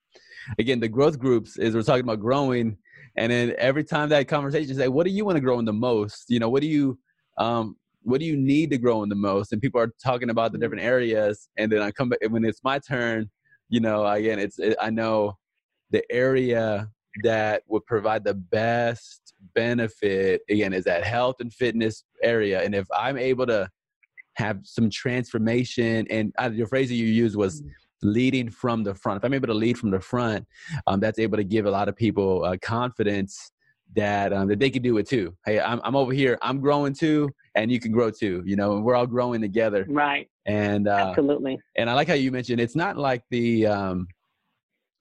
again 0.59 0.81
the 0.81 0.89
growth 0.89 1.19
groups 1.19 1.57
is 1.59 1.75
we're 1.75 1.83
talking 1.83 2.05
about 2.05 2.21
growing, 2.21 2.77
and 3.17 3.33
then 3.33 3.55
every 3.59 3.85
time 3.85 4.09
that 4.11 4.29
conversation 4.29 4.75
say, 4.75 4.89
what 4.89 5.05
do 5.05 5.11
you 5.11 5.25
want 5.25 5.37
to 5.37 5.41
grow 5.41 5.59
in 5.59 5.65
the 5.65 5.73
most? 5.73 6.27
You 6.29 6.39
know, 6.39 6.49
what 6.49 6.63
do 6.63 6.69
you 6.69 6.99
um, 7.39 7.77
what 8.03 8.21
do 8.21 8.27
you 8.27 8.37
need 8.37 8.71
to 8.71 8.79
grow 8.79 9.03
in 9.03 9.09
the 9.09 9.17
most? 9.17 9.53
And 9.53 9.61
people 9.61 9.81
are 9.81 9.93
talking 10.03 10.31
about 10.31 10.53
the 10.53 10.57
mm-hmm. 10.59 10.63
different 10.63 10.85
areas, 10.85 11.49
and 11.57 11.73
then 11.73 11.83
I 11.83 11.91
come 11.91 12.11
back 12.11 12.21
when 12.29 12.45
it's 12.45 12.63
my 12.63 12.79
turn. 12.79 13.31
You 13.69 13.81
know, 13.81 14.07
again, 14.07 14.39
it's 14.39 14.59
it, 14.61 14.77
I 14.81 14.91
know 14.91 15.39
the 15.91 16.05
area 16.11 16.89
that 17.23 17.63
would 17.69 17.85
provide 17.87 18.25
the 18.25 18.35
best 18.35 19.35
benefit 19.55 20.43
again 20.49 20.73
is 20.73 20.85
that 20.85 21.05
health 21.05 21.37
and 21.41 21.53
fitness 21.53 22.05
area. 22.23 22.63
And 22.63 22.75
if 22.75 22.87
i'm 22.97 23.17
able 23.17 23.47
to 23.47 23.69
have 24.35 24.61
some 24.65 24.89
transformation 24.91 26.07
and 26.09 26.33
uh, 26.41 26.51
your 26.51 26.67
phrase 26.67 26.89
that 26.89 26.95
you 26.95 27.07
used 27.07 27.37
was 27.37 27.63
mm-hmm. 27.63 27.71
leading 28.03 28.51
from 28.51 28.85
the 28.85 28.95
front. 28.95 29.19
If 29.19 29.25
i'm 29.25 29.35
able 29.35 29.49
to 29.49 29.55
lead 29.55 29.79
from 29.79 29.91
the 29.91 30.01
front 30.01 30.47
um, 30.87 31.01
that's 31.01 31.19
able 31.19 31.37
to 31.37 31.45
give 31.45 31.67
a 31.67 31.71
lot 31.71 31.89
of 31.89 31.97
people 31.97 32.45
uh, 32.45 32.57
confidence 32.63 33.51
that 33.97 34.33
um, 34.33 34.47
that 34.49 34.61
they 34.61 34.71
can 34.71 34.83
do 34.83 34.99
it 34.99 35.09
too. 35.09 35.37
Hey 35.45 35.59
I'm, 35.59 35.81
I'm 35.83 35.97
over 35.97 36.13
here 36.13 36.39
i'm 36.43 36.61
growing 36.61 36.93
too 36.93 37.29
and 37.57 37.73
you 37.73 37.81
can 37.81 37.91
grow 37.91 38.11
too 38.11 38.43
you 38.47 38.57
know 38.57 38.77
and 38.77 38.85
we're 38.85 38.95
all 38.95 39.07
growing 39.07 39.41
together. 39.41 39.85
Right. 39.89 40.29
And 40.47 40.87
uh, 40.87 41.09
absolutely. 41.09 41.59
and 41.77 41.91
i 41.91 41.95
like 41.95 42.09
how 42.09 42.15
you 42.15 42.31
mentioned 42.31 42.61
it's 42.61 42.77
not 42.77 42.97
like 42.97 43.23
the 43.31 43.67
um, 43.67 44.07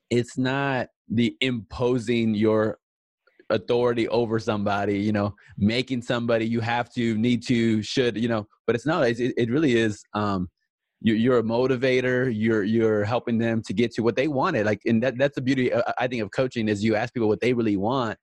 it's 0.10 0.38
not 0.38 0.88
the 1.10 1.36
imposing 1.42 2.36
your 2.36 2.80
authority 3.52 4.08
over 4.10 4.38
somebody 4.38 5.00
you 5.00 5.12
know 5.12 5.34
making 5.58 6.02
somebody 6.02 6.46
you 6.46 6.60
have 6.60 6.88
to 6.94 7.18
need 7.18 7.42
to 7.42 7.82
should 7.82 8.16
you 8.16 8.28
know 8.28 8.48
but 8.68 8.76
it's 8.76 8.86
not 8.86 9.08
it, 9.08 9.34
it 9.38 9.50
really 9.50 9.76
is 9.76 10.04
um 10.14 10.48
you, 11.02 11.16
you're 11.16 11.40
a 11.40 11.44
motivator 11.44 12.32
you're 12.36 12.64
you're 12.64 13.04
helping 13.04 13.40
them 13.40 13.64
to 13.66 13.74
get 13.74 13.92
to 13.92 14.04
what 14.04 14.16
they 14.16 14.28
wanted 14.28 14.68
like 14.68 14.80
and 14.86 15.02
that 15.02 15.18
that's 15.18 15.34
the 15.34 15.42
beauty 15.42 15.74
uh, 15.74 15.82
i 15.98 16.06
think 16.08 16.22
of 16.22 16.30
coaching 16.30 16.68
is 16.68 16.84
you 16.84 16.96
ask 16.96 17.12
people 17.12 17.28
what 17.28 17.42
they 17.42 17.54
really 17.54 17.76
want 17.76 18.20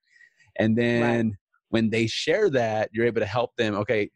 and 0.60 0.78
then 0.78 1.26
right. 1.26 1.34
when 1.70 1.90
they 1.90 2.06
share 2.06 2.48
that 2.48 2.88
you're 2.92 3.06
able 3.06 3.20
to 3.20 3.26
help 3.26 3.50
them 3.56 3.74
okay 3.74 4.08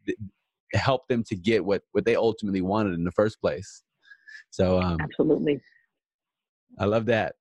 help 0.75 1.07
them 1.09 1.23
to 1.25 1.37
get 1.37 1.64
what 1.64 1.83
what 1.93 2.05
they 2.05 2.16
ultimately 2.16 2.61
wanted 2.61 2.95
in 2.95 3.05
the 3.05 3.12
first 3.12 3.41
place. 3.41 3.83
So 4.51 4.81
um 4.81 4.99
absolutely. 5.01 5.61
I 6.79 6.85
love 6.85 7.07
that 7.07 7.35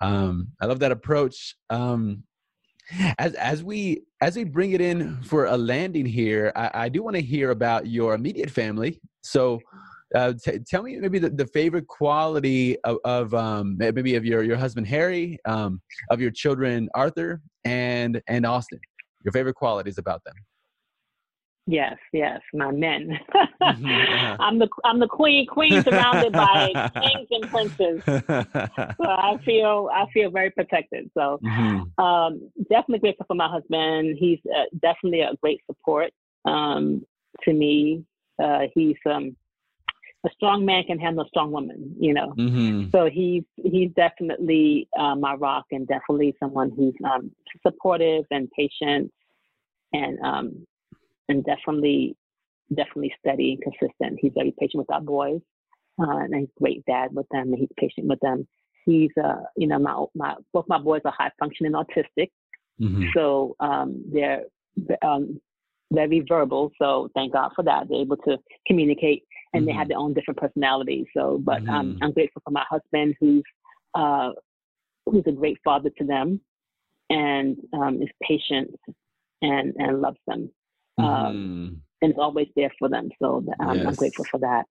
um, 0.00 0.48
I 0.60 0.66
love 0.66 0.80
that 0.80 0.92
approach. 0.92 1.56
Um, 1.70 2.24
as 3.18 3.34
as 3.34 3.64
we 3.64 4.02
as 4.20 4.36
we 4.36 4.44
bring 4.44 4.72
it 4.72 4.80
in 4.80 5.20
for 5.22 5.46
a 5.46 5.56
landing 5.56 6.06
here, 6.06 6.52
I, 6.54 6.70
I 6.74 6.88
do 6.88 7.02
want 7.02 7.16
to 7.16 7.22
hear 7.22 7.50
about 7.50 7.86
your 7.86 8.14
immediate 8.14 8.50
family. 8.50 9.00
So, 9.22 9.60
uh, 10.14 10.34
t- 10.42 10.60
tell 10.60 10.82
me 10.82 10.96
maybe 10.98 11.18
the, 11.18 11.30
the 11.30 11.46
favorite 11.46 11.88
quality 11.88 12.78
of, 12.84 12.98
of 13.04 13.34
um, 13.34 13.76
maybe 13.78 14.14
of 14.14 14.24
your 14.24 14.42
your 14.42 14.56
husband 14.56 14.86
Harry, 14.86 15.38
um, 15.46 15.80
of 16.10 16.20
your 16.20 16.30
children 16.30 16.88
Arthur 16.94 17.40
and 17.64 18.22
and 18.28 18.46
Austin. 18.46 18.80
Your 19.24 19.32
favorite 19.32 19.54
qualities 19.54 19.98
about 19.98 20.22
them. 20.24 20.34
Yes, 21.68 21.96
yes, 22.12 22.40
my 22.54 22.70
men. 22.70 23.18
mm-hmm, 23.34 23.86
uh-huh. 23.86 24.36
I'm 24.40 24.60
the 24.60 24.68
I'm 24.84 25.00
the 25.00 25.08
queen, 25.08 25.46
queen 25.46 25.82
surrounded 25.82 26.32
by 26.32 26.90
kings 27.02 27.28
and 27.30 27.50
princes. 27.50 28.02
so 28.06 29.04
I 29.04 29.36
feel 29.44 29.90
I 29.92 30.06
feel 30.14 30.30
very 30.30 30.50
protected. 30.50 31.10
So 31.12 31.40
mm-hmm. 31.44 32.02
um, 32.02 32.50
definitely 32.70 33.00
grateful 33.00 33.26
for 33.26 33.34
my 33.34 33.48
husband. 33.48 34.16
He's 34.18 34.38
uh, 34.46 34.64
definitely 34.80 35.22
a 35.22 35.34
great 35.42 35.60
support 35.66 36.12
um, 36.44 37.04
to 37.42 37.52
me. 37.52 38.04
Uh, 38.40 38.66
he's 38.72 38.96
um, 39.04 39.34
a 40.24 40.30
strong 40.34 40.64
man 40.64 40.84
can 40.84 41.00
handle 41.00 41.24
a 41.24 41.28
strong 41.28 41.50
woman, 41.50 41.96
you 41.98 42.14
know. 42.14 42.32
Mm-hmm. 42.38 42.90
So 42.90 43.10
he's 43.12 43.42
he's 43.56 43.90
definitely 43.96 44.88
uh, 44.96 45.16
my 45.16 45.34
rock 45.34 45.64
and 45.72 45.86
definitely 45.88 46.36
someone 46.38 46.70
who's 46.70 46.94
um, 47.04 47.32
supportive 47.66 48.24
and 48.30 48.48
patient 48.52 49.12
and 49.92 50.18
um, 50.20 50.66
and 51.28 51.44
definitely, 51.44 52.16
definitely 52.74 53.12
steady 53.18 53.52
and 53.52 53.62
consistent. 53.62 54.18
He's 54.20 54.32
very 54.34 54.54
patient 54.58 54.78
with 54.78 54.90
our 54.90 55.00
boys, 55.00 55.40
uh, 56.00 56.18
and 56.18 56.34
he's 56.34 56.48
a 56.56 56.60
great 56.60 56.84
dad 56.86 57.14
with 57.14 57.26
them, 57.30 57.52
and 57.52 57.58
he's 57.58 57.68
patient 57.76 58.06
with 58.06 58.20
them. 58.20 58.46
He's, 58.84 59.10
uh, 59.22 59.42
you 59.56 59.66
know, 59.66 59.78
my, 59.78 60.04
my 60.14 60.34
both 60.52 60.66
my 60.68 60.78
boys 60.78 61.02
are 61.04 61.14
high 61.16 61.30
functioning 61.38 61.72
autistic, 61.72 62.30
mm-hmm. 62.80 63.06
so 63.14 63.56
um, 63.60 64.04
they're 64.12 64.44
um, 65.02 65.40
very 65.92 66.24
verbal. 66.28 66.70
So 66.80 67.08
thank 67.14 67.32
God 67.32 67.50
for 67.54 67.62
that. 67.64 67.88
They're 67.88 68.00
able 68.00 68.16
to 68.18 68.38
communicate, 68.66 69.24
and 69.52 69.62
mm-hmm. 69.62 69.66
they 69.66 69.72
have 69.72 69.82
mm-hmm. 69.82 69.88
their 69.88 69.98
own 69.98 70.14
different 70.14 70.38
personalities. 70.38 71.06
So, 71.16 71.40
but 71.42 71.62
mm-hmm. 71.62 71.70
um, 71.70 71.98
I'm 72.02 72.12
grateful 72.12 72.42
for 72.44 72.50
my 72.50 72.64
husband, 72.68 73.16
who's 73.20 73.42
uh, 73.94 74.30
who's 75.06 75.24
a 75.26 75.32
great 75.32 75.58
father 75.64 75.90
to 75.98 76.04
them, 76.04 76.40
and 77.10 77.56
um, 77.72 78.00
is 78.02 78.08
patient 78.22 78.70
and 79.42 79.74
and 79.78 80.00
loves 80.00 80.18
them 80.26 80.50
um, 80.98 81.06
mm. 81.06 81.76
and 82.02 82.12
is 82.12 82.18
always 82.18 82.48
there 82.56 82.72
for 82.78 82.88
them. 82.88 83.08
So 83.20 83.44
um, 83.60 83.78
yes. 83.78 83.86
I'm 83.86 83.94
grateful 83.94 84.24
for 84.30 84.40
that 84.40 84.66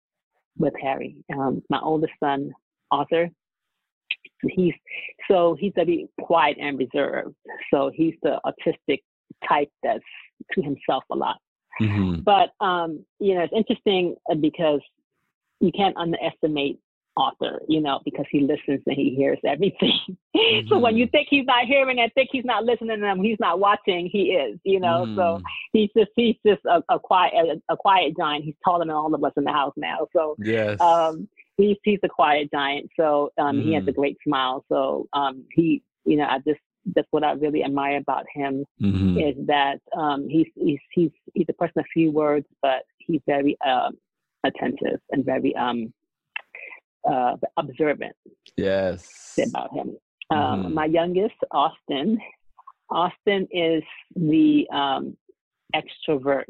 with 0.57 0.75
Harry. 0.81 1.17
Um, 1.33 1.63
my 1.71 1.81
oldest 1.81 2.13
son, 2.21 2.53
Arthur, 2.91 3.31
he's 4.49 4.75
so 5.31 5.57
he's 5.59 5.73
very 5.75 6.09
quiet 6.21 6.57
and 6.61 6.79
reserved. 6.79 7.35
So 7.73 7.91
he's 7.95 8.15
the 8.23 8.41
autistic 8.45 9.01
type 9.49 9.71
that's 9.83 10.05
to 10.53 10.63
himself 10.63 11.05
a 11.11 11.17
lot. 11.17 11.39
Mm-hmm. 11.81 12.21
But 12.21 12.51
um, 12.65 13.05
you 13.19 13.35
know, 13.35 13.43
it's 13.43 13.53
interesting 13.55 14.17
uh, 14.31 14.35
because 14.35 14.81
you 15.61 15.73
can't 15.73 15.97
underestimate 15.97 16.79
Arthur, 17.17 17.61
you 17.69 17.81
know, 17.81 18.01
because 18.05 18.25
he 18.31 18.41
listens 18.41 18.83
and 18.87 18.97
he 18.97 19.15
hears 19.15 19.39
everything. 19.45 19.99
Mm-hmm. 20.35 20.69
so 20.69 20.79
when 20.79 20.97
you 20.97 21.07
mm-hmm. 21.07 21.11
think 21.11 21.29
he's 21.31 21.45
not 21.47 21.67
hearing 21.67 22.01
and 22.01 22.13
think 22.15 22.31
he's 22.33 22.45
not 22.45 22.65
listening 22.65 23.03
and 23.03 23.25
he's 23.25 23.39
not 23.39 23.59
watching, 23.59 24.09
he 24.11 24.33
is, 24.33 24.59
you 24.65 24.81
know. 24.81 25.05
Mm. 25.07 25.17
So 25.17 25.43
he's 25.73 25.91
just 25.97 26.11
he's 26.17 26.37
just 26.47 26.63
a, 26.65 26.83
a 26.89 26.99
quiet 26.99 27.35
a, 27.35 27.73
a, 27.73 27.77
quiet 27.77 28.15
giant. 28.17 28.45
He's 28.45 28.55
taller 28.65 28.85
than 28.85 28.91
all 28.91 29.15
of 29.15 29.23
us 29.23 29.33
in 29.37 29.45
the 29.45 29.53
house 29.53 29.75
now. 29.77 30.09
So 30.15 30.37
yes. 30.39 30.81
um 30.81 31.29
he's 31.57 31.77
he's 31.85 32.01
a 32.03 32.09
quiet 32.09 32.51
giant. 32.51 32.89
So 32.99 33.31
um 33.39 33.57
mm. 33.57 33.65
he 33.65 33.75
has 33.75 33.85
a 33.87 33.93
mm. 33.93 33.97
great 33.97 34.17
smile. 34.27 34.65
So 34.71 35.07
um 35.13 35.45
he 35.53 35.83
you 36.05 36.17
know, 36.17 36.25
I 36.25 36.39
just 36.39 36.61
that's 36.95 37.09
what 37.11 37.25
I 37.25 37.33
really 37.33 37.63
admire 37.63 37.99
about 37.99 38.25
him 38.35 38.65
mm-hmm. 38.81 39.19
is 39.19 39.47
that 39.47 39.81
um 39.97 40.29
he's 40.29 40.49
he's 40.57 40.81
he's 40.93 41.11
he's 41.35 41.47
a 41.49 41.55
person 41.55 41.81
of 41.81 41.87
few 41.93 42.11
words, 42.11 42.47
but 42.63 42.85
he's 42.99 43.21
very 43.27 43.57
um 43.67 43.99
attentive 44.45 45.01
and 45.11 45.25
very 45.25 45.55
um 45.57 45.93
uh, 47.11 47.37
observant. 47.57 48.15
Yes. 48.57 49.39
About 49.49 49.73
him. 49.73 49.97
Um, 50.31 50.39
mm-hmm. 50.39 50.75
My 50.75 50.87
youngest, 50.87 51.35
Austin. 51.51 52.19
Austin 52.91 53.49
is 53.51 53.83
the 54.15 54.67
um, 54.73 55.17
extrovert. 55.75 56.45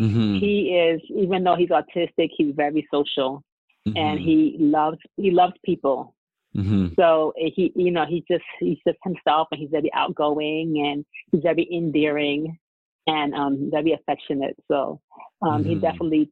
Mm-hmm. 0.00 0.36
He 0.38 0.70
is, 0.70 1.00
even 1.16 1.44
though 1.44 1.56
he's 1.56 1.68
autistic, 1.68 2.30
he's 2.36 2.54
very 2.56 2.86
social, 2.92 3.42
mm-hmm. 3.86 3.96
and 3.96 4.18
he 4.18 4.56
loves 4.58 4.98
he 5.16 5.30
loves 5.30 5.52
people. 5.64 6.14
Mm-hmm. 6.56 6.94
So 6.98 7.32
eh, 7.40 7.50
he, 7.54 7.72
you 7.76 7.90
know, 7.90 8.06
he 8.08 8.24
just 8.30 8.44
he's 8.58 8.78
just 8.86 8.98
himself, 9.04 9.48
and 9.52 9.60
he's 9.60 9.70
very 9.70 9.90
outgoing, 9.94 10.86
and 10.86 11.04
he's 11.30 11.42
very 11.42 11.68
endearing, 11.72 12.58
and 13.06 13.34
um, 13.34 13.70
very 13.70 13.92
affectionate. 13.92 14.56
So 14.68 15.00
um, 15.42 15.64
he 15.64 15.72
mm-hmm. 15.72 15.80
definitely 15.80 16.30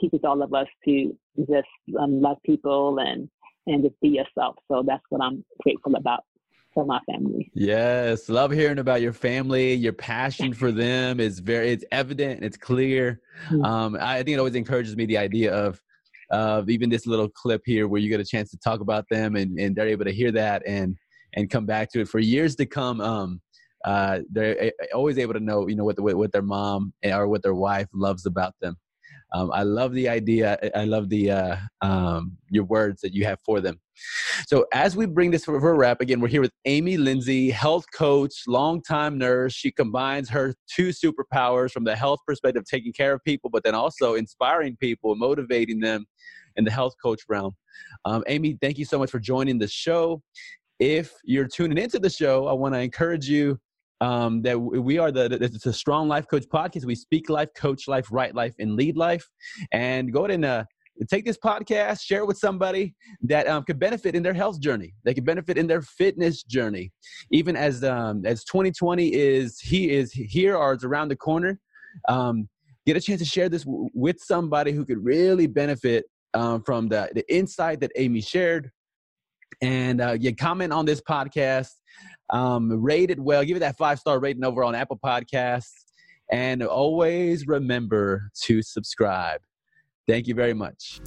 teaches 0.00 0.20
all 0.24 0.42
of 0.42 0.52
us 0.54 0.66
to 0.86 1.16
just 1.38 1.68
um, 1.98 2.20
love 2.20 2.38
people 2.44 2.98
and 2.98 3.28
and 3.68 3.82
just 3.82 3.98
be 4.00 4.08
yourself. 4.08 4.54
So 4.70 4.84
that's 4.86 5.02
what 5.08 5.20
I'm 5.22 5.44
grateful 5.62 5.96
about 5.96 6.20
for 6.72 6.84
my 6.84 7.00
family. 7.10 7.50
Yes, 7.54 8.28
love 8.28 8.52
hearing 8.52 8.78
about 8.78 9.00
your 9.00 9.12
family. 9.12 9.74
Your 9.74 9.94
passion 9.94 10.52
for 10.52 10.70
them 10.70 11.20
is 11.20 11.40
very 11.40 11.70
it's 11.70 11.84
evident. 11.90 12.44
It's 12.44 12.56
clear. 12.56 13.20
Mm-hmm. 13.48 13.64
Um, 13.64 13.96
I 14.00 14.16
think 14.18 14.36
it 14.36 14.38
always 14.38 14.54
encourages 14.54 14.94
me 14.96 15.06
the 15.06 15.18
idea 15.18 15.52
of 15.52 15.80
of 16.30 16.68
even 16.68 16.90
this 16.90 17.06
little 17.06 17.28
clip 17.28 17.62
here 17.64 17.88
where 17.88 18.00
you 18.00 18.08
get 18.08 18.20
a 18.20 18.24
chance 18.24 18.50
to 18.50 18.58
talk 18.58 18.80
about 18.80 19.04
them 19.10 19.36
and, 19.36 19.58
and 19.58 19.76
they're 19.76 19.88
able 19.88 20.04
to 20.04 20.12
hear 20.12 20.32
that 20.32 20.62
and 20.66 20.96
and 21.34 21.50
come 21.50 21.66
back 21.66 21.90
to 21.92 22.00
it 22.00 22.08
for 22.08 22.18
years 22.18 22.56
to 22.56 22.66
come. 22.66 23.00
Um, 23.00 23.40
uh, 23.84 24.20
they're 24.30 24.72
always 24.94 25.18
able 25.18 25.34
to 25.34 25.40
know, 25.40 25.68
you 25.68 25.76
know, 25.76 25.84
what 25.84 25.96
the, 25.96 26.02
what 26.02 26.32
their 26.32 26.42
mom 26.42 26.92
or 27.04 27.28
what 27.28 27.42
their 27.42 27.54
wife 27.54 27.86
loves 27.94 28.26
about 28.26 28.54
them. 28.60 28.76
Um, 29.36 29.50
I 29.52 29.64
love 29.64 29.92
the 29.92 30.08
idea. 30.08 30.58
I 30.74 30.84
love 30.84 31.10
the 31.10 31.30
uh, 31.30 31.56
um, 31.82 32.38
your 32.48 32.64
words 32.64 33.02
that 33.02 33.12
you 33.12 33.26
have 33.26 33.38
for 33.44 33.60
them. 33.60 33.78
So 34.46 34.64
as 34.72 34.96
we 34.96 35.04
bring 35.04 35.30
this 35.30 35.44
for, 35.44 35.56
a 35.56 35.74
wrap, 35.74 36.00
again, 36.00 36.20
we're 36.20 36.28
here 36.28 36.40
with 36.40 36.52
Amy 36.64 36.96
Lindsay, 36.96 37.50
health 37.50 37.84
coach, 37.94 38.32
longtime 38.46 39.18
nurse. 39.18 39.52
She 39.52 39.70
combines 39.70 40.30
her 40.30 40.54
two 40.74 40.88
superpowers 40.88 41.70
from 41.70 41.84
the 41.84 41.94
health 41.94 42.20
perspective, 42.26 42.64
taking 42.64 42.94
care 42.94 43.12
of 43.12 43.22
people, 43.24 43.50
but 43.50 43.62
then 43.62 43.74
also 43.74 44.14
inspiring 44.14 44.76
people, 44.80 45.14
motivating 45.16 45.80
them 45.80 46.06
in 46.56 46.64
the 46.64 46.70
health 46.70 46.94
coach 47.02 47.20
realm. 47.28 47.54
Um, 48.06 48.24
Amy, 48.28 48.56
thank 48.62 48.78
you 48.78 48.86
so 48.86 48.98
much 48.98 49.10
for 49.10 49.18
joining 49.18 49.58
the 49.58 49.68
show. 49.68 50.22
If 50.78 51.12
you're 51.24 51.48
tuning 51.48 51.76
into 51.76 51.98
the 51.98 52.10
show, 52.10 52.46
I 52.46 52.54
want 52.54 52.74
to 52.74 52.80
encourage 52.80 53.28
you 53.28 53.58
um, 54.00 54.42
that 54.42 54.58
we 54.58 54.98
are 54.98 55.10
the 55.10 55.38
it's 55.40 55.66
a 55.66 55.72
strong 55.72 56.08
life 56.08 56.26
coach 56.28 56.44
podcast. 56.48 56.84
We 56.84 56.94
speak 56.94 57.28
life, 57.28 57.48
coach 57.56 57.88
life, 57.88 58.08
write 58.10 58.34
life, 58.34 58.54
and 58.58 58.74
lead 58.74 58.96
life. 58.96 59.26
And 59.72 60.12
go 60.12 60.20
ahead 60.20 60.32
and 60.32 60.44
uh, 60.44 60.64
take 61.08 61.24
this 61.24 61.38
podcast, 61.38 62.00
share 62.02 62.20
it 62.20 62.26
with 62.26 62.38
somebody 62.38 62.94
that 63.22 63.46
um, 63.46 63.64
could 63.64 63.78
benefit 63.78 64.14
in 64.14 64.22
their 64.22 64.34
health 64.34 64.60
journey. 64.60 64.94
They 65.04 65.14
could 65.14 65.24
benefit 65.24 65.58
in 65.58 65.66
their 65.66 65.82
fitness 65.82 66.42
journey. 66.42 66.92
Even 67.30 67.56
as 67.56 67.84
um, 67.84 68.24
as 68.24 68.44
2020 68.44 69.14
is 69.14 69.58
he 69.60 69.90
is 69.90 70.12
here 70.12 70.56
or 70.56 70.74
is 70.74 70.84
around 70.84 71.08
the 71.08 71.16
corner. 71.16 71.58
Um, 72.08 72.48
get 72.86 72.96
a 72.96 73.00
chance 73.00 73.20
to 73.20 73.26
share 73.26 73.48
this 73.48 73.64
w- 73.64 73.88
with 73.94 74.20
somebody 74.20 74.72
who 74.72 74.84
could 74.84 75.02
really 75.02 75.46
benefit 75.46 76.04
um, 76.34 76.62
from 76.62 76.88
the 76.88 77.10
the 77.14 77.24
insight 77.34 77.80
that 77.80 77.92
Amy 77.96 78.20
shared. 78.20 78.70
And 79.62 80.00
uh, 80.00 80.16
you 80.18 80.34
comment 80.34 80.72
on 80.72 80.84
this 80.84 81.00
podcast 81.00 81.70
um, 82.30 82.70
rate 82.82 83.10
it 83.10 83.18
well. 83.20 83.44
Give 83.44 83.56
it 83.56 83.60
that 83.60 83.76
five 83.76 83.98
star 83.98 84.18
rating 84.18 84.44
over 84.44 84.64
on 84.64 84.74
Apple 84.74 84.98
Podcasts. 85.02 85.84
And 86.30 86.62
always 86.62 87.46
remember 87.46 88.30
to 88.42 88.62
subscribe. 88.62 89.40
Thank 90.08 90.26
you 90.26 90.34
very 90.34 90.54
much. 90.54 91.00